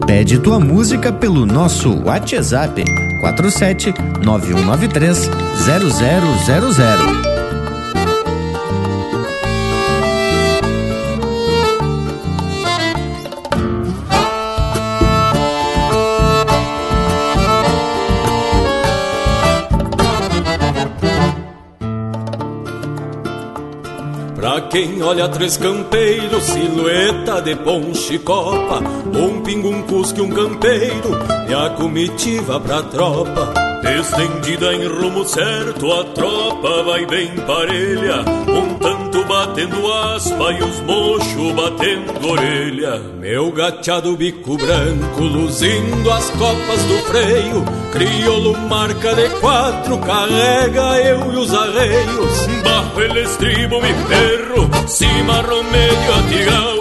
Pede 0.07 0.39
tua 0.39 0.61
música 0.61 1.13
pelo 1.13 1.47
nosso 1.47 1.91
WhatsApp 2.05 2.79
47 3.21 3.95
9193 4.23 5.31
0000. 5.67 7.34
Quem 24.75 25.01
olha 25.05 25.29
três 25.29 25.57
campeiros, 25.57 26.43
silhueta 26.43 27.41
de 27.41 27.55
ponche 27.55 28.19
copa, 28.19 28.81
um 29.17 29.41
pingo, 29.41 29.69
um 29.69 29.83
cusque, 29.83 30.21
um 30.21 30.31
campeiro, 30.31 31.11
e 31.49 31.55
a 31.55 31.71
comitiva 31.71 32.59
pra 32.59 32.83
tropa. 32.83 33.64
Estendida 33.87 34.73
em 34.73 34.87
rumo 34.87 35.25
certo, 35.27 35.93
a 35.93 36.05
tropa 36.05 36.83
vai 36.85 37.05
bem 37.05 37.29
parelha, 37.47 38.25
um 38.49 38.75
tanto 38.79 39.23
batendo 39.27 39.93
aspa 39.93 40.53
e 40.53 40.63
os 40.63 40.81
mochos 40.81 41.53
batendo 41.53 42.29
orelha. 42.29 42.99
Meu 43.21 43.53
gateado 43.53 44.17
bico 44.17 44.57
branco, 44.57 45.23
luzindo 45.23 46.11
as 46.11 46.31
copas 46.31 46.83
do 46.85 46.97
freio, 47.11 47.65
crioulo 47.93 48.57
marca 48.69 49.15
de 49.15 49.29
quatro, 49.41 49.99
carrega 49.99 50.99
eu 51.01 51.33
e 51.33 51.37
os 51.37 51.53
arreios. 51.53 52.47
Barro 52.65 53.03
el 53.03 53.17
estribo, 53.19 53.83
me 53.83 53.93
perro, 54.09 54.89
cima 54.89 55.43
romeio 55.43 56.15
atigal, 56.19 56.77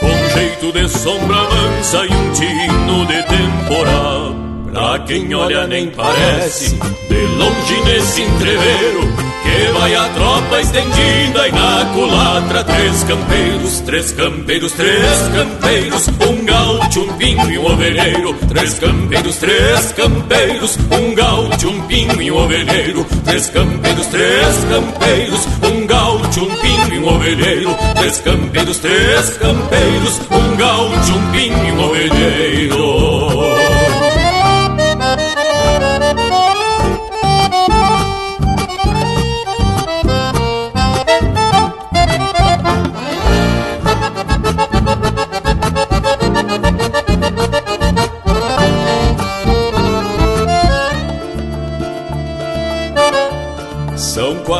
com 0.00 0.38
jeito 0.38 0.72
de 0.72 0.88
sombra 0.88 1.42
mansa 1.44 2.04
e 2.04 2.10
um 2.10 2.32
tino 2.32 3.06
de 3.06 3.22
temporal. 3.22 4.31
Pra 4.72 4.98
quem 5.00 5.34
olha 5.34 5.66
nem 5.66 5.88
parece, 5.90 6.70
de 6.70 7.26
longe 7.36 7.80
nesse 7.84 8.22
entreveiro, 8.22 9.00
que 9.42 9.72
vai 9.78 9.94
a 9.94 10.08
tropa 10.08 10.60
estendida 10.62 11.48
e 11.48 11.52
na 11.52 11.90
culatra 11.92 12.64
três 12.64 13.04
campeiros, 13.04 13.80
três 13.80 14.12
campeiros, 14.12 14.72
três 14.72 15.28
campeiros, 15.34 16.08
um 16.08 16.44
gaúcho, 16.46 17.00
um 17.02 17.12
pinho 17.18 17.50
e 17.52 17.58
um 17.58 17.66
ovelheiro, 17.66 18.34
três 18.48 18.78
campeiros, 18.78 19.36
três 19.36 19.92
campeiros, 19.92 20.78
um 20.90 21.14
gaúcho, 21.14 21.68
um 21.68 21.82
pinho 21.82 22.22
e 22.22 22.30
um 22.30 22.36
ovelheiro, 22.38 23.06
três 23.26 23.50
campeiros, 23.50 24.06
três 24.06 24.64
campeiros, 24.70 25.48
um 25.70 25.86
gaúcho, 25.86 26.44
um 26.44 26.56
pinho 26.56 26.94
e 26.94 26.98
um 26.98 27.14
ovelheiro, 27.14 27.76
três 27.94 28.20
campeiros, 28.20 28.78
três 28.78 29.36
campeiros, 29.36 30.20
um 30.30 30.56
gaúcho, 30.56 31.14
um 31.14 31.30
pinho 31.30 31.66
e 31.66 31.72
um 31.72 31.84
ovelheiro. 31.84 32.81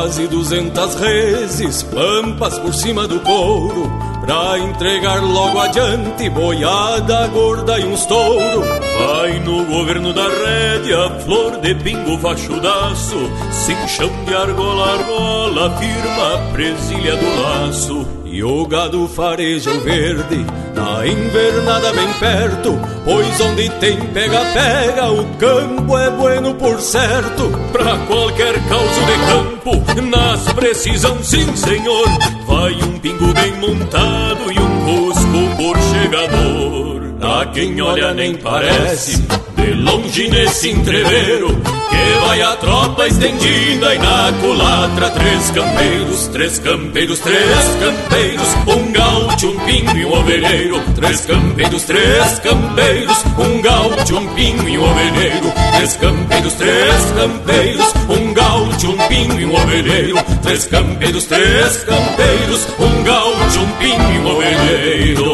Quase 0.03 0.27
duzentas 0.27 0.95
reses, 0.95 1.81
pampas 1.83 2.59
por 2.59 2.73
cima 2.73 3.07
do 3.07 3.21
couro, 3.21 3.89
pra 4.19 4.59
entregar 4.59 5.23
logo 5.23 5.57
adiante 5.57 6.29
boiada 6.29 7.25
gorda 7.27 7.79
e 7.79 7.85
uns 7.85 8.05
touro. 8.05 8.63
Vai 8.99 9.39
no 9.39 9.63
governo 9.63 10.11
da 10.11 10.27
rédea, 10.27 11.09
flor 11.21 11.57
de 11.61 11.73
pingo 11.75 12.17
fachudaço, 12.17 13.15
cinchão 13.49 14.11
de 14.25 14.35
argola, 14.35 14.91
argola, 14.91 15.77
firma 15.77 16.33
a 16.33 16.51
presilha 16.51 17.15
do 17.15 17.41
laço. 17.41 18.07
E 18.25 18.43
o 18.43 18.65
gado 18.65 19.07
fareja 19.07 19.71
o 19.71 19.79
verde, 19.79 20.45
na 20.83 21.07
invernada 21.07 21.93
bem 21.93 22.13
perto, 22.19 22.79
pois 23.05 23.39
onde 23.39 23.69
tem 23.79 23.97
pega-pega, 24.07 25.11
o 25.11 25.25
campo 25.37 25.97
é 25.97 26.09
bueno 26.09 26.53
por 26.55 26.79
certo. 26.81 27.49
Pra 27.71 27.97
qualquer 28.05 28.53
causa 28.67 29.01
de 29.05 29.17
campo, 29.31 30.01
nas 30.01 30.53
precisão, 30.53 31.23
sim 31.23 31.55
senhor, 31.55 32.07
vai 32.45 32.73
um 32.73 32.99
pingo 32.99 33.33
bem 33.33 33.53
montado 33.59 34.51
e 34.51 34.59
um 34.59 34.85
cusco 34.85 35.55
por 35.57 35.77
chegador. 35.77 36.92
A 37.23 37.45
quem 37.45 37.79
olha 37.81 38.13
nem 38.13 38.35
parece, 38.35 39.15
de 39.55 39.73
longe 39.75 40.27
nesse 40.29 40.71
entreveiro, 40.71 41.55
que 41.55 42.19
vai 42.27 42.41
a 42.41 42.53
tropa 42.57 43.07
estendida 43.07 43.95
e 43.95 43.97
na 43.97 44.33
culatra 44.41 45.09
três 45.09 45.51
campeiros, 45.51 46.27
três 46.27 46.59
campeiros, 46.59 47.19
três 47.19 47.77
campeiros, 47.79 48.47
um 48.67 48.91
gaúcho, 48.91 49.51
um 49.51 49.59
pingo 49.59 49.97
e 49.97 50.05
um 50.05 50.19
ovelheiro, 50.19 50.81
três 50.95 51.21
campeiros, 51.21 51.83
três 51.83 52.39
campeiros, 52.39 53.23
um 53.39 53.61
gaúcho, 53.61 54.17
um 54.17 54.27
pingo 54.35 54.67
e 54.67 54.77
um 54.77 54.91
ovelheiro, 54.91 55.53
três 55.71 55.95
campeiros, 55.95 56.53
três 56.55 57.11
campeiros, 57.11 57.93
um 58.09 58.33
gaúcho, 58.33 58.91
um 58.91 59.07
pingo 59.07 59.39
e 59.39 59.45
um 59.45 59.55
ovelheiro, 59.55 60.17
três 60.41 60.65
campeiros, 60.65 61.25
três 61.25 61.83
campeiros, 61.85 62.67
um 62.79 63.03
gaúcho, 63.03 63.61
um 63.61 63.71
pingo 63.79 64.11
e 64.11 64.19
um 64.19 64.27
ovelheiro. 64.27 65.32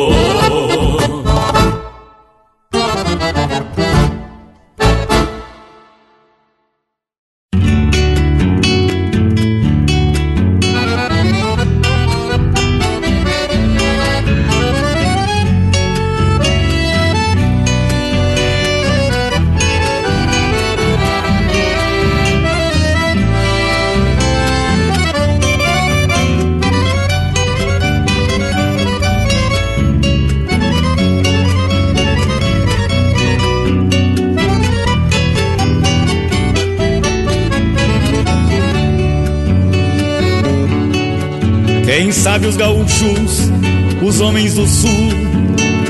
Homens 44.29 44.53
do 44.53 44.67
sul, 44.67 45.09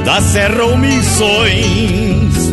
da 0.05 0.21
serra 0.21 0.63
ou 0.63 0.77
missões. 0.77 2.47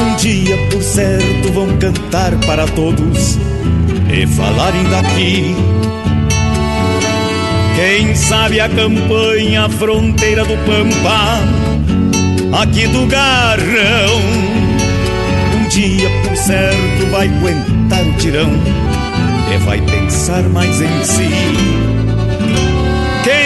Um 0.00 0.16
dia, 0.16 0.56
por 0.68 0.82
certo, 0.82 1.52
vão 1.52 1.76
cantar 1.76 2.34
para 2.44 2.66
todos 2.66 3.38
e 4.12 4.26
falarem 4.26 4.82
daqui. 4.90 5.54
Quem 7.76 8.16
sabe 8.16 8.60
a 8.60 8.68
campanha, 8.68 9.66
a 9.66 9.68
fronteira 9.68 10.44
do 10.44 10.56
Pampa, 10.66 11.38
aqui 12.60 12.88
do 12.88 13.06
Garrão. 13.06 14.20
Um 15.54 15.68
dia, 15.68 16.10
por 16.24 16.36
certo, 16.36 17.06
vai 17.12 17.28
aguentar 17.28 18.02
o 18.02 18.12
tirão 18.14 18.50
e 19.54 19.56
vai 19.58 19.80
pensar 19.82 20.42
mais 20.48 20.80
em 20.80 21.04
si. 21.04 21.89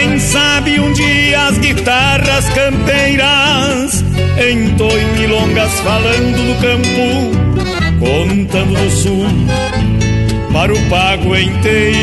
Quem 0.07 0.21
sabe 0.21 0.79
um 0.79 0.93
dia 0.93 1.47
as 1.47 1.57
guitarras 1.57 2.45
campeiras 2.51 4.05
entoem 4.39 5.07
milongas 5.19 5.73
falando 5.81 6.37
do 6.47 6.61
campo, 6.61 7.33
contando 7.99 8.75
do 8.75 8.91
sul 8.91 9.27
para 10.53 10.75
o 10.75 10.89
pago 10.91 11.35
inteiro. 11.35 11.95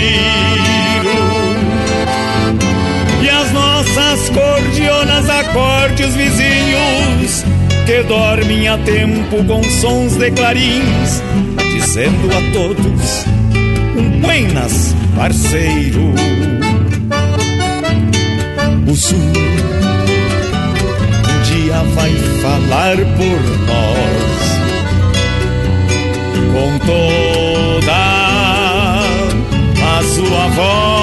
E 3.22 3.30
as 3.30 3.52
nossas 3.52 4.30
cordionas 4.32 5.30
acorde 5.30 6.04
os 6.04 6.16
vizinhos 6.16 7.46
que 7.86 8.02
dormem 8.08 8.68
a 8.68 8.80
tempo 8.80 9.44
com 9.46 9.64
sons 9.80 10.16
de 10.16 10.32
clarins, 10.32 11.22
dizendo 11.76 12.32
a 12.36 12.52
todos 12.52 13.26
buenas, 14.22 14.96
parceiro. 15.16 16.14
Sul 18.96 19.18
um 19.18 19.30
dia 21.44 21.82
vai 21.96 22.14
falar 22.42 22.98
por 22.98 23.42
nós 23.68 24.52
com 26.52 26.80
toda 26.86 28.02
a 29.82 30.04
sua 30.04 30.48
voz. 30.50 31.01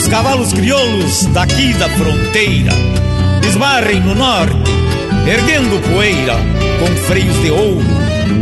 Os 0.00 0.08
cavalos 0.08 0.50
crioulos 0.54 1.26
daqui 1.26 1.74
da 1.74 1.86
fronteira 1.90 2.72
esbarrem 3.46 4.00
no 4.00 4.14
norte, 4.14 4.70
erguendo 5.30 5.78
poeira 5.90 6.36
com 6.78 6.86
freios 7.06 7.38
de 7.42 7.50
ouro. 7.50 7.84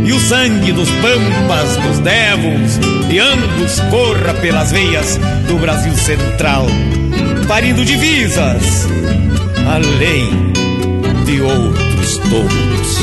E 0.05 0.13
o 0.13 0.19
sangue 0.21 0.71
dos 0.71 0.89
pampas, 0.89 1.75
dos 1.77 1.99
devos 1.99 2.79
e 3.11 3.19
ambos 3.19 3.79
corra 3.89 4.33
pelas 4.35 4.71
veias 4.71 5.19
do 5.47 5.57
Brasil 5.57 5.93
Central, 5.95 6.65
parindo 7.45 7.83
divisas, 7.83 8.87
além 9.67 10.53
de 11.25 11.41
outros 11.41 12.17
touros. 12.19 12.99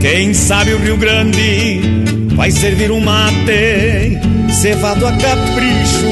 Quem 0.00 0.32
sabe 0.32 0.72
o 0.72 0.78
Rio 0.78 0.96
Grande 0.96 2.23
vai 2.34 2.50
servir 2.50 2.90
um 2.90 3.00
mate 3.00 4.18
cevado 4.60 5.06
a 5.06 5.12
capricho 5.12 6.06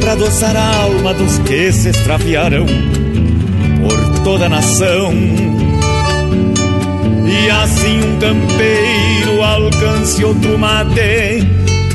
para 0.00 0.12
adoçar 0.12 0.56
a 0.56 0.76
alma 0.82 1.12
dos 1.14 1.38
que 1.40 1.70
se 1.72 1.90
extraviaram 1.90 2.66
por 3.82 4.22
toda 4.24 4.46
a 4.46 4.48
nação. 4.48 5.12
E 7.26 7.50
assim 7.50 8.00
um 8.00 8.18
campeiro 8.18 9.42
alcance 9.42 10.24
outro 10.24 10.58
mate 10.58 11.46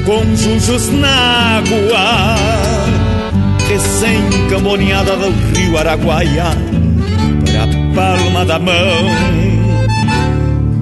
com 0.06 0.36
jujos 0.36 0.90
na 0.90 1.58
água, 1.58 2.36
recém-camboneada 3.68 5.16
do 5.16 5.32
rio 5.58 5.78
Araguaia 5.78 6.52
pra 7.46 7.68
palma 7.96 8.46
da 8.46 8.60
mão. 8.60 9.53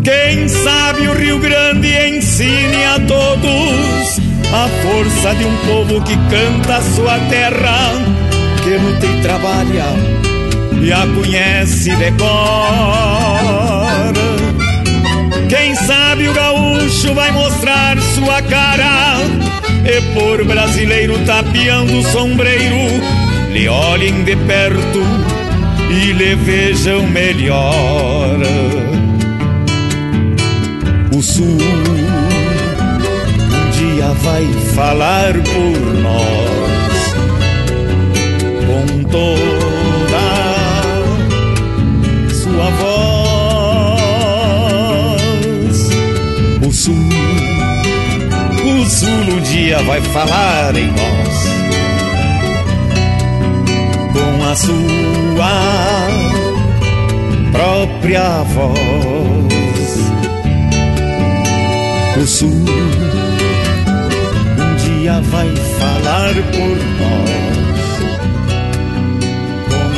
Quem 0.03 0.47
sabe 0.47 1.07
o 1.07 1.13
Rio 1.13 1.37
Grande 1.37 1.87
ensine 1.87 2.83
a 2.85 2.99
todos 3.07 4.19
a 4.51 4.67
força 4.81 5.35
de 5.35 5.45
um 5.45 5.57
povo 5.57 6.01
que 6.01 6.17
canta 6.29 6.77
a 6.77 6.81
sua 6.81 7.19
terra, 7.29 7.93
que 8.63 8.69
luta 8.77 9.05
e 9.05 9.21
trabalha 9.21 9.85
e 10.81 10.91
a 10.91 11.05
conhece 11.05 11.95
de 11.95 12.11
cor. 12.13 12.31
Quem 15.47 15.75
sabe 15.75 16.27
o 16.29 16.33
gaúcho 16.33 17.13
vai 17.13 17.31
mostrar 17.31 17.95
sua 18.15 18.41
cara 18.41 19.17
e 19.85 20.01
por 20.13 20.43
brasileiro 20.45 21.19
tapeando 21.25 21.99
o 21.99 22.03
sombreiro, 22.03 22.87
lhe 23.53 23.67
olhem 23.67 24.23
de 24.23 24.35
perto 24.35 25.03
e 25.91 26.11
lhe 26.11 26.35
vejam 26.35 27.07
melhor 27.07 28.39
o 31.21 31.23
sul 31.23 31.45
um 31.45 31.57
dia 33.69 34.07
vai 34.23 34.43
falar 34.73 35.33
por 35.33 35.77
nós 36.01 37.13
com 38.65 39.03
toda 39.03 40.25
sua 42.33 42.69
voz. 42.81 43.21
O 46.67 46.71
sul, 46.73 46.95
o 48.65 48.85
sul 48.89 49.09
um 49.09 49.41
dia 49.41 49.77
vai 49.83 50.01
falar 50.01 50.75
em 50.75 50.87
nós 50.87 51.45
com 54.11 54.43
a 54.49 54.55
sua 54.55 55.53
própria 57.51 58.41
voz 58.55 59.50
o 62.21 62.27
sul 62.27 62.51
um 62.51 62.63
dia 64.75 65.19
vai 65.21 65.47
falar 65.79 66.35
por 66.35 66.77
nós 66.99 67.31
com 69.65 69.89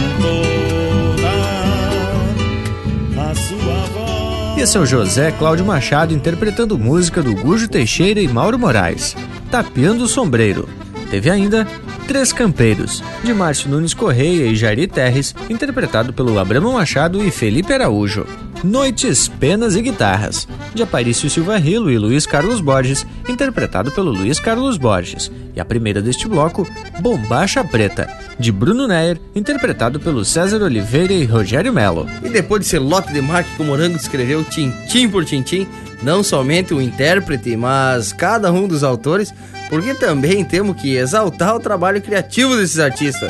toda 3.17 3.29
a 3.29 3.35
sua 3.35 3.85
voz. 3.93 4.57
Esse 4.57 4.77
é 4.77 4.79
o 4.79 4.85
José 4.85 5.31
Cláudio 5.31 5.65
Machado 5.65 6.13
interpretando 6.13 6.79
música 6.79 7.21
do 7.21 7.35
Gujo 7.35 7.67
Teixeira 7.67 8.21
e 8.21 8.27
Mauro 8.27 8.57
Moraes, 8.57 9.17
Tapeando 9.51 10.05
o 10.05 10.07
Sombreiro. 10.07 10.69
Teve 11.11 11.29
ainda 11.29 11.67
Três 12.07 12.31
Campeiros, 12.31 13.03
de 13.21 13.33
Márcio 13.33 13.69
Nunes 13.69 13.93
Correia 13.93 14.45
e 14.45 14.55
Jairi 14.55 14.87
Terres, 14.87 15.35
interpretado 15.49 16.13
pelo 16.13 16.39
Abramo 16.39 16.71
Machado 16.71 17.21
e 17.21 17.29
Felipe 17.29 17.73
Araújo. 17.73 18.25
Noites, 18.63 19.27
Penas 19.27 19.75
e 19.75 19.81
Guitarras, 19.81 20.47
de 20.73 20.81
Aparício 20.81 21.29
Silva 21.29 21.57
Rilo 21.57 21.91
e 21.91 21.97
Luiz 21.97 22.25
Carlos 22.25 22.61
Borges, 22.61 23.05
interpretado 23.27 23.91
pelo 23.91 24.09
Luiz 24.09 24.39
Carlos 24.39 24.77
Borges. 24.77 25.29
E 25.53 25.59
a 25.59 25.65
primeira 25.65 26.01
deste 26.01 26.29
bloco, 26.29 26.65
Bombacha 27.01 27.61
Preta, 27.61 28.09
de 28.39 28.53
Bruno 28.53 28.87
Neyer, 28.87 29.19
interpretado 29.35 29.99
pelo 29.99 30.23
César 30.23 30.63
Oliveira 30.63 31.11
e 31.11 31.25
Rogério 31.25 31.73
Melo. 31.73 32.07
E 32.23 32.29
depois 32.29 32.63
desse 32.63 32.79
lote 32.79 33.11
de 33.11 33.21
marca 33.21 33.49
que 33.53 33.61
o 33.61 33.65
Morango 33.65 33.97
escreveu 33.97 34.45
tintim 34.45 35.09
por 35.09 35.25
tintim, 35.25 35.67
não 36.01 36.23
somente 36.23 36.73
o 36.73 36.81
intérprete, 36.81 37.57
mas 37.57 38.13
cada 38.13 38.49
um 38.49 38.65
dos 38.65 38.81
autores, 38.81 39.33
porque 39.69 39.93
também 39.93 40.45
temos 40.45 40.81
que 40.81 40.95
exaltar 40.95 41.53
o 41.53 41.59
trabalho 41.59 42.01
criativo 42.01 42.55
desses 42.55 42.79
artistas. 42.79 43.29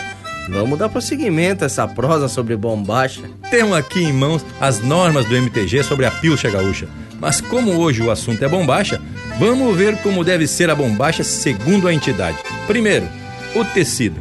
Vamos 0.49 0.77
dar 0.77 0.89
prosseguimento 0.89 1.63
a 1.63 1.67
essa 1.67 1.87
prosa 1.87 2.27
sobre 2.27 2.55
bombacha. 2.55 3.21
Temos 3.49 3.75
aqui 3.75 4.03
em 4.03 4.13
mãos 4.13 4.45
as 4.59 4.81
normas 4.81 5.25
do 5.25 5.35
MTG 5.35 5.83
sobre 5.83 6.05
a 6.05 6.11
pilcha 6.11 6.49
gaúcha. 6.49 6.87
Mas 7.19 7.39
como 7.39 7.77
hoje 7.77 8.01
o 8.01 8.11
assunto 8.11 8.43
é 8.43 8.47
bombacha, 8.47 9.01
vamos 9.39 9.75
ver 9.77 9.97
como 10.01 10.23
deve 10.23 10.45
ser 10.45 10.69
a 10.69 10.75
bombacha 10.75 11.23
segundo 11.23 11.87
a 11.87 11.93
entidade. 11.93 12.37
Primeiro, 12.67 13.07
o 13.55 13.63
tecido. 13.63 14.19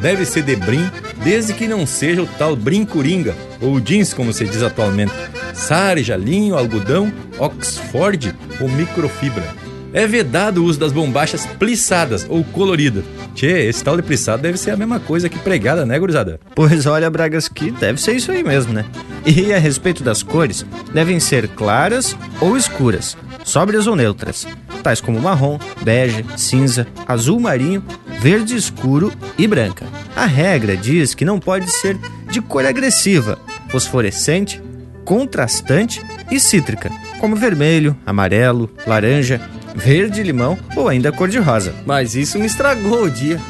Deve 0.00 0.24
ser 0.24 0.42
de 0.42 0.54
brim, 0.54 0.88
desde 1.24 1.52
que 1.52 1.66
não 1.66 1.84
seja 1.84 2.22
o 2.22 2.26
tal 2.26 2.54
brim 2.54 2.84
coringa, 2.84 3.34
ou 3.60 3.80
jeans 3.80 4.14
como 4.14 4.32
se 4.32 4.44
diz 4.44 4.62
atualmente. 4.62 5.12
Sarja, 5.52 6.16
linho, 6.16 6.56
algodão, 6.56 7.12
oxford 7.38 8.32
ou 8.60 8.68
microfibra. 8.68 9.67
É 9.92 10.06
vedado 10.06 10.62
o 10.62 10.64
uso 10.64 10.78
das 10.78 10.92
bombachas 10.92 11.46
plissadas 11.58 12.26
ou 12.28 12.44
coloridas. 12.44 13.04
Tchê, 13.34 13.66
esse 13.66 13.82
tal 13.82 13.96
de 13.96 14.02
plissado 14.02 14.42
deve 14.42 14.58
ser 14.58 14.72
a 14.72 14.76
mesma 14.76 14.98
coisa 14.98 15.28
que 15.28 15.38
pregada, 15.38 15.86
né, 15.86 15.98
gurizada? 15.98 16.40
Pois 16.54 16.86
olha, 16.86 17.10
Bragas, 17.10 17.48
que 17.48 17.70
deve 17.70 18.00
ser 18.00 18.16
isso 18.16 18.32
aí 18.32 18.42
mesmo, 18.42 18.72
né? 18.72 18.84
E 19.24 19.52
a 19.52 19.58
respeito 19.58 20.02
das 20.02 20.22
cores, 20.22 20.64
devem 20.92 21.20
ser 21.20 21.48
claras 21.48 22.16
ou 22.40 22.56
escuras, 22.56 23.16
sóbrias 23.44 23.86
ou 23.86 23.94
neutras, 23.94 24.46
tais 24.82 25.00
como 25.00 25.20
marrom, 25.20 25.58
bege, 25.82 26.24
cinza, 26.36 26.86
azul 27.06 27.38
marinho, 27.38 27.82
verde 28.20 28.56
escuro 28.56 29.12
e 29.36 29.46
branca. 29.46 29.86
A 30.16 30.26
regra 30.26 30.76
diz 30.76 31.14
que 31.14 31.24
não 31.24 31.38
pode 31.38 31.70
ser 31.70 31.96
de 32.30 32.40
cor 32.40 32.66
agressiva, 32.66 33.38
fosforescente, 33.68 34.60
contrastante 35.04 36.02
e 36.30 36.38
cítrica, 36.38 36.90
como 37.20 37.36
vermelho, 37.36 37.96
amarelo, 38.04 38.70
laranja, 38.86 39.40
verde 39.78 40.22
limão 40.22 40.58
ou 40.76 40.88
ainda 40.88 41.12
cor 41.12 41.28
de 41.28 41.38
rosa. 41.38 41.74
Mas 41.86 42.14
isso 42.14 42.38
me 42.38 42.46
estragou 42.46 43.04
o 43.04 43.10
dia. 43.10 43.40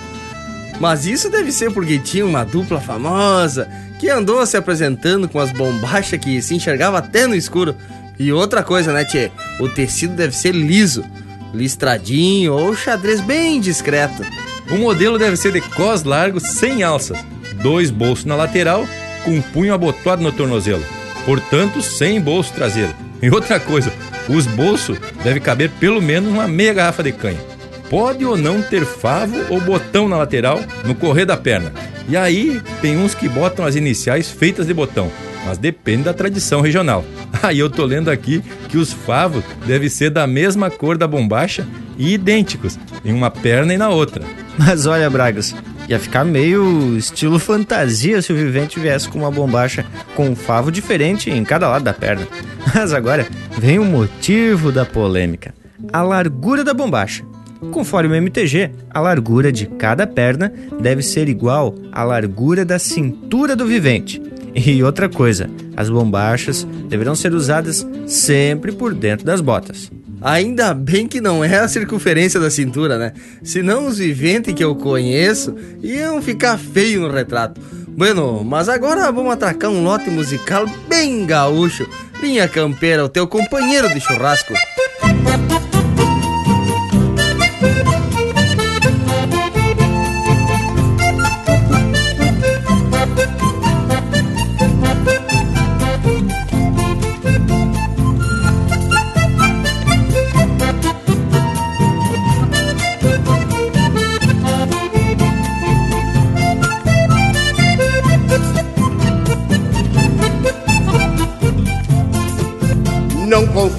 Mas 0.78 1.06
isso 1.06 1.28
deve 1.28 1.50
ser 1.50 1.72
porque 1.72 1.98
tinha 1.98 2.24
uma 2.24 2.44
dupla 2.44 2.80
famosa 2.80 3.68
que 3.98 4.08
andou 4.08 4.44
se 4.46 4.56
apresentando 4.56 5.28
com 5.28 5.40
as 5.40 5.50
bombachas 5.50 6.20
que 6.20 6.40
se 6.40 6.54
enxergava 6.54 6.98
até 6.98 7.26
no 7.26 7.34
escuro. 7.34 7.74
E 8.18 8.32
outra 8.32 8.62
coisa, 8.62 8.92
né, 8.92 9.04
Tchê? 9.04 9.30
O 9.58 9.68
tecido 9.68 10.14
deve 10.14 10.36
ser 10.36 10.54
liso, 10.54 11.04
listradinho 11.52 12.52
ou 12.52 12.76
xadrez 12.76 13.20
bem 13.20 13.60
discreto. 13.60 14.22
O 14.70 14.76
modelo 14.76 15.18
deve 15.18 15.36
ser 15.36 15.52
de 15.52 15.60
cos 15.60 16.04
largo, 16.04 16.38
sem 16.38 16.82
alças, 16.82 17.18
dois 17.62 17.90
bolsos 17.90 18.24
na 18.24 18.36
lateral, 18.36 18.86
com 19.24 19.32
um 19.32 19.42
punho 19.42 19.72
abotoado 19.72 20.22
no 20.22 20.30
tornozelo, 20.30 20.84
portanto, 21.24 21.80
sem 21.80 22.20
bolso 22.20 22.52
traseiro. 22.52 22.94
E 23.22 23.30
outra 23.30 23.58
coisa, 23.58 23.92
os 24.28 24.46
bolsos 24.46 24.98
devem 25.22 25.40
caber 25.40 25.70
pelo 25.80 26.00
menos 26.02 26.30
uma 26.30 26.46
meia 26.46 26.74
garrafa 26.74 27.02
de 27.02 27.12
canha. 27.12 27.40
Pode 27.88 28.24
ou 28.24 28.36
não 28.36 28.60
ter 28.60 28.84
favo 28.84 29.34
ou 29.48 29.60
botão 29.60 30.08
na 30.08 30.18
lateral, 30.18 30.60
no 30.84 30.94
correr 30.94 31.24
da 31.24 31.36
perna. 31.36 31.72
E 32.08 32.16
aí 32.16 32.60
tem 32.80 32.96
uns 32.96 33.14
que 33.14 33.28
botam 33.28 33.64
as 33.64 33.76
iniciais 33.76 34.30
feitas 34.30 34.66
de 34.66 34.74
botão, 34.74 35.10
mas 35.46 35.58
depende 35.58 36.04
da 36.04 36.14
tradição 36.14 36.60
regional. 36.60 37.04
Aí 37.42 37.58
eu 37.58 37.68
tô 37.68 37.84
lendo 37.84 38.10
aqui 38.10 38.42
que 38.68 38.78
os 38.78 38.92
favos 38.92 39.44
devem 39.66 39.88
ser 39.88 40.10
da 40.10 40.26
mesma 40.26 40.70
cor 40.70 40.96
da 40.96 41.06
bombacha 41.06 41.66
e 41.98 42.14
idênticos 42.14 42.78
em 43.04 43.12
uma 43.12 43.30
perna 43.30 43.74
e 43.74 43.78
na 43.78 43.90
outra. 43.90 44.24
Mas 44.58 44.86
olha, 44.86 45.08
Bragas, 45.10 45.54
ia 45.88 45.98
ficar 45.98 46.24
meio 46.24 46.96
estilo 46.96 47.38
fantasia 47.38 48.20
se 48.20 48.32
o 48.32 48.36
vivente 48.36 48.78
viesse 48.78 49.08
com 49.08 49.18
uma 49.18 49.30
bombacha 49.30 49.86
com 50.14 50.28
um 50.28 50.36
favo 50.36 50.70
diferente 50.70 51.30
em 51.30 51.42
cada 51.44 51.68
lado 51.68 51.84
da 51.84 51.94
perna. 51.94 52.28
Mas 52.74 52.92
agora 52.92 53.26
vem 53.58 53.78
o 53.78 53.84
motivo 53.84 54.70
da 54.70 54.84
polêmica: 54.84 55.54
a 55.92 56.02
largura 56.02 56.62
da 56.62 56.74
bombacha. 56.74 57.24
Conforme 57.72 58.14
o 58.14 58.16
MTG, 58.16 58.70
a 58.88 59.00
largura 59.00 59.50
de 59.50 59.66
cada 59.66 60.06
perna 60.06 60.52
deve 60.80 61.02
ser 61.02 61.28
igual 61.28 61.74
à 61.90 62.04
largura 62.04 62.64
da 62.64 62.78
cintura 62.78 63.56
do 63.56 63.66
vivente. 63.66 64.22
E 64.54 64.82
outra 64.82 65.08
coisa, 65.08 65.50
as 65.76 65.90
bombachas 65.90 66.64
deverão 66.88 67.16
ser 67.16 67.32
usadas 67.34 67.86
sempre 68.06 68.70
por 68.70 68.94
dentro 68.94 69.26
das 69.26 69.40
botas. 69.40 69.90
Ainda 70.20 70.74
bem 70.74 71.06
que 71.06 71.20
não 71.20 71.44
é 71.44 71.58
a 71.58 71.68
circunferência 71.68 72.40
da 72.40 72.50
cintura, 72.50 72.98
né? 72.98 73.12
Senão 73.42 73.86
os 73.86 73.98
viventes 73.98 74.52
que 74.54 74.64
eu 74.64 74.74
conheço 74.74 75.54
iam 75.82 76.20
ficar 76.20 76.58
feio 76.58 77.00
no 77.00 77.10
retrato. 77.10 77.60
Bueno, 77.88 78.44
mas 78.44 78.68
agora 78.68 79.10
vamos 79.10 79.32
atracar 79.32 79.70
um 79.70 79.82
lote 79.82 80.10
musical 80.10 80.66
bem 80.88 81.26
gaúcho. 81.26 81.88
Linha 82.20 82.48
Campeira, 82.48 83.04
o 83.04 83.08
teu 83.08 83.26
companheiro 83.26 83.88
de 83.88 84.00
churrasco. 84.00 84.54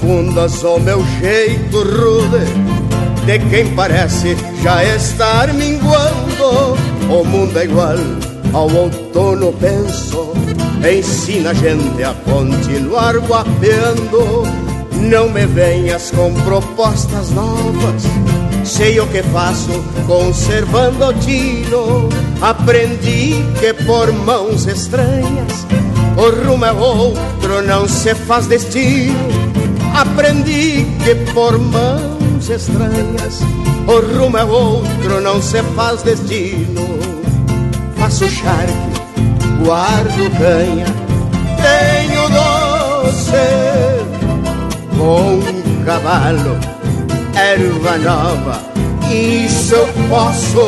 Não 0.10 0.16
confundas 0.16 0.64
o 0.64 0.80
meu 0.80 1.06
jeito 1.20 1.78
rude 1.78 2.44
De 3.26 3.38
quem 3.48 3.76
parece 3.76 4.36
já 4.64 4.84
estar 4.84 5.54
minguando. 5.54 6.76
O 7.08 7.24
mundo 7.24 7.60
é 7.60 7.66
igual 7.66 7.96
ao 8.52 8.72
outono, 8.72 9.54
penso. 9.54 10.34
Ensina 10.84 11.52
a 11.52 11.54
gente 11.54 12.04
a 12.04 12.16
continuar 12.26 13.18
guapeando. 13.20 14.44
Não 14.94 15.30
me 15.30 15.46
venhas 15.46 16.10
com 16.10 16.34
propostas 16.42 17.30
novas. 17.30 18.04
Sei 18.64 19.00
o 19.00 19.06
que 19.08 19.22
faço 19.22 19.84
conservando 20.08 21.06
o 21.06 21.14
tino. 21.14 22.10
Aprendi 22.42 23.36
que 23.60 23.74
por 23.86 24.12
mãos 24.12 24.66
estranhas 24.66 25.68
o 26.18 26.48
rumo 26.48 26.66
é 26.66 26.72
outro, 26.72 27.62
não 27.66 27.88
se 27.88 28.16
faz 28.16 28.48
destino. 28.48 29.39
Aprendi 30.00 30.88
que 31.04 31.14
por 31.34 31.60
mãos 31.60 32.50
estranhas, 32.50 33.42
o 33.86 34.00
rumo 34.00 34.38
é 34.38 34.46
outro, 34.46 35.20
não 35.20 35.42
se 35.42 35.62
faz 35.76 36.02
destino. 36.04 36.88
Faço 37.98 38.30
charque, 38.30 38.74
guardo 39.62 40.32
canha, 40.38 40.86
tenho 41.60 42.30
doce, 42.30 43.34
com 44.98 45.84
cavalo, 45.84 46.58
erva 47.36 47.98
nova, 47.98 48.62
isso 49.12 49.76
eu 49.76 49.88
posso. 50.08 50.66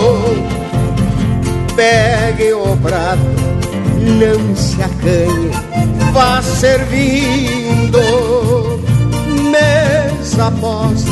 Pegue 1.73 2.51
o 2.51 2.75
prato 2.77 3.51
não 4.01 4.55
se 4.55 4.81
acanhe, 4.81 5.51
vá 6.11 6.41
servindo. 6.41 7.99
Mesa 9.61 10.51
posta, 10.59 11.11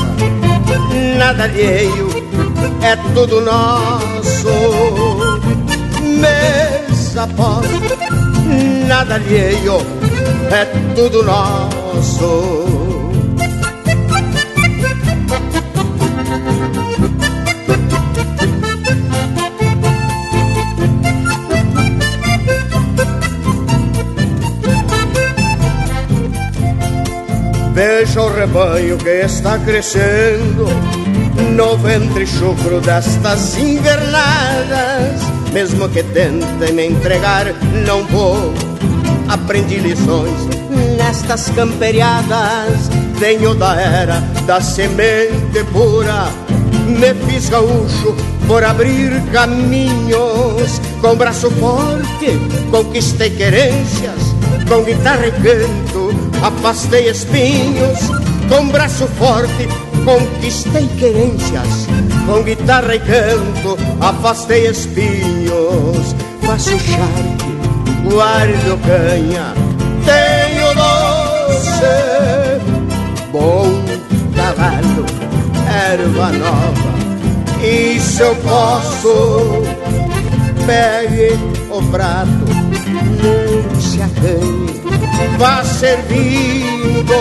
nada 1.18 1.44
alheio, 1.44 2.10
é 2.82 2.96
tudo 3.14 3.42
nosso. 3.42 4.50
Mesa 6.02 7.28
posta, 7.36 7.98
nada 8.88 9.16
alheio, 9.16 9.78
é 10.52 10.66
tudo 10.96 11.24
nosso. 11.24 12.59
Veja 27.80 28.22
o 28.22 28.30
rebanho 28.30 28.98
que 28.98 29.22
está 29.22 29.58
crescendo 29.58 30.66
no 31.56 31.78
ventre 31.78 32.28
chucro 32.28 32.82
destas 32.82 33.58
invernadas. 33.58 35.22
Mesmo 35.54 35.88
que 35.88 36.04
tentem 36.04 36.74
me 36.74 36.88
entregar, 36.88 37.46
não 37.86 38.06
vou. 38.08 38.54
Aprendi 39.30 39.78
lições 39.78 40.34
nestas 40.98 41.50
camperiadas. 41.52 42.90
Venho 43.18 43.56
da 43.56 43.80
era 43.80 44.20
da 44.46 44.60
semente 44.60 45.64
pura. 45.72 46.28
Me 46.86 47.14
fiz 47.32 47.48
gaúcho 47.48 48.14
por 48.46 48.62
abrir 48.62 49.22
caminhos. 49.32 50.82
Com 51.00 51.16
braço 51.16 51.50
forte 51.52 52.38
conquistei 52.70 53.30
querências. 53.30 54.20
Com 54.68 54.84
guitarra 54.84 55.28
e 55.28 55.32
canto 55.32 56.09
afastei 56.44 57.10
espinhos, 57.10 58.00
com 58.50 58.68
braço 58.70 59.08
forte 59.08 59.68
conquistei 60.04 60.88
querências, 60.98 61.88
com 62.26 62.42
guitarra 62.44 62.96
e 62.96 63.00
canto 63.00 63.78
afastei 64.00 64.68
espinhos, 64.68 66.16
faço 66.42 66.72
charque, 66.72 68.10
guardo 68.10 68.80
canha, 68.86 69.54
tenho 70.06 70.74
doce, 70.76 71.86
bom 73.32 73.68
cavalo, 74.36 75.06
erva 75.92 76.32
nova, 76.32 77.64
isso 77.64 78.24
eu 78.24 78.36
posso, 78.38 79.62
pegue 80.66 81.38
o 81.70 81.82
prato, 81.92 82.59
acanhe 84.10 84.70
vá 85.38 85.64
servindo 85.64 87.20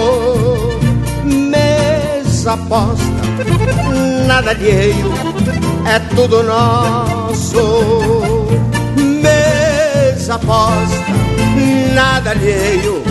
mesa 1.25 2.57
posta, 2.57 3.05
nada 4.27 4.51
alheio, 4.51 5.13
é 5.87 5.99
tudo 6.15 6.43
nosso. 6.43 8.23
Mesa 8.97 10.39
posta, 10.39 11.13
nada 11.95 12.31
alheio, 12.31 13.03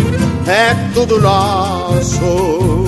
é 0.47 0.73
tudo 0.93 1.19
nosso. 1.21 2.86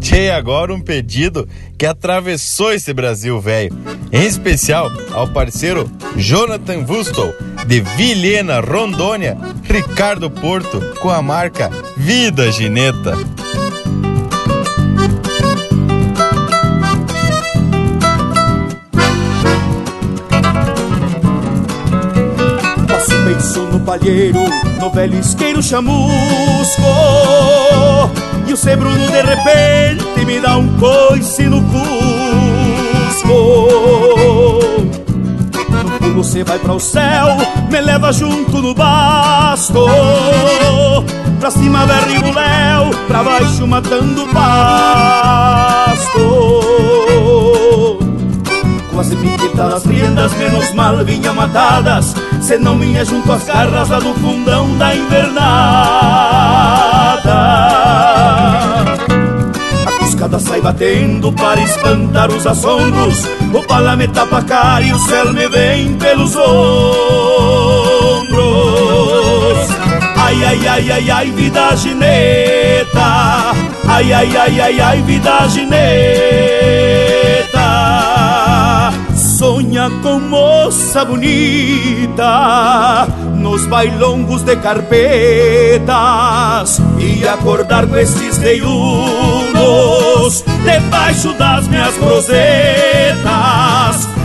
Tchê, 0.00 0.30
agora 0.30 0.72
um 0.72 0.80
pedido 0.80 1.48
que 1.76 1.84
atravessou 1.84 2.72
esse 2.72 2.92
Brasil 2.92 3.40
velho. 3.40 3.76
Em 4.12 4.26
especial 4.26 4.90
ao 5.12 5.28
parceiro 5.28 5.90
Jonathan 6.16 6.84
Wustel, 6.88 7.34
de 7.66 7.80
Vilhena, 7.80 8.60
Rondônia, 8.60 9.36
Ricardo 9.64 10.30
Porto, 10.30 10.80
com 11.00 11.10
a 11.10 11.20
marca 11.20 11.70
Vida 11.96 12.50
Gineta. 12.50 13.37
Palheiro, 23.88 24.44
no 24.78 24.90
velho 24.90 25.18
isqueiro 25.18 25.62
chamusco. 25.62 26.12
E 28.46 28.52
o 28.52 28.56
Cê 28.56 28.76
Bruno 28.76 29.10
de 29.10 29.22
repente 29.22 30.26
me 30.26 30.38
dá 30.40 30.58
um 30.58 30.68
coice 30.76 31.44
no 31.44 31.62
cusco. 31.62 31.78
No 35.84 35.98
pulo 35.98 36.22
cê 36.22 36.44
vai 36.44 36.58
para 36.58 36.74
o 36.74 36.80
céu, 36.80 37.28
me 37.70 37.80
leva 37.80 38.12
junto 38.12 38.60
no 38.60 38.74
basto. 38.74 39.86
Pra 41.40 41.50
cima 41.50 41.86
derribo 41.86 42.28
o 42.28 42.34
léu, 42.34 42.90
pra 43.06 43.22
baixo 43.22 43.66
matando 43.66 44.26
pasto 44.34 45.58
Quase 48.98 49.14
piquetadas 49.14 49.86
riendas, 49.86 50.32
menos 50.34 50.72
mal 50.72 51.04
vinha 51.04 51.32
matadas 51.32 52.16
Se 52.40 52.58
não 52.58 52.76
vinha 52.76 53.04
junto 53.04 53.30
às 53.30 53.44
garras 53.44 53.90
lá 53.90 54.00
do 54.00 54.12
fundão 54.14 54.76
da 54.76 54.92
invernada. 54.92 55.38
A 59.86 59.92
cuscada 60.00 60.40
sai 60.40 60.60
batendo 60.60 61.32
para 61.32 61.60
espantar 61.60 62.28
os 62.28 62.44
assombros 62.44 63.24
O 63.54 63.62
pala 63.68 63.94
me 63.94 64.08
tapa 64.08 64.38
a 64.38 64.42
cara 64.42 64.82
e 64.82 64.92
o 64.92 64.98
céu 64.98 65.32
me 65.32 65.46
vem 65.46 65.94
pelos 65.94 66.34
ombros. 66.34 66.48
Ai, 70.16 70.44
ai, 70.44 70.66
ai, 70.66 70.90
ai, 70.90 71.10
ai, 71.12 71.30
vida 71.30 71.76
gineta 71.76 73.54
Ai, 73.86 74.12
ai, 74.12 74.36
ai, 74.36 74.60
ai, 74.60 74.80
ai, 74.80 75.02
vida 75.02 75.46
gineta 75.46 76.58
Sonha 79.48 79.88
com 80.02 80.20
moça 80.20 81.06
bonita 81.06 83.08
Nos 83.34 83.64
bailongos 83.64 84.42
de 84.42 84.54
carpetas 84.56 85.88
E 86.98 87.26
acordar 87.26 87.86
com 87.86 87.96
esses 87.96 88.36
reiunos 88.36 88.84
Debaixo 90.62 91.32
das 91.32 91.66
minhas 91.66 91.96
rosetas 91.96 92.36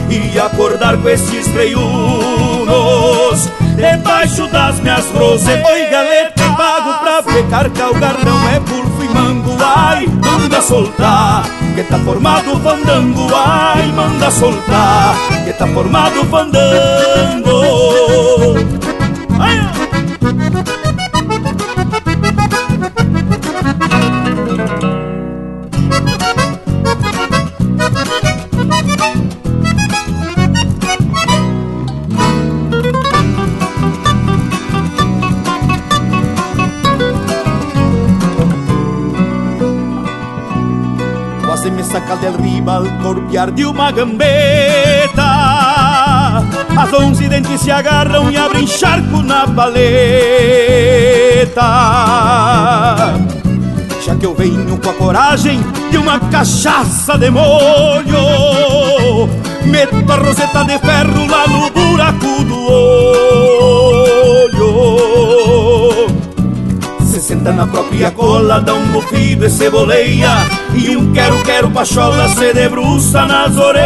E 0.10 0.38
acordar 0.38 0.98
com 0.98 1.08
esses 1.08 1.48
reiunos 1.48 3.50
Debaixo 3.78 4.45
das 4.48 4.78
minhas 4.82 5.10
rosetas. 5.12 5.72
Oi 5.72 5.86
galeta, 5.90 6.44
pago 6.58 7.00
pra 7.00 7.24
pecar 7.24 7.70
Calgarrão 7.72 8.50
é 8.50 8.60
burfo 8.60 9.02
e 9.02 9.02
mango 9.14 9.57
Ai, 9.64 10.07
manda 10.07 10.61
soltar. 10.61 11.44
Que 11.76 11.84
tá 11.84 11.98
formado 11.99 12.57
fandango 12.60 13.27
Ai, 13.35 13.91
manda 13.91 14.31
soltar. 14.31 15.15
Que 15.45 15.53
tá 15.53 15.68
formado 15.68 16.23
fandango. 16.26 17.61
Ai, 19.40 19.60
saca 41.94 42.15
del 42.15 42.34
rival 42.38 42.90
corpiar 43.03 43.52
de 43.52 43.65
uma 43.65 43.91
gambeta. 43.91 45.22
As 46.76 46.91
onze 46.91 47.30
dentes 47.30 47.61
se 47.61 47.70
agarram 47.70 48.32
e 48.32 48.38
abrem 48.38 48.65
charco 48.65 49.22
na 49.22 49.45
paleta. 49.45 50.02
Já 54.03 54.15
que 54.15 54.26
eu 54.26 54.34
venho 54.34 54.76
com 54.80 54.90
a 54.90 54.94
coragem 54.94 55.61
de 55.91 55.98
uma 55.99 56.20
cachaça 56.20 57.15
de 57.18 57.30
molho 57.30 58.18
Meto 59.65 60.03
a 60.11 60.15
roseta 60.15 60.65
de 60.65 60.80
ferro 60.80 61.28
lá 61.28 61.48
no 61.48 61.70
buraco 61.70 62.44
do 62.44 62.60
olho 62.70 64.14
na 67.52 67.68
própria 67.68 68.10
cola, 68.11 68.61
dá 68.61 68.74
um 68.74 68.88
bufido 68.88 69.45
e 69.45 69.49
ceboleia 69.49 70.30
E 70.74 70.95
um 70.95 71.11
quero-quero 71.11 71.70
pachola 71.72 72.28
se 72.30 72.53
debruça 72.53 73.26
nas 73.26 73.57
orelhas. 73.57 73.84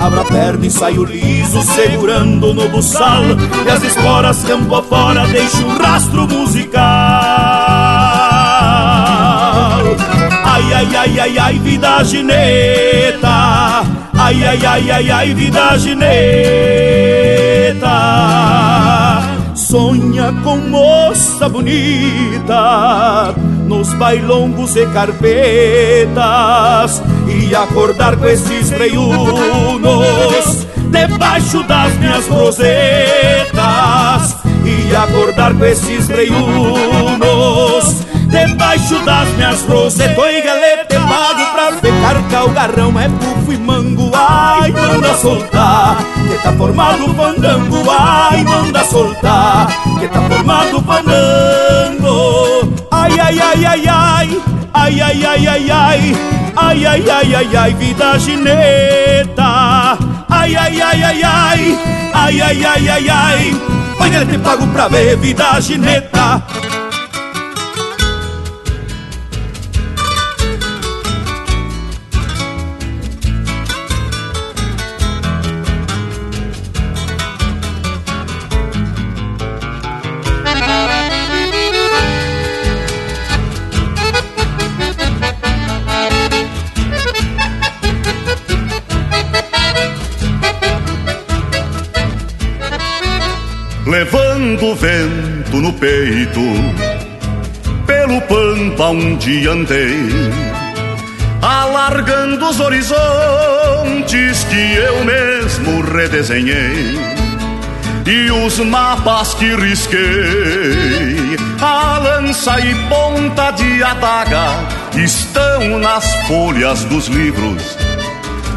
Abra 0.00 0.20
a 0.22 0.24
perna 0.24 0.66
e 0.66 0.70
saio 0.70 1.04
liso, 1.04 1.60
segurando 1.62 2.54
no 2.54 2.68
buçal 2.68 3.22
E 3.66 3.70
as 3.70 3.82
esporas 3.82 4.42
campo 4.44 4.74
afora 4.74 5.26
deixo 5.26 5.66
um 5.66 5.76
rastro 5.76 6.26
musical. 6.26 6.82
Ai, 10.44 10.72
ai, 10.72 10.96
ai, 10.96 11.20
ai, 11.20 11.38
ai, 11.38 11.58
vida 11.58 12.02
gineta. 12.02 13.84
Ai, 14.14 14.44
ai, 14.44 14.64
ai, 14.64 14.90
ai, 14.90 15.10
ai, 15.10 15.34
vida 15.34 15.76
gineta 15.76 17.26
Sonha 19.66 20.32
com 20.44 20.58
moça 20.58 21.48
bonita 21.48 23.34
Nos 23.66 23.92
bailongos 23.94 24.76
e 24.76 24.86
carpetas 24.86 26.22
E 27.26 27.52
acordar 27.52 28.16
com 28.16 28.26
esses 28.26 28.70
reiunos 28.70 30.64
Debaixo 30.88 31.64
das 31.64 31.92
minhas 31.98 32.28
rosetas 32.28 33.56
E 34.64 34.94
acordar 34.94 35.52
com 35.52 35.64
esses 35.64 36.06
reiunos 36.06 37.75
Debaixo 38.66 38.98
das 39.04 39.28
minhas 39.36 39.62
rosetas 39.62 40.18
Oi 40.18 40.42
galeta, 40.42 40.98
pago 40.98 41.46
pra 41.52 41.72
pecar 41.80 42.20
Calgarrão 42.28 42.98
é 42.98 43.08
bufo 43.08 43.52
e 43.52 43.58
mango 43.58 44.10
Ai, 44.12 44.72
manda 44.72 45.14
soltar 45.14 45.96
Que 46.28 46.42
tá 46.42 46.52
formado 46.52 47.14
fandango 47.14 47.84
Ai, 47.88 48.42
manda 48.42 48.84
soltar 48.84 49.68
Que 50.00 50.08
tá 50.08 50.20
formado 50.20 50.82
fandango 50.82 52.72
Ai, 52.90 53.20
ai, 53.20 53.38
ai, 53.38 53.64
ai, 53.64 53.88
ai 53.88 54.42
Ai, 54.74 55.00
ai, 55.00 55.24
ai, 55.24 55.46
ai, 55.46 55.70
ai 55.70 56.16
Ai, 56.56 56.86
ai, 56.86 57.10
ai, 57.10 57.34
ai, 57.36 57.56
ai, 57.56 57.74
vida 57.74 58.18
gineta 58.18 59.96
Ai, 60.28 60.56
ai, 60.56 60.82
ai, 60.82 61.04
ai, 61.04 61.22
ai 61.22 61.78
Ai, 62.12 62.42
ai, 62.42 62.64
ai, 62.64 62.88
ai, 62.88 63.08
ai 63.08 63.56
Oi 64.00 64.10
galeta, 64.10 64.34
eu 64.34 64.40
pago 64.40 64.66
pra 64.66 64.88
ver 64.88 65.16
vida 65.18 65.60
gineta 65.60 66.42
vento 94.86 95.56
no 95.56 95.72
peito. 95.72 96.40
Pelo 97.86 98.20
pampa 98.22 98.90
um 98.90 99.16
dia 99.16 99.50
andei, 99.50 99.98
alargando 101.42 102.48
os 102.48 102.60
horizontes 102.60 104.44
que 104.44 104.74
eu 104.76 105.04
mesmo 105.04 105.80
redesenhei. 105.82 106.94
E 108.06 108.30
os 108.30 108.60
mapas 108.60 109.34
que 109.34 109.56
risquei, 109.56 111.36
a 111.60 111.98
lança 111.98 112.60
e 112.60 112.72
ponta 112.88 113.50
de 113.50 113.82
adaga 113.82 114.50
estão 114.94 115.80
nas 115.80 116.14
folhas 116.28 116.84
dos 116.84 117.08
livros 117.08 117.76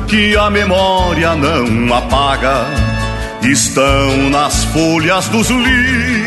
que 0.07 0.35
a 0.37 0.49
memória 0.49 1.35
não 1.35 1.93
apaga 1.95 2.65
estão 3.43 4.29
nas 4.29 4.65
folhas 4.65 5.27
dos 5.29 5.49
livros 5.49 6.18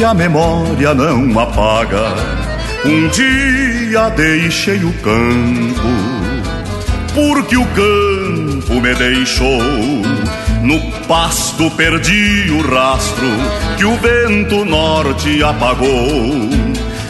que 0.00 0.04
a 0.04 0.14
memória 0.14 0.94
não 0.94 1.38
apaga. 1.38 2.14
Um 2.86 3.06
dia 3.08 4.08
deixei 4.08 4.82
o 4.82 4.90
campo, 4.94 5.88
porque 7.12 7.54
o 7.54 7.66
campo 7.66 8.80
me 8.80 8.94
deixou. 8.94 9.60
No 10.62 10.80
pasto 11.06 11.70
perdi 11.72 12.50
o 12.50 12.62
rastro 12.62 13.28
que 13.76 13.84
o 13.84 13.94
vento 13.98 14.64
norte 14.64 15.42
apagou. 15.42 16.48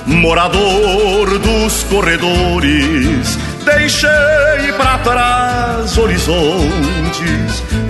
Morador 0.04 1.38
dos 1.38 1.84
corredores, 1.84 3.38
deixei 3.64 4.72
para 4.76 4.98
trás 4.98 5.98
horizontes 5.98 7.00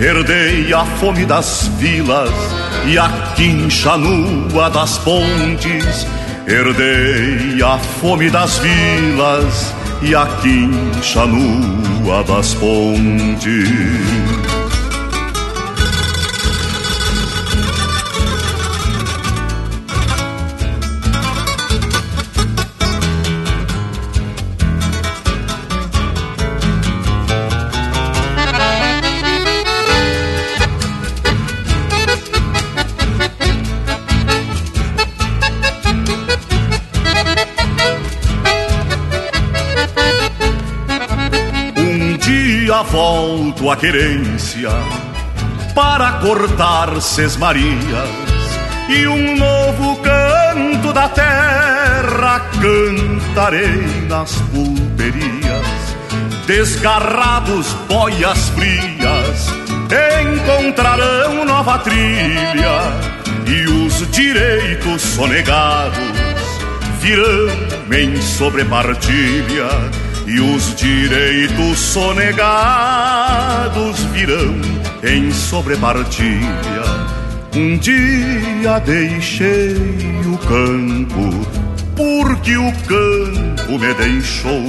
Herdei 0.01 0.73
a 0.73 0.83
fome 0.83 1.27
das 1.27 1.69
vilas 1.77 2.31
e 2.87 2.97
a 2.97 3.07
quincha 3.35 3.95
nua 3.97 4.67
das 4.67 4.97
pontes. 4.97 6.07
Herdei 6.47 7.61
a 7.61 7.77
fome 7.77 8.31
das 8.31 8.57
vilas 8.57 9.75
e 10.01 10.15
a 10.15 10.25
quincha 10.41 11.27
nua 11.27 12.23
das 12.23 12.55
pontes. 12.55 13.69
À 43.69 43.75
querência 43.75 44.69
para 45.75 46.13
cortar 46.13 46.99
sesmarias. 47.01 48.09
E 48.89 49.05
um 49.07 49.37
novo 49.37 49.97
canto 49.97 50.91
da 50.91 51.07
terra 51.09 52.39
cantarei 52.59 54.05
nas 54.07 54.33
pulperias. 54.53 55.95
Desgarrados 56.47 57.73
boias 57.87 58.49
frias 58.49 59.47
encontrarão 60.21 61.45
nova 61.45 61.77
trilha. 61.79 62.81
E 63.45 63.67
os 63.67 64.09
direitos 64.11 65.01
sonegados 65.01 65.97
virão 66.99 67.49
em 67.91 68.21
sobrepartilha 68.21 70.00
e 70.33 70.39
os 70.39 70.73
direitos 70.75 71.77
sonegados 71.77 72.39
virão 74.13 74.55
em 75.03 75.29
sobrepartilha. 75.29 77.11
Um 77.53 77.77
dia 77.77 78.79
deixei 78.79 79.75
o 80.25 80.37
campo, 80.37 81.45
porque 81.97 82.55
o 82.55 82.71
campo 82.87 83.77
me 83.77 83.93
deixou. 83.93 84.63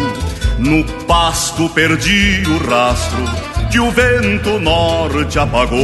No 0.59 0.83
pasto 1.07 1.69
perdi 1.69 2.43
o 2.49 2.59
rastro 2.69 3.23
que 3.71 3.79
o 3.79 3.89
vento 3.93 4.59
norte 4.59 5.39
apagou. 5.39 5.79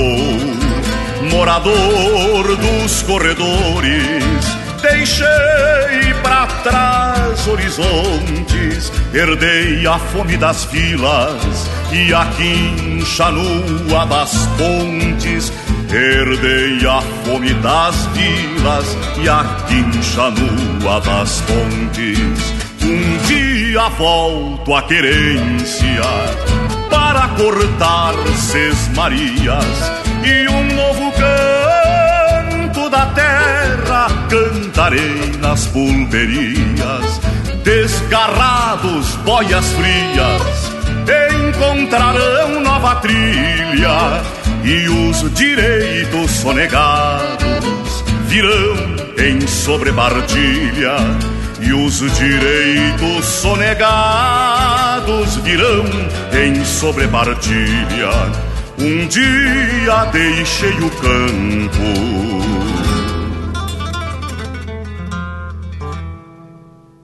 Morador 1.31 2.57
dos 2.57 3.03
corredores, 3.03 4.45
deixei 4.83 6.15
para 6.23 6.48
trás 6.63 7.47
horizontes, 7.47 8.93
herdei 9.13 9.87
a 9.87 9.99
fome 9.99 10.37
das 10.37 10.65
vilas 10.67 11.69
e 11.93 12.13
a 12.13 12.25
quincha 12.27 13.31
nua 13.31 14.05
das 14.07 14.47
pontes. 14.59 15.53
Herdei 15.91 16.87
a 16.87 17.01
fome 17.25 17.55
das 17.55 18.07
vilas 18.09 18.97
e 19.23 19.29
a 19.29 19.45
quincha 19.67 20.31
nua 20.31 21.01
das 21.01 21.41
pontes. 21.43 22.55
Um 22.83 23.27
dia 23.27 23.89
volto 23.91 24.75
à 24.75 24.83
querência 24.83 26.03
para 26.91 27.29
cortar 27.29 28.15
sesmarias 28.37 29.93
e 30.25 30.49
um 30.49 30.75
novo 30.75 31.13
canto 31.13 32.91
da 32.91 33.07
terra 33.07 34.18
cantarei 34.29 35.33
nas 35.41 35.67
pulverias. 35.67 37.21
Desgarrados, 37.65 39.17
boias 39.25 39.67
frias, 39.73 40.69
encontrarão 41.49 42.61
nova 42.61 42.95
trilha 42.97 44.23
e 44.65 44.89
os 44.89 45.33
direitos 45.35 46.31
sonegados 46.31 48.05
virão 48.27 48.77
em 49.19 49.47
sobrepartilha. 49.47 50.97
E 51.61 51.73
os 51.73 51.99
direitos 52.17 53.25
sonegados 53.25 55.37
virão 55.39 55.85
em 56.33 56.65
sobrepartilha. 56.65 58.11
Um 58.79 59.09
dia 59.09 60.05
deixei 60.13 60.71
o 60.71 60.89
campo 60.89 62.68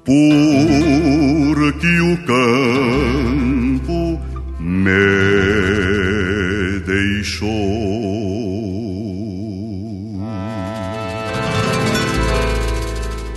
porque 0.04 2.00
o 2.00 2.16
campo 2.26 4.20
me 4.60 4.90
deixou. 6.86 7.54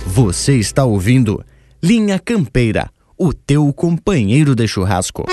Você 0.06 0.56
está 0.56 0.84
ouvindo 0.84 1.42
Linha 1.82 2.18
Campeira, 2.18 2.90
o 3.16 3.32
teu 3.32 3.72
companheiro 3.72 4.54
de 4.54 4.68
churrasco. 4.68 5.24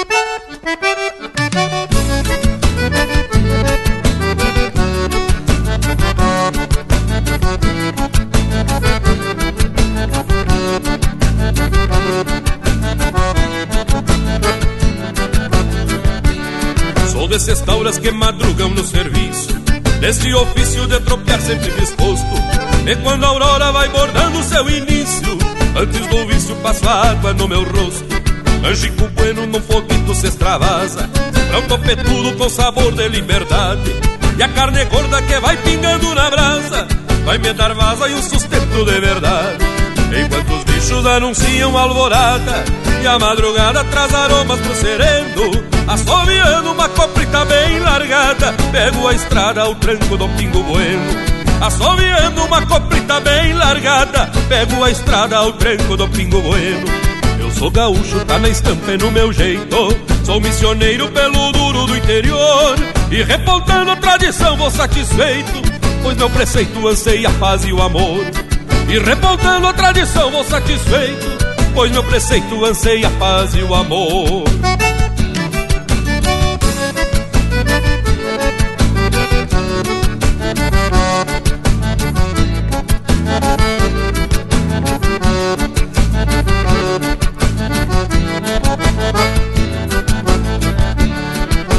Desses 17.36 17.60
tauras 17.60 18.00
que 18.00 18.12
madrugam 18.12 18.70
no 18.70 18.82
serviço 18.86 19.54
Deste 20.00 20.34
ofício 20.34 20.88
de 20.88 21.02
tropear 21.02 21.42
sempre 21.42 21.70
disposto 21.72 22.26
E 22.88 22.96
quando 23.04 23.26
a 23.26 23.28
aurora 23.28 23.74
vai 23.74 23.90
bordando 23.90 24.42
seu 24.42 24.70
início 24.70 25.38
Antes 25.78 26.08
do 26.08 26.26
vício 26.28 26.56
passo 26.64 26.88
água 26.88 27.34
no 27.34 27.46
meu 27.46 27.64
rosto 27.64 28.06
Angico 28.66 29.10
bueno 29.10 29.46
num 29.48 29.62
foguito 29.62 30.16
se 30.16 30.28
extravasa. 30.28 31.10
Pronto 31.50 31.78
petudo 31.80 32.38
com 32.38 32.48
sabor 32.48 32.94
de 32.94 33.10
liberdade 33.10 33.92
E 34.38 34.42
a 34.42 34.48
carne 34.48 34.86
gorda 34.86 35.22
que 35.22 35.38
vai 35.42 35.58
pingando 35.58 36.16
na 36.16 36.30
brasa. 36.30 36.88
Vai 37.26 37.38
me 37.38 37.52
dar 37.52 37.74
vaza 37.74 38.08
e 38.08 38.14
um 38.14 38.24
sustento 38.24 38.86
de 38.86 39.00
verdade 39.02 39.85
Enquanto 40.12 40.54
os 40.54 40.64
bichos 40.64 41.06
anunciam 41.06 41.78
alvorada 41.78 42.64
E 43.02 43.08
a 43.08 43.18
madrugada 43.18 43.84
traz 43.86 44.14
aromas 44.14 44.60
pro 44.60 44.76
sereno 44.76 45.52
Assoviando 45.88 46.72
uma 46.72 46.90
coprita 46.90 47.46
bem 47.46 47.80
largada 47.80 48.54
Pego 48.72 49.08
a 49.08 49.14
estrada 49.14 49.62
ao 49.62 49.76
tranco 49.76 50.18
do 50.18 50.28
pingo 50.30 50.64
bueno. 50.64 51.36
Assoviando 51.62 52.44
uma 52.44 52.66
coprita 52.66 53.20
bem 53.20 53.54
largada 53.54 54.32
Pego 54.50 54.84
a 54.84 54.92
estrada 54.92 55.38
ao 55.38 55.54
tranco 55.54 55.96
do 55.96 56.08
pingo 56.10 56.42
bueno. 56.42 56.86
Eu 57.40 57.52
sou 57.52 57.70
gaúcho, 57.70 58.26
tá 58.26 58.40
na 58.40 58.50
estampa 58.50 58.92
e 58.92 58.98
no 58.98 59.12
meu 59.12 59.32
jeito. 59.32 59.96
Sou 60.24 60.42
missioneiro 60.42 61.08
pelo 61.10 61.52
duro 61.52 61.86
do 61.86 61.96
interior. 61.96 62.76
E 63.12 63.22
repontando 63.22 63.92
a 63.92 63.96
tradição 63.96 64.58
vou 64.58 64.72
satisfeito 64.72 65.76
pois 66.06 66.18
meu 66.18 66.30
preceito 66.30 66.88
anseia 66.88 67.30
a 67.30 67.32
paz 67.34 67.66
e 67.66 67.74
o 67.74 67.82
amor. 67.82 68.24
E 68.88 69.00
repontando 69.00 69.68
a 69.68 69.74
tradição 69.74 70.32
vou 70.32 70.44
satisfeito, 70.44 71.26
pois 71.74 71.92
meu 71.92 72.04
preceito 72.04 72.64
anseia 72.64 73.08
a 73.08 73.12
paz 73.12 73.56
e 73.56 73.62
o 73.62 73.74
amor. 73.74 74.44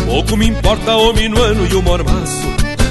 Pouco 0.06 0.36
me 0.36 0.48
importa 0.48 0.96
o 0.96 1.12
minuano 1.12 1.66
e 1.70 1.74
o 1.74 1.82
mormaço 1.82 2.42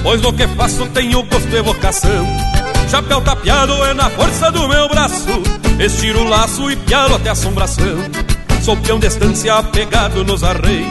Pois 0.03 0.21
no 0.21 0.31
que 0.31 0.47
faço 0.49 0.85
tenho 0.89 1.23
gosto 1.23 1.55
e 1.55 1.61
vocação 1.61 2.54
Chapéu 2.89 3.21
tapeado 3.21 3.73
é 3.85 3.93
na 3.93 4.09
força 4.09 4.51
do 4.51 4.67
meu 4.67 4.87
braço. 4.87 5.43
Estiro 5.79 6.21
o 6.21 6.29
laço 6.29 6.69
e 6.71 6.75
pialo 6.75 7.15
até 7.15 7.29
assombração. 7.29 7.97
Sou 8.63 8.77
peão 8.77 8.99
de 8.99 9.07
estância 9.07 9.55
apegado 9.55 10.23
nos 10.23 10.43
arreios. 10.43 10.87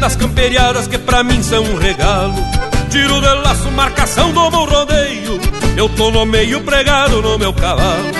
Das 0.00 0.16
camperiadas 0.16 0.86
que 0.86 0.98
pra 0.98 1.22
mim 1.22 1.42
são 1.42 1.62
um 1.62 1.76
regalo. 1.76 2.34
Tiro 2.90 3.20
de 3.20 3.34
laço, 3.42 3.70
marcação 3.72 4.32
do 4.32 4.50
meu 4.50 4.64
rodeio. 4.64 5.40
Eu 5.76 5.88
tô 5.90 6.10
no 6.10 6.24
meio 6.24 6.60
pregado 6.62 7.20
no 7.20 7.38
meu 7.38 7.52
cavalo. 7.52 8.12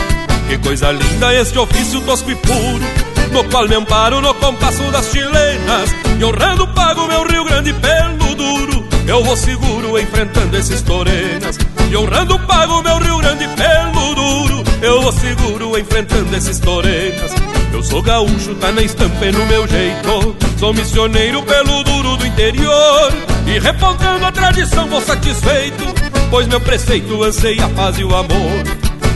Que 0.48 0.58
coisa 0.58 0.90
linda 0.90 1.34
este 1.34 1.58
ofício 1.58 2.00
tosco 2.02 2.30
e 2.30 2.34
puro 2.34 3.14
no 3.32 3.42
qual 3.50 3.66
me 3.66 3.74
amparo 3.74 4.20
no 4.20 4.32
compasso 4.34 4.82
das 4.92 5.10
chilenas. 5.10 5.90
E 6.18 6.24
honrando 6.24 6.68
pago 6.68 7.06
meu 7.06 7.26
Rio 7.26 7.44
Grande 7.44 7.72
pelo 7.72 8.34
duro 8.34 8.73
Eu 9.06 9.22
vou 9.22 9.36
seguro 9.36 9.98
enfrentando 9.98 10.56
esses 10.56 10.80
torenas. 10.82 11.58
E 11.90 11.96
honrando 11.96 12.38
pago 12.40 12.82
meu 12.82 12.98
Rio 12.98 13.18
Grande 13.18 13.46
pelo 13.48 14.14
duro. 14.14 14.64
Eu 14.80 15.02
vou 15.02 15.12
seguro 15.12 15.78
enfrentando 15.78 16.34
esses 16.34 16.58
torenas. 16.58 17.32
Eu 17.72 17.82
sou 17.82 18.02
gaúcho, 18.02 18.54
tá 18.54 18.72
na 18.72 18.82
estampa 18.82 19.26
e 19.26 19.32
no 19.32 19.44
meu 19.46 19.66
jeito. 19.68 20.36
Sou 20.58 20.72
missioneiro 20.72 21.42
pelo 21.42 21.82
duro 21.84 22.16
do 22.16 22.26
interior. 22.26 23.12
E 23.46 23.58
repontando 23.58 24.24
a 24.24 24.32
tradição 24.32 24.88
vou 24.88 25.00
satisfeito. 25.02 25.84
Pois 26.30 26.46
meu 26.48 26.60
preceito 26.60 27.22
anseia 27.22 27.66
a 27.66 27.68
paz 27.68 27.98
e 27.98 28.04
o 28.04 28.14
amor. 28.14 28.62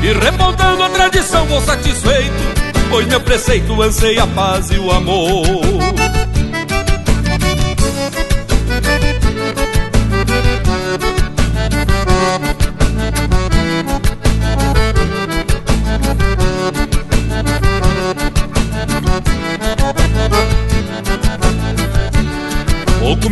E 0.03 0.13
repontando 0.13 0.83
a 0.83 0.91
tradição 0.91 1.47
vou 1.47 1.61
satisfeito. 1.63 2.69
Pois 2.91 3.07
meu 3.07 3.21
preceito 3.21 3.81
anseia 3.83 4.25
a 4.25 4.27
paz 4.27 4.71
e 4.71 4.79
o 4.79 4.91
amor. 4.91 6.28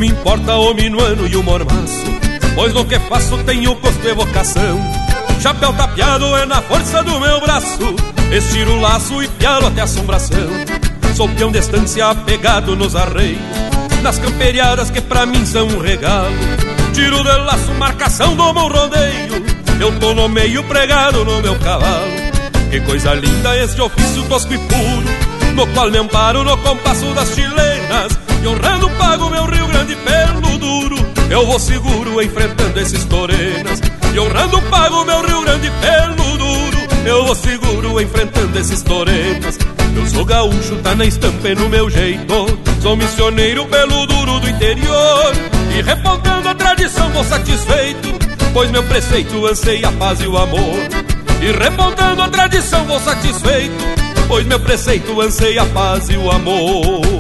Me 0.06 0.12
importa 0.12 0.54
o 0.56 0.72
minuano 0.72 1.26
e 1.26 1.36
o 1.36 1.42
mormaço, 1.42 2.04
pois 2.54 2.72
no 2.72 2.84
que 2.84 2.98
faço 3.00 3.36
tenho 3.38 3.74
gosto 3.74 4.06
e 4.06 4.14
vocação. 4.14 4.80
Chapéu 5.40 5.72
tapeado 5.72 6.24
é 6.36 6.46
na 6.46 6.62
força 6.62 7.02
do 7.02 7.20
meu 7.20 7.40
braço 7.42 7.94
Estiro 8.32 8.72
o 8.72 8.80
laço 8.80 9.22
e 9.22 9.28
pialo 9.28 9.66
até 9.66 9.82
assombração. 9.82 10.48
Sou 11.14 11.28
peão 11.28 11.50
de 11.50 11.58
estância 11.58 12.08
apegado 12.08 12.74
nos 12.74 12.96
arreios 12.96 13.38
Nas 14.02 14.18
camperiadas 14.18 14.90
que 14.90 15.00
pra 15.00 15.26
mim 15.26 15.44
são 15.44 15.66
um 15.66 15.78
regalo. 15.78 16.34
Tiro 16.94 17.22
de 17.22 17.38
laço, 17.38 17.72
marcação 17.74 18.34
do 18.34 18.54
meu 18.54 18.68
rodeio 18.68 19.44
Eu 19.78 19.98
tô 19.98 20.14
no 20.14 20.28
meio 20.28 20.62
pregado 20.64 21.24
no 21.24 21.42
meu 21.42 21.58
cavalo. 21.58 22.06
Que 22.70 22.80
coisa 22.80 23.12
linda 23.14 23.56
este 23.58 23.80
ofício 23.80 24.22
tosco 24.24 24.54
e 24.54 24.58
puro 24.58 25.54
No 25.54 25.66
qual 25.68 25.90
me 25.90 25.98
amparo 25.98 26.44
no 26.44 26.56
compasso 26.58 27.06
das 27.12 27.34
chilenas 27.34 28.26
E 28.47 28.48
honrando 28.48 28.89
pago 28.90 29.28
meu 29.28 29.44
Rio 29.44 29.66
Grande 29.66 29.97
pelo 29.97 30.56
duro. 30.56 30.97
Eu 31.28 31.44
vou 31.44 31.59
seguro 31.59 32.23
enfrentando 32.23 32.78
esses 32.78 33.05
torenas. 33.06 33.82
E 34.14 34.20
honrando 34.20 34.62
pago 34.70 35.05
meu 35.05 35.20
Rio 35.27 35.43
Grande 35.43 35.68
pelo 35.68 36.39
duro. 36.39 36.78
Eu 37.05 37.27
vou 37.27 37.35
seguro 37.35 38.01
enfrentando 38.01 38.56
esses 38.56 38.82
torenas. 38.82 39.59
Eu 39.97 40.06
sou 40.06 40.24
gaúcho, 40.24 40.77
tá 40.77 40.94
na 40.94 41.05
estampa 41.05 41.48
e 41.48 41.56
no 41.56 41.68
meu 41.68 41.90
jeito. 41.90 42.47
Sou 42.81 42.94
missioneiro 42.94 43.66
pelo 43.66 44.06
duro 44.06 44.39
do 44.39 44.48
interior. 44.48 45.32
E 45.77 45.82
repontando 45.82 46.48
a 46.48 46.55
tradição 46.55 47.10
vou 47.10 47.24
satisfeito. 47.24 48.14
Pois 48.52 48.70
meu 48.70 48.85
preceito 48.85 49.44
anseia 49.44 49.89
a 49.89 49.93
paz 49.93 50.20
e 50.20 50.28
o 50.28 50.39
amor. 50.39 50.78
E 51.43 51.51
repontando 51.51 52.23
a 52.23 52.28
tradição 52.28 52.85
vou 52.85 53.01
satisfeito. 53.01 53.85
Pois 54.28 54.47
meu 54.47 54.60
preceito 54.60 55.20
anseia 55.20 55.62
a 55.62 55.66
paz 55.66 56.09
e 56.10 56.16
o 56.16 56.31
amor 56.31 57.15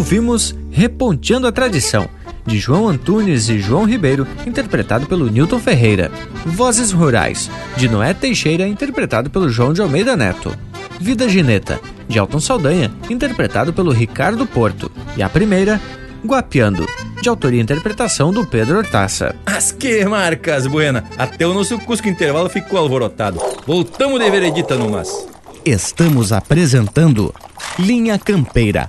Ouvimos 0.00 0.56
Reponteando 0.70 1.46
a 1.46 1.52
Tradição 1.52 2.08
de 2.46 2.58
João 2.58 2.88
Antunes 2.88 3.50
e 3.50 3.58
João 3.58 3.84
Ribeiro, 3.84 4.26
interpretado 4.46 5.04
pelo 5.04 5.28
Newton 5.28 5.58
Ferreira. 5.60 6.10
Vozes 6.46 6.90
Rurais, 6.90 7.50
de 7.76 7.86
Noé 7.86 8.14
Teixeira, 8.14 8.66
interpretado 8.66 9.28
pelo 9.28 9.50
João 9.50 9.74
de 9.74 9.82
Almeida 9.82 10.16
Neto. 10.16 10.56
Vida 10.98 11.28
Gineta, 11.28 11.78
de 12.08 12.18
Alton 12.18 12.40
Saldanha, 12.40 12.90
interpretado 13.10 13.74
pelo 13.74 13.92
Ricardo 13.92 14.46
Porto. 14.46 14.90
E 15.18 15.22
a 15.22 15.28
primeira, 15.28 15.78
Guapiando, 16.24 16.86
de 17.20 17.28
autoria 17.28 17.60
e 17.60 17.62
interpretação 17.62 18.32
do 18.32 18.46
Pedro 18.46 18.78
Hortaça. 18.78 19.36
As 19.44 19.70
que 19.70 20.02
marcas, 20.06 20.66
Buena! 20.66 21.04
Até 21.18 21.46
o 21.46 21.52
nosso 21.52 21.78
Cusco 21.78 22.08
Intervalo 22.08 22.48
ficou 22.48 22.78
alvorotado. 22.78 23.38
Voltamos 23.66 24.18
de 24.18 24.30
veredita 24.30 24.76
no 24.76 24.88
mas. 24.88 25.28
Estamos 25.62 26.32
apresentando 26.32 27.34
Linha 27.78 28.18
Campeira, 28.18 28.88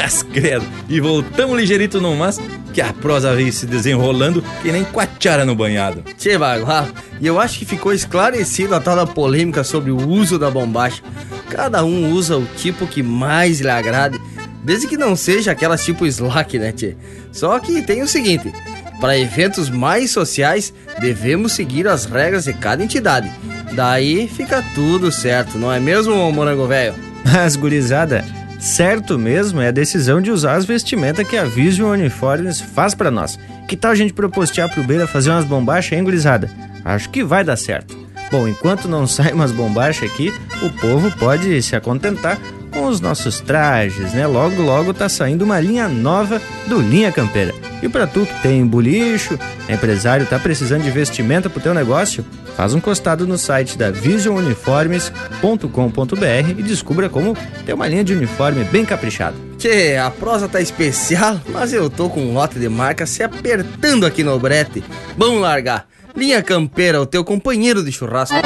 As 0.00 0.22
credo. 0.22 0.64
E 0.88 1.00
voltamos 1.00 1.56
ligeirito 1.56 2.00
no 2.00 2.14
mas, 2.14 2.40
que 2.72 2.80
a 2.80 2.92
prosa 2.92 3.34
veio 3.34 3.52
se 3.52 3.66
desenrolando 3.66 4.42
que 4.62 4.72
nem 4.72 4.84
quachara 4.84 5.44
no 5.44 5.54
banhado. 5.54 6.02
Tchê, 6.16 6.38
Baguá, 6.38 6.88
e 7.20 7.26
eu 7.26 7.40
acho 7.40 7.58
que 7.58 7.64
ficou 7.64 7.92
esclarecido 7.92 8.74
a 8.74 8.80
tal 8.80 8.96
da 8.96 9.06
polêmica 9.06 9.62
sobre 9.64 9.90
o 9.90 10.08
uso 10.08 10.38
da 10.38 10.50
bombacha. 10.50 11.02
Cada 11.50 11.84
um 11.84 12.10
usa 12.12 12.36
o 12.36 12.46
tipo 12.56 12.86
que 12.86 13.02
mais 13.02 13.60
lhe 13.60 13.68
agrade, 13.68 14.18
desde 14.62 14.86
que 14.86 14.96
não 14.96 15.14
seja 15.14 15.52
aquelas 15.52 15.84
tipo 15.84 16.06
slack, 16.06 16.58
né, 16.58 16.72
tchê? 16.72 16.96
Só 17.30 17.58
que 17.58 17.82
tem 17.82 18.02
o 18.02 18.08
seguinte, 18.08 18.52
para 19.00 19.18
eventos 19.18 19.68
mais 19.68 20.10
sociais, 20.12 20.72
devemos 21.00 21.52
seguir 21.52 21.88
as 21.88 22.04
regras 22.04 22.44
de 22.44 22.52
cada 22.52 22.84
entidade. 22.84 23.30
Daí 23.72 24.28
fica 24.28 24.64
tudo 24.74 25.10
certo, 25.10 25.58
não 25.58 25.72
é 25.72 25.80
mesmo, 25.80 26.30
morango 26.32 26.66
velho? 26.66 26.94
Mas, 27.24 27.56
gurizada, 27.56 28.24
certo 28.62 29.18
mesmo 29.18 29.60
é 29.60 29.68
a 29.68 29.72
decisão 29.72 30.20
de 30.20 30.30
usar 30.30 30.54
as 30.54 30.64
vestimentas 30.64 31.26
que 31.26 31.36
a 31.36 31.44
Vision 31.44 31.90
Uniformes 31.90 32.60
faz 32.60 32.94
para 32.94 33.10
nós. 33.10 33.38
Que 33.66 33.76
tal 33.76 33.90
a 33.90 33.94
gente 33.94 34.12
propostear 34.12 34.72
pro 34.72 34.84
Beira 34.84 35.06
fazer 35.06 35.30
umas 35.30 35.44
bombachas, 35.44 35.98
hein, 35.98 36.04
gurizada? 36.04 36.48
Acho 36.84 37.10
que 37.10 37.24
vai 37.24 37.42
dar 37.42 37.56
certo. 37.56 37.98
Bom, 38.30 38.46
enquanto 38.46 38.86
não 38.86 39.04
sai 39.08 39.32
umas 39.32 39.50
bombachas 39.50 40.08
aqui, 40.08 40.32
o 40.62 40.70
povo 40.80 41.10
pode 41.18 41.60
se 41.60 41.74
acontentar 41.74 42.38
com 42.72 42.86
os 42.86 43.00
nossos 43.00 43.40
trajes, 43.40 44.14
né? 44.14 44.26
Logo, 44.26 44.62
logo 44.62 44.94
tá 44.94 45.08
saindo 45.08 45.44
uma 45.44 45.60
linha 45.60 45.88
nova 45.88 46.40
do 46.66 46.80
Linha 46.80 47.12
Campeira. 47.12 47.54
E 47.82 47.88
para 47.88 48.06
tu 48.06 48.24
que 48.24 48.42
tem 48.42 48.66
bolicho, 48.66 49.38
empresário, 49.68 50.26
tá 50.26 50.38
precisando 50.38 50.82
de 50.82 50.90
vestimenta 50.90 51.50
pro 51.50 51.60
teu 51.60 51.74
negócio, 51.74 52.24
faz 52.56 52.72
um 52.74 52.80
costado 52.80 53.26
no 53.26 53.36
site 53.36 53.76
da 53.76 53.90
visionuniformes.com.br 53.90 56.58
e 56.58 56.62
descubra 56.62 57.08
como 57.08 57.36
ter 57.66 57.74
uma 57.74 57.88
linha 57.88 58.04
de 58.04 58.14
uniforme 58.14 58.64
bem 58.64 58.84
caprichada. 58.84 59.36
Tchê, 59.58 59.96
a 59.96 60.10
prosa 60.10 60.48
tá 60.48 60.60
especial, 60.60 61.40
mas 61.48 61.72
eu 61.72 61.90
tô 61.90 62.08
com 62.08 62.20
um 62.20 62.34
lote 62.34 62.58
de 62.58 62.68
marca 62.68 63.06
se 63.06 63.22
apertando 63.22 64.06
aqui 64.06 64.24
no 64.24 64.38
brete. 64.38 64.82
Vamos 65.16 65.40
largar. 65.40 65.86
Linha 66.16 66.42
Campeira, 66.42 67.00
o 67.00 67.06
teu 67.06 67.24
companheiro 67.24 67.82
de 67.82 67.90
churrasco. 67.90 68.36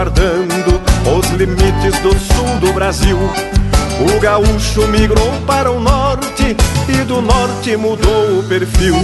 Guardando 0.00 0.80
os 1.14 1.28
limites 1.32 1.98
do 1.98 2.18
sul 2.18 2.58
do 2.58 2.72
Brasil. 2.72 3.18
O 3.18 4.18
gaúcho 4.18 4.88
migrou 4.88 5.30
para 5.46 5.70
o 5.70 5.78
norte 5.78 6.56
e 6.88 7.04
do 7.04 7.20
norte 7.20 7.76
mudou 7.76 8.38
o 8.38 8.42
perfil. 8.44 8.96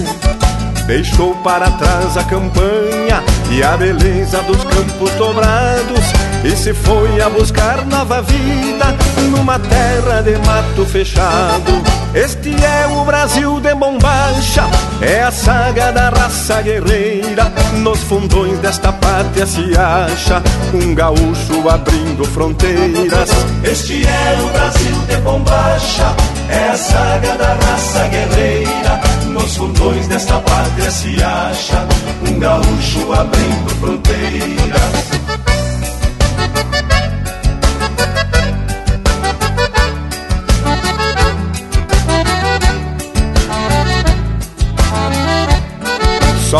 Deixou 0.86 1.34
para 1.42 1.70
trás 1.72 2.16
a 2.16 2.24
campanha 2.24 3.22
e 3.50 3.62
a 3.62 3.76
beleza 3.76 4.40
dos 4.44 4.64
campos 4.64 5.10
dobrados 5.18 6.35
e 6.46 6.56
se 6.56 6.72
foi 6.72 7.20
a 7.20 7.28
buscar 7.28 7.84
nova 7.86 8.22
vida 8.22 8.94
numa 9.30 9.58
terra 9.58 10.22
de 10.22 10.36
mato 10.46 10.84
fechado. 10.86 11.72
Este 12.14 12.54
é 12.64 12.86
o 12.86 13.04
Brasil 13.04 13.60
de 13.60 13.74
bombacha, 13.74 14.64
é 15.00 15.22
a 15.24 15.30
saga 15.32 15.90
da 15.92 16.08
raça 16.08 16.62
guerreira. 16.62 17.52
Nos 17.82 18.00
fundões 18.04 18.58
desta 18.60 18.92
pátria 18.92 19.44
se 19.44 19.76
acha 19.76 20.40
um 20.72 20.94
gaúcho 20.94 21.68
abrindo 21.68 22.24
fronteiras. 22.24 23.30
Este 23.64 24.06
é 24.06 24.38
o 24.40 24.48
Brasil 24.52 24.98
de 25.08 25.16
bombacha, 25.16 26.14
é 26.48 26.68
a 26.68 26.76
saga 26.76 27.34
da 27.36 27.54
raça 27.54 28.08
guerreira. 28.08 29.00
Nos 29.26 29.56
fundões 29.56 30.06
desta 30.06 30.38
pátria 30.38 30.90
se 30.90 31.22
acha 31.22 31.86
um 32.30 32.38
gaúcho 32.38 33.12
abrindo 33.12 33.70
fronteiras. 33.80 35.05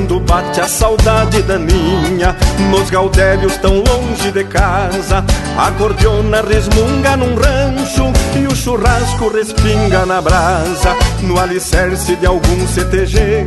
Quando 0.00 0.18
bate 0.20 0.58
a 0.62 0.66
saudade 0.66 1.42
da 1.42 1.58
ninha 1.58 2.34
Nos 2.70 2.88
gaudérios 2.88 3.58
tão 3.58 3.84
longe 3.84 4.32
de 4.32 4.44
casa 4.44 5.22
A 5.58 5.70
cordiona 5.72 6.40
resmunga 6.40 7.18
num 7.18 7.34
rancho 7.34 8.10
E 8.34 8.46
o 8.46 8.56
churrasco 8.56 9.28
respinga 9.28 10.06
na 10.06 10.22
brasa. 10.22 10.96
No 11.22 11.38
alicerce 11.38 12.16
de 12.16 12.24
algum 12.24 12.66
CTG 12.66 13.46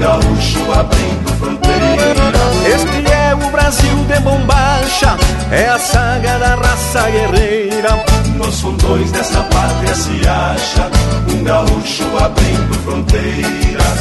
gaúcho 0.00 0.72
abrindo 0.72 1.30
fronteiras. 1.38 2.16
Este 2.66 3.12
é 3.12 3.34
o 3.34 3.50
Brasil 3.50 3.96
de 4.08 4.20
bombacha, 4.20 5.16
é 5.52 5.68
a 5.68 5.78
saga 5.78 6.38
da 6.38 6.54
raça 6.54 7.10
guerreira. 7.10 8.04
Nos 8.36 8.60
fundões 8.60 9.12
desta 9.12 9.42
pátria 9.42 9.94
se 9.94 10.26
acha 10.26 10.90
um 11.28 11.44
gaúcho 11.44 12.04
abrindo 12.18 12.74
fronteiras. 12.82 14.00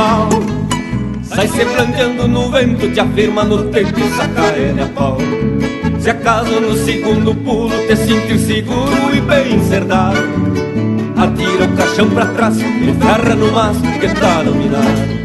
Mal 0.00 0.28
Sai 1.22 1.46
se 1.46 1.64
planteando 1.64 2.26
no 2.26 2.50
vento, 2.50 2.90
te 2.90 3.00
afirma 3.00 3.44
no 3.44 3.64
tempo 3.70 4.00
e 4.00 4.10
saca 4.10 4.48
ele 4.56 4.82
a 4.82 4.86
pau. 4.86 5.16
Se 6.00 6.10
acaso 6.10 6.60
no 6.60 6.74
segundo 6.74 7.34
pulo 7.34 7.70
te 7.86 7.94
sentir 7.94 8.38
seguro 8.38 9.14
e 9.14 9.20
bem 9.20 9.62
cerdado 9.68 10.18
Atira 11.16 11.66
o 11.66 11.76
caixão 11.76 12.10
pra 12.10 12.26
trás 12.26 12.56
e 12.58 12.92
ferra 13.00 13.34
no 13.36 13.52
mastro 13.52 13.92
que 14.00 14.06
está 14.06 14.42
dominado 14.42 15.19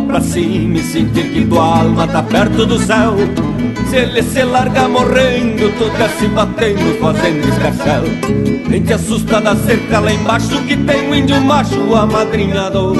pra 0.00 0.20
cima 0.20 0.78
e 0.78 0.82
sentir 0.82 1.30
que 1.32 1.44
tua 1.44 1.80
alma 1.80 2.06
tá 2.06 2.22
perto 2.22 2.66
do 2.66 2.78
céu. 2.78 3.16
Se 3.88 3.96
ele 3.96 4.22
se 4.22 4.42
larga 4.44 4.88
morrendo, 4.88 5.70
tu 5.78 5.90
desce 5.96 6.26
batendo, 6.28 6.98
fazendo 7.00 7.48
escarcel. 7.48 8.02
Nem 8.68 8.82
te 8.82 8.92
assusta 8.92 9.40
da 9.40 9.56
cerca 9.56 10.00
lá 10.00 10.12
embaixo 10.12 10.62
que 10.64 10.76
tem 10.76 11.08
um 11.08 11.14
índio 11.14 11.40
macho 11.40 11.94
amadrinhador. 11.94 12.96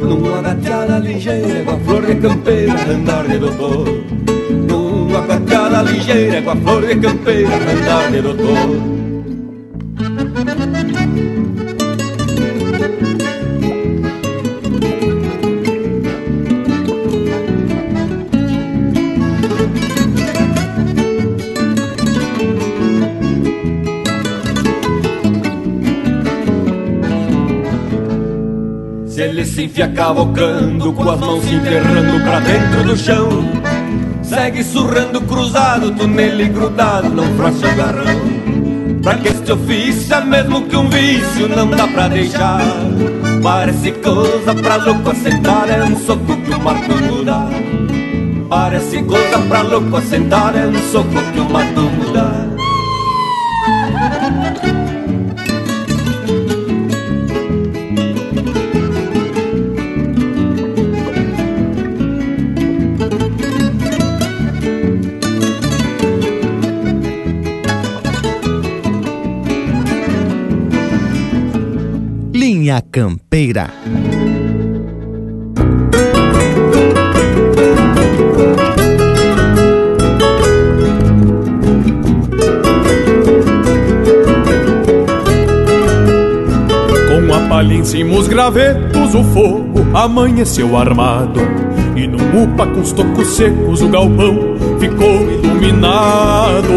Numa 0.00 0.42
gateada 0.42 0.98
ligeira 0.98 1.64
com 1.64 1.72
a 1.72 1.78
flor 1.78 2.06
de 2.06 2.14
campeira, 2.16 2.74
andar 2.88 3.26
de 3.26 3.38
doutor. 3.38 3.86
Numa 4.68 5.20
gateada 5.22 5.82
ligeira 5.82 6.42
com 6.42 6.50
a 6.50 6.56
flor 6.56 6.86
de 6.86 6.96
campeira, 6.96 7.54
andar 7.54 8.10
de 8.10 8.22
doutor. 8.22 8.89
Enfia 29.80 29.88
cavocando, 29.88 30.92
com 30.92 31.10
as 31.10 31.20
mãos 31.20 31.44
se 31.44 31.54
enterrando 31.54 32.22
pra 32.22 32.40
dentro 32.40 32.84
do 32.84 32.96
chão. 32.96 33.28
Segue 34.22 34.62
surrando 34.62 35.20
cruzado, 35.22 35.90
tu 35.92 36.06
nele 36.06 36.48
grudado, 36.48 37.08
não 37.08 37.24
frouxa 37.36 37.66
o 37.66 37.76
garrão. 37.76 39.00
Pra 39.02 39.14
que 39.14 39.28
este 39.28 39.50
ofício 39.50 40.14
é 40.14 40.24
mesmo 40.24 40.62
que 40.66 40.76
um 40.76 40.88
vício, 40.88 41.48
não 41.48 41.68
dá 41.70 41.86
pra 41.86 42.08
deixar. 42.08 42.60
Parece 43.42 43.92
coisa 43.92 44.54
pra 44.54 44.76
louco 44.76 45.10
assentar, 45.10 45.70
é 45.70 45.82
um 45.82 45.96
soco 45.96 46.36
que 46.36 46.50
o 46.50 46.60
mato 46.60 46.94
muda. 47.02 47.48
Parece 48.48 49.02
coisa 49.02 49.38
pra 49.48 49.62
louco 49.62 49.96
assentar, 49.96 50.54
é 50.56 50.66
um 50.66 50.92
soco 50.92 51.22
que 51.32 51.40
o 51.40 51.48
mato 51.48 51.80
muda. 51.80 52.49
Campeira. 72.92 73.70
Com 87.06 87.32
a 87.32 87.48
palha 87.48 87.74
em 87.74 87.84
cima 87.84 88.16
os 88.16 88.26
gravetos, 88.26 89.14
o 89.14 89.22
fogo 89.22 89.86
amanheceu 89.94 90.76
armado. 90.76 91.38
E 91.94 92.08
no 92.08 92.18
upa 92.42 92.66
com 92.66 92.80
os 92.80 92.90
tocos 92.90 93.28
secos 93.36 93.82
o 93.82 93.88
galpão 93.88 94.56
ficou 94.80 95.30
iluminado. 95.30 96.72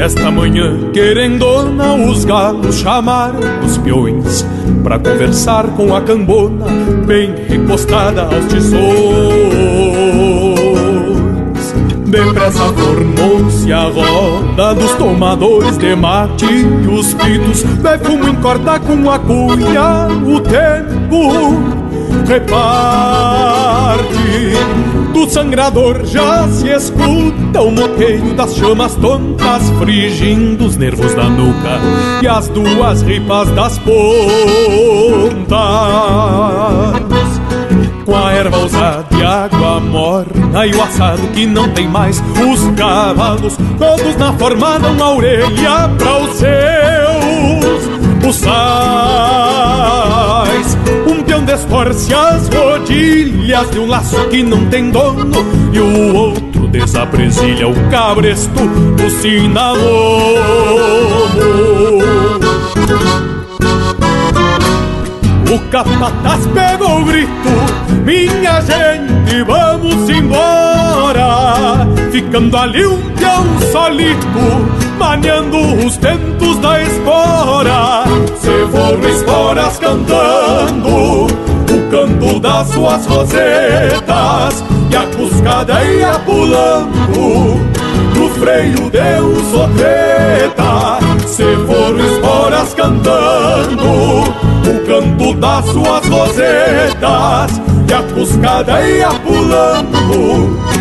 Nesta 0.00 0.30
manhã, 0.30 0.90
querendona, 0.94 1.92
os 1.92 2.24
galos 2.24 2.78
chamaram 2.78 3.38
os 3.62 3.76
peões 3.76 4.46
Pra 4.82 4.98
conversar 4.98 5.66
com 5.76 5.94
a 5.94 6.00
cambona, 6.00 6.64
bem 7.06 7.34
recostada 7.46 8.22
aos 8.22 8.46
tições 8.46 8.80
Depressa 12.06 12.72
formou-se 12.72 13.70
a 13.70 13.82
roda 13.82 14.74
dos 14.74 14.90
tomadores 14.94 15.76
de 15.76 15.94
mate 15.94 16.46
E 16.46 16.86
os 16.86 17.12
pitos. 17.12 17.62
De 17.62 17.98
fumo 17.98 18.26
encorda 18.26 18.80
com 18.80 19.10
a 19.10 19.18
cunha 19.18 20.08
O 20.24 20.40
tempo 20.40 21.79
reparte 22.26 23.90
Do 25.12 25.28
sangrador 25.28 26.04
já 26.04 26.46
se 26.48 26.68
escuta 26.68 27.60
o 27.60 27.70
moteio 27.70 28.34
das 28.34 28.54
chamas 28.54 28.94
tontas 28.96 29.70
Frigindo 29.78 30.66
os 30.66 30.76
nervos 30.76 31.14
da 31.14 31.24
nuca 31.24 31.80
e 32.22 32.28
as 32.28 32.48
duas 32.48 33.02
ripas 33.02 33.48
das 33.50 33.78
pontas. 33.78 34.00
Com 38.04 38.16
a 38.16 38.32
erva 38.32 38.58
usada 38.58 39.06
e 39.16 39.22
água 39.22 39.80
morna 39.80 40.66
E 40.66 40.74
o 40.74 40.82
assado 40.82 41.22
que 41.28 41.46
não 41.46 41.68
tem 41.70 41.86
mais 41.86 42.20
Os 42.20 42.76
cavalos 42.76 43.56
todos 43.78 44.16
na 44.16 44.32
forma 44.32 44.78
dão 44.78 45.04
a 45.04 45.14
orelha 45.14 45.90
para 45.98 46.18
os 46.22 46.36
seus 46.36 47.88
buçais 48.22 49.49
Peão 51.40 51.44
destorce 51.44 52.12
as 52.12 52.48
rodilhas 52.48 53.70
De 53.70 53.78
um 53.78 53.86
laço 53.86 54.16
que 54.28 54.42
não 54.42 54.66
tem 54.66 54.90
dono 54.90 55.30
E 55.72 55.80
o 55.80 56.14
outro 56.14 56.68
desapresilha 56.68 57.68
o 57.68 57.90
cabresto 57.90 58.50
do 58.96 59.10
cinamomo 59.10 59.80
o 65.52 65.58
capataz 65.68 66.46
pegou 66.46 67.00
o 67.00 67.04
grito, 67.04 67.28
minha 68.04 68.60
gente, 68.60 69.42
vamos 69.42 70.08
embora. 70.08 71.88
Ficando 72.12 72.56
ali 72.56 72.86
um 72.86 73.00
peão 73.16 73.44
solito, 73.72 74.28
maniando 75.10 75.58
os 75.84 75.96
tentos 75.96 76.56
da 76.58 76.80
espora. 76.82 78.04
Se 78.38 78.66
foram 78.70 79.08
esporas 79.08 79.78
cantando, 79.78 81.26
o 81.26 81.90
canto 81.90 82.38
das 82.38 82.68
suas 82.68 83.06
rosetas, 83.06 84.64
e 84.88 84.96
a 84.96 85.06
cuscadeia 85.16 86.12
pulando, 86.20 87.58
no 88.14 88.28
freio 88.38 88.88
de 88.90 89.20
um. 89.20 89.40
Se 91.26 91.56
foram 91.66 91.98
esporas 92.06 92.74
cantando, 92.74 93.82
o 93.82 94.86
canto 94.86 95.34
das 95.34 95.64
suas 95.66 96.06
rosetas 96.06 97.60
e 97.88 97.92
a 97.92 98.02
cuscada 98.14 98.80
ia 98.82 99.08
pulando 99.08 100.79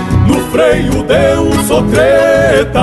freio 0.52 1.04
de 1.04 1.40
um 1.40 1.64
sotreta. 1.64 2.80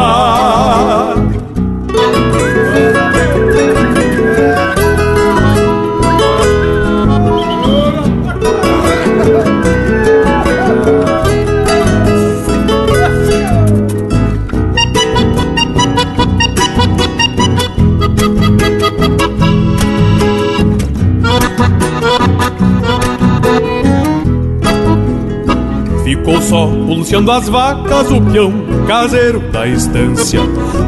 Ficou 26.05 26.41
só 26.41 26.67
pulseando 26.97 27.31
as 27.31 27.47
vacas 27.47 28.11
o 28.11 28.23
peão 28.23 28.53
caseiro 28.87 29.41
da 29.53 29.69
estância. 29.69 30.41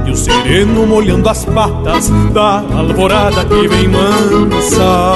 E 0.07 0.11
o 0.11 0.17
sereno 0.17 0.87
molhando 0.87 1.29
as 1.29 1.45
patas 1.45 2.09
da 2.33 2.65
alvorada 2.75 3.45
que 3.45 3.69
vem 3.69 3.89
mansa. 3.89 5.13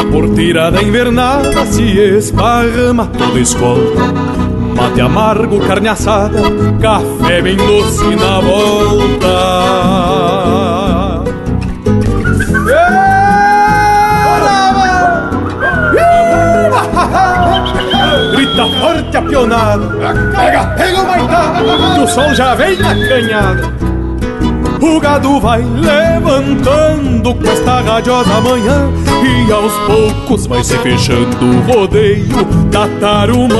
A 0.00 0.04
porteira 0.10 0.70
da 0.70 0.82
invernada 0.82 1.66
se 1.66 1.82
esparrama 1.98 3.06
toda 3.06 3.38
escolta 3.38 4.40
Mate 4.74 5.00
amargo, 5.02 5.60
carne 5.60 5.88
assada, 5.88 6.40
café 6.80 7.42
bem 7.42 7.56
doce 7.56 8.16
na 8.16 8.40
volta 8.40 9.80
Da 18.60 18.66
forte 18.78 19.16
apionado, 19.16 19.90
ah, 20.04 20.36
pega, 20.36 20.66
pega! 20.76 21.00
O 21.00 21.06
maitá, 21.06 21.94
que 21.94 22.00
o 22.00 22.06
sol 22.06 22.34
já 22.34 22.54
vem 22.54 22.76
na 22.76 22.94
canhada. 22.94 23.72
O 24.82 25.00
gado 25.00 25.40
vai 25.40 25.62
levantando 25.62 27.34
com 27.34 27.48
esta 27.50 27.80
radiosa 27.80 28.40
manhã 28.42 28.90
E 29.22 29.50
aos 29.50 29.72
poucos 29.86 30.46
vai 30.46 30.62
se 30.62 30.76
fechando 30.78 31.38
o 31.42 31.72
rodeio 31.72 32.44
da 32.70 32.86
tarumã. 33.00 33.54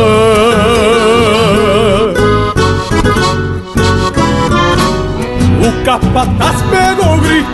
O 5.63 5.85
capataz 5.85 6.57
pegou 6.71 7.15
o 7.15 7.21
grito 7.21 7.47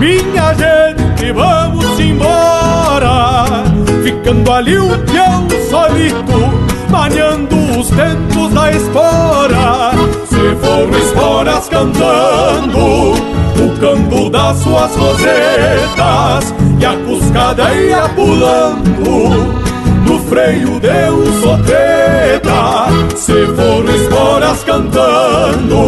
Minha 0.00 0.54
gente, 0.54 1.32
vamos 1.32 2.00
embora. 2.00 3.62
Ficando 4.02 4.52
ali 4.52 4.76
um 4.76 4.88
peão 5.04 5.46
solito 5.70 6.63
Manhando 6.94 7.56
os 7.80 7.88
tempos 7.88 8.54
da 8.54 8.70
espora. 8.70 9.90
Se 10.28 10.54
foram 10.56 10.96
esporas 10.96 11.68
cantando 11.68 12.78
O 12.78 13.80
canto 13.80 14.30
das 14.30 14.58
suas 14.58 14.94
rosetas 14.94 16.54
E 16.78 16.86
a 16.86 16.96
cuscada 17.04 17.74
ia 17.74 18.08
pulando 18.10 19.64
no 20.06 20.18
freio 20.18 20.78
deu 20.80 21.24
sotreta 21.40 22.88
Se 23.16 23.46
foram 23.46 23.94
esporas 23.94 24.62
cantando 24.62 25.78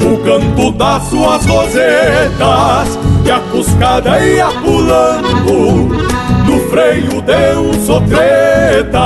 O 0.00 0.16
canto 0.24 0.72
das 0.72 1.02
suas 1.04 1.44
rosetas 1.44 2.98
E 3.26 3.30
a 3.30 3.38
cuscada 3.50 4.18
ia 4.20 4.46
pulando 4.46 5.90
No 6.46 6.60
freio 6.70 7.20
deu 7.20 7.74
sotreta 7.84 9.02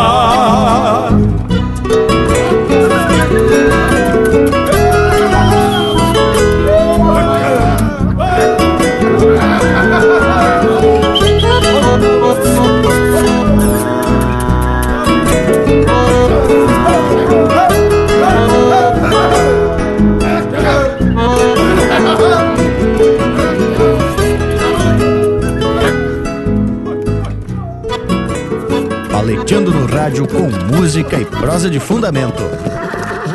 rádio 30.17 30.27
com 30.29 30.75
música 30.75 31.21
e 31.21 31.27
prosa 31.27 31.69
de 31.69 31.79
fundamento. 31.79 32.43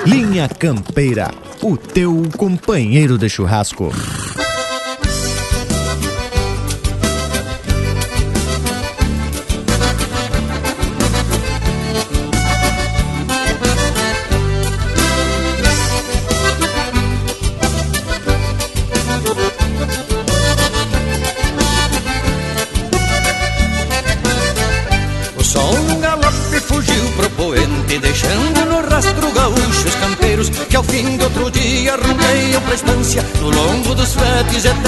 Linha 0.03 0.49
Campeira, 0.49 1.29
o 1.61 1.77
teu 1.77 2.23
companheiro 2.35 3.19
de 3.19 3.29
churrasco. 3.29 3.91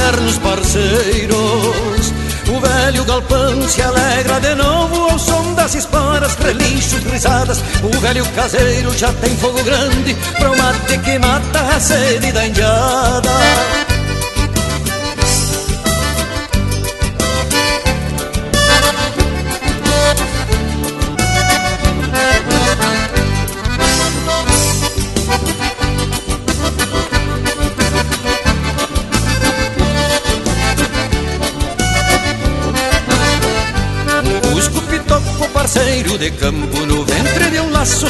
Eternos 0.04 0.38
parceiros. 0.40 2.14
O 2.50 2.60
velho 2.60 3.06
galpão 3.06 3.62
se 3.70 3.82
alegra 3.82 4.40
de 4.42 4.54
novo 4.56 5.10
Ao 5.10 5.18
som 5.18 5.54
das 5.54 5.76
esporas, 5.76 6.36
relinchos, 6.36 7.02
risadas. 7.10 7.64
O 7.82 8.00
velho 8.00 8.26
caseiro 8.36 8.96
já 8.98 9.14
tem 9.14 9.36
fogo 9.38 9.64
grande 9.64 10.14
Pro 10.38 10.58
mate 10.58 10.98
que 10.98 11.18
mata 11.20 11.60
a 11.62 11.80
sede 11.80 12.32
da 12.34 12.46
indiada 12.46 13.93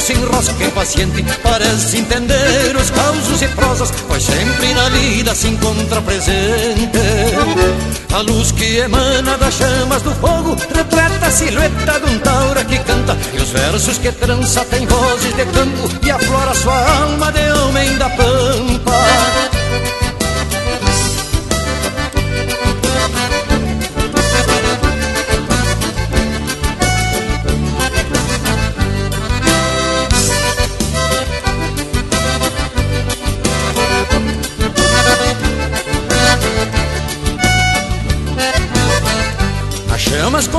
de 0.04 0.18
um 0.18 0.30
laço 0.30 0.52
sem 0.52 0.56
rosca 0.56 0.64
impaciente 0.64 1.24
Parece 1.42 1.98
entender 1.98 2.76
os 2.76 2.90
causos 2.90 3.42
e 3.42 3.48
prosas, 3.48 3.90
pois 4.06 4.22
sempre 4.22 4.74
na 4.74 4.88
vida 4.90 5.34
se 5.34 5.48
encontra 5.48 6.02
presente 6.02 6.98
A 8.12 8.20
luz 8.20 8.52
que 8.52 8.78
emana 8.78 9.38
das 9.38 9.54
chamas 9.54 10.02
do 10.02 10.10
fogo 10.16 10.56
retrata 10.74 11.26
a 11.26 11.30
silhueta 11.30 12.00
de 12.00 12.10
um 12.10 12.18
taura 12.18 12.64
que 12.64 12.78
canta 12.80 13.16
E 13.32 13.40
os 13.40 13.50
versos 13.50 13.98
que 13.98 14.12
trança 14.12 14.64
têm 14.66 14.86
vozes 14.86 15.34
de 15.34 15.44
campo 15.46 15.88
e 16.04 16.10
aflora 16.10 16.54
sua 16.54 16.78
alma 17.00 17.32
de 17.32 17.50
homem 17.52 17.96
da 17.96 18.10
pampa 18.10 19.53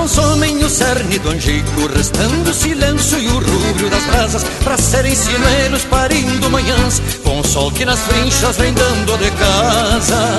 consomem 0.06 0.64
o 0.64 0.70
cerne 0.70 1.18
do 1.18 1.30
angico, 1.30 1.88
restando 1.88 2.52
o 2.52 2.54
silêncio 2.54 3.18
e 3.18 3.28
o 3.28 3.40
rubro 3.40 3.90
das 3.90 4.04
brasas, 4.04 4.44
para 4.64 4.78
serem 4.78 5.16
sinuelos 5.16 5.84
parindo 5.86 6.48
manhãs, 6.52 7.02
com 7.24 7.40
o 7.40 7.44
sol 7.44 7.72
que 7.72 7.84
nas 7.84 8.00
trinchas 8.02 8.56
vem 8.56 8.72
dando 8.76 9.18
de 9.18 9.32
casa. 9.32 10.38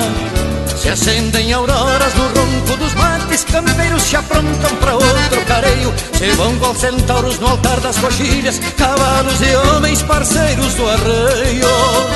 Se 0.76 0.88
acendem 0.88 1.52
auroras 1.52 2.14
no 2.14 2.28
ronco 2.28 2.76
dos 2.76 2.94
mates, 2.94 3.43
campeiros 3.43 4.05
se 4.05 4.14
aprontam 4.14 4.76
para 4.76 4.94
outro 4.94 5.44
careio, 5.48 5.93
se 6.16 6.30
vão 6.36 6.56
com 6.59 6.72
centauros 6.72 7.40
no 7.40 7.48
altar 7.48 7.80
das 7.80 7.98
coxilhas, 7.98 8.60
cavalos 8.76 9.40
e 9.40 9.56
homens 9.56 10.01
parceiros 10.02 10.74
do 10.74 10.88
arreio. 10.88 12.15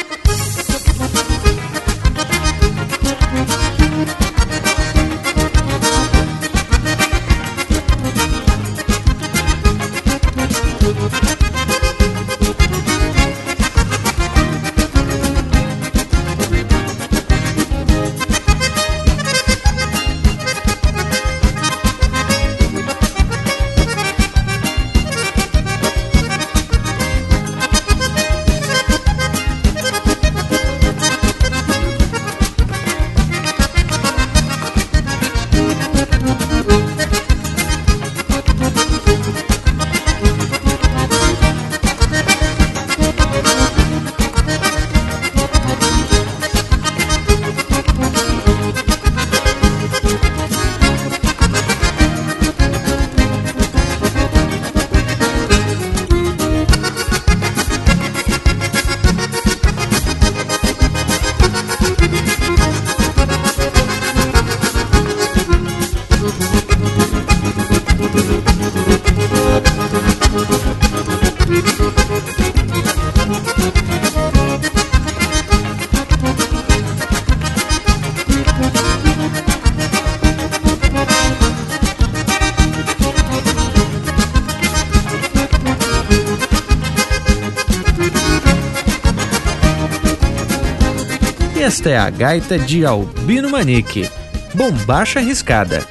É 91.91 91.97
a 91.97 92.09
gaita 92.09 92.57
de 92.57 92.85
Albino 92.85 93.49
Manique, 93.49 94.09
Bombacha 94.53 95.19
Riscada. 95.19 95.85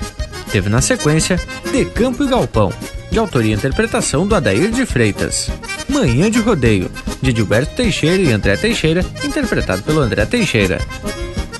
Teve 0.50 0.68
na 0.68 0.80
sequência 0.80 1.38
De 1.70 1.84
Campo 1.84 2.24
e 2.24 2.28
Galpão, 2.28 2.72
de 3.10 3.18
autoria 3.18 3.52
e 3.52 3.56
interpretação 3.56 4.26
do 4.26 4.34
Adair 4.34 4.70
de 4.70 4.86
Freitas. 4.86 5.50
Manhã 5.88 6.30
de 6.30 6.40
Rodeio, 6.40 6.90
de 7.20 7.32
Gilberto 7.32 7.74
Teixeira 7.74 8.22
e 8.22 8.32
André 8.32 8.56
Teixeira, 8.56 9.04
interpretado 9.22 9.82
pelo 9.82 10.00
André 10.00 10.24
Teixeira. 10.24 10.80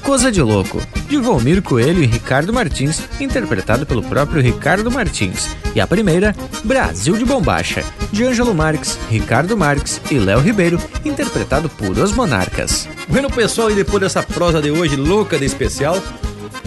Coisa 0.03 0.33
de 0.33 0.43
Louco, 0.43 0.81
de 1.09 1.19
Volmir 1.19 1.63
Coelho 1.63 2.03
e 2.03 2.07
Ricardo 2.07 2.53
Martins, 2.53 3.03
interpretado 3.21 3.85
pelo 3.85 4.03
próprio 4.03 4.43
Ricardo 4.43 4.91
Martins. 4.91 5.51
E 5.75 5.81
a 5.81 5.87
primeira, 5.87 6.35
Brasil 6.65 7.17
de 7.17 7.25
Bombacha, 7.25 7.85
de 8.11 8.25
Ângelo 8.25 8.55
Marques, 8.55 8.99
Ricardo 9.09 9.57
Marques 9.57 10.01
e 10.11 10.19
Léo 10.19 10.41
Ribeiro, 10.41 10.81
interpretado 11.05 11.69
por 11.69 11.97
Os 11.99 12.13
Monarcas. 12.13 12.89
Bueno, 13.11 13.29
pessoal, 13.29 13.73
e 13.73 13.75
depois 13.75 14.01
dessa 14.01 14.23
prosa 14.23 14.63
de 14.63 14.71
hoje 14.71 14.95
louca 14.95 15.37
de 15.37 15.45
especial, 15.45 16.01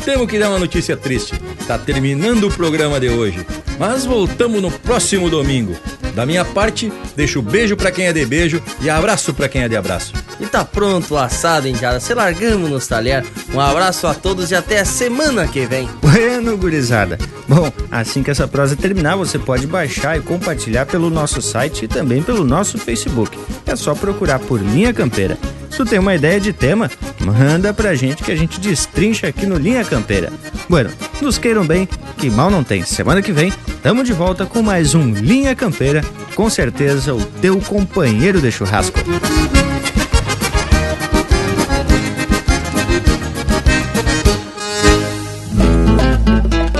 temos 0.04 0.28
que 0.28 0.38
dar 0.38 0.50
uma 0.50 0.60
notícia 0.60 0.98
triste. 0.98 1.34
Tá 1.66 1.78
terminando 1.78 2.48
o 2.48 2.52
programa 2.52 3.00
de 3.00 3.08
hoje, 3.08 3.46
mas 3.80 4.06
voltamos 4.06 4.62
no 4.62 4.70
próximo 4.70 5.30
domingo. 5.30 5.74
Da 6.14 6.26
minha 6.26 6.44
parte, 6.44 6.92
deixo 7.16 7.42
beijo 7.42 7.78
para 7.78 7.92
quem 7.92 8.08
é 8.08 8.14
de 8.14 8.26
beijo 8.26 8.62
e 8.82 8.90
abraço 8.90 9.34
para 9.34 9.48
quem 9.48 9.64
é 9.64 9.70
de 9.70 9.78
abraço. 9.78 10.14
E 10.40 10.46
tá 10.46 10.66
pronto 10.66 11.14
o 11.14 11.18
assado, 11.18 11.68
Indiada. 11.68 12.02
Se 12.02 12.14
largamos 12.14 12.70
nos 12.70 12.88
talher. 12.88 13.26
Um 13.54 13.60
abraço 13.60 14.06
a 14.06 14.14
todos 14.14 14.52
e 14.52 14.56
até 14.56 14.80
a 14.80 14.86
semana 14.86 15.48
que 15.48 15.66
vem. 15.66 15.88
Bueno, 16.02 16.58
gurizada. 16.58 17.18
Bom, 17.48 17.72
assim 17.90 18.22
que 18.22 18.30
essa 18.30 18.48
prosa 18.48 18.76
terminar, 18.76 19.16
você 19.16 19.40
pode 19.40 19.66
baixar 19.66 20.18
e 20.18 20.22
compartilhar 20.22 20.86
pelo 20.86 21.10
nosso 21.10 21.42
site 21.42 21.86
e 21.86 21.88
também 21.88 22.22
pelo 22.22 22.44
nosso 22.44 22.78
Facebook. 22.78 23.38
É 23.66 23.76
só 23.76 23.96
procurar 23.96 24.40
por 24.40 24.62
Linha 24.62 24.94
Campeira. 24.94 25.38
Se 25.74 25.78
tu 25.78 25.86
tem 25.86 25.98
uma 25.98 26.14
ideia 26.14 26.40
de 26.40 26.54
tema, 26.54 26.88
manda 27.20 27.74
pra 27.74 27.96
gente 27.96 28.22
que 28.22 28.32
a 28.32 28.36
gente 28.36 28.60
destrincha 28.60 29.26
aqui 29.26 29.48
no 29.48 29.58
Linha 29.58 29.84
Campeira. 29.84 30.32
Bueno, 30.70 30.92
nos 31.20 31.40
queiram 31.40 31.66
bem, 31.66 31.90
que 32.16 32.30
mal 32.30 32.52
não 32.52 32.64
tem. 32.64 32.84
Semana 32.84 33.24
que 33.24 33.32
vem, 33.32 33.52
tamo 33.82 34.04
de 34.04 34.14
volta 34.14 34.46
com 34.46 34.62
mais 34.62 34.94
um 34.94 35.12
Linha 35.12 35.56
Campeira, 35.56 36.06
com 36.36 36.48
certeza 36.48 37.16
o 37.16 37.26
teu 37.42 37.60
companheiro 37.60 38.40
de 38.40 38.52
churrasco. 38.52 39.00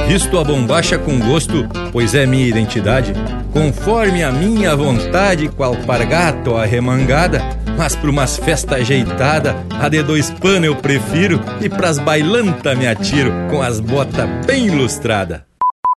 Visto 0.08 0.38
a 0.38 0.44
bombacha 0.44 1.00
com 1.00 1.18
gosto, 1.18 1.68
pois 1.92 2.14
é 2.14 2.28
minha 2.28 2.46
identidade, 2.46 3.12
conforme 3.52 4.24
a 4.24 4.32
minha 4.32 4.76
vontade, 4.76 5.50
qual 5.50 5.76
pargato 5.78 6.56
arremangada, 6.56 7.63
mas 7.78 7.96
pra 7.96 8.10
umas 8.10 8.38
festa 8.38 8.76
ajeitada, 8.76 9.56
a 9.80 9.90
de 9.90 10.02
dois 10.04 10.30
pano 10.30 10.66
eu 10.66 10.76
prefiro, 10.76 11.40
e 11.62 11.70
pras 11.70 12.00
bailanta 12.00 12.76
me 12.76 12.88
atiro, 12.88 13.32
com 13.50 13.62
as 13.62 13.80
botas 13.80 14.28
bem 14.46 14.70
lustrada. 14.70 15.46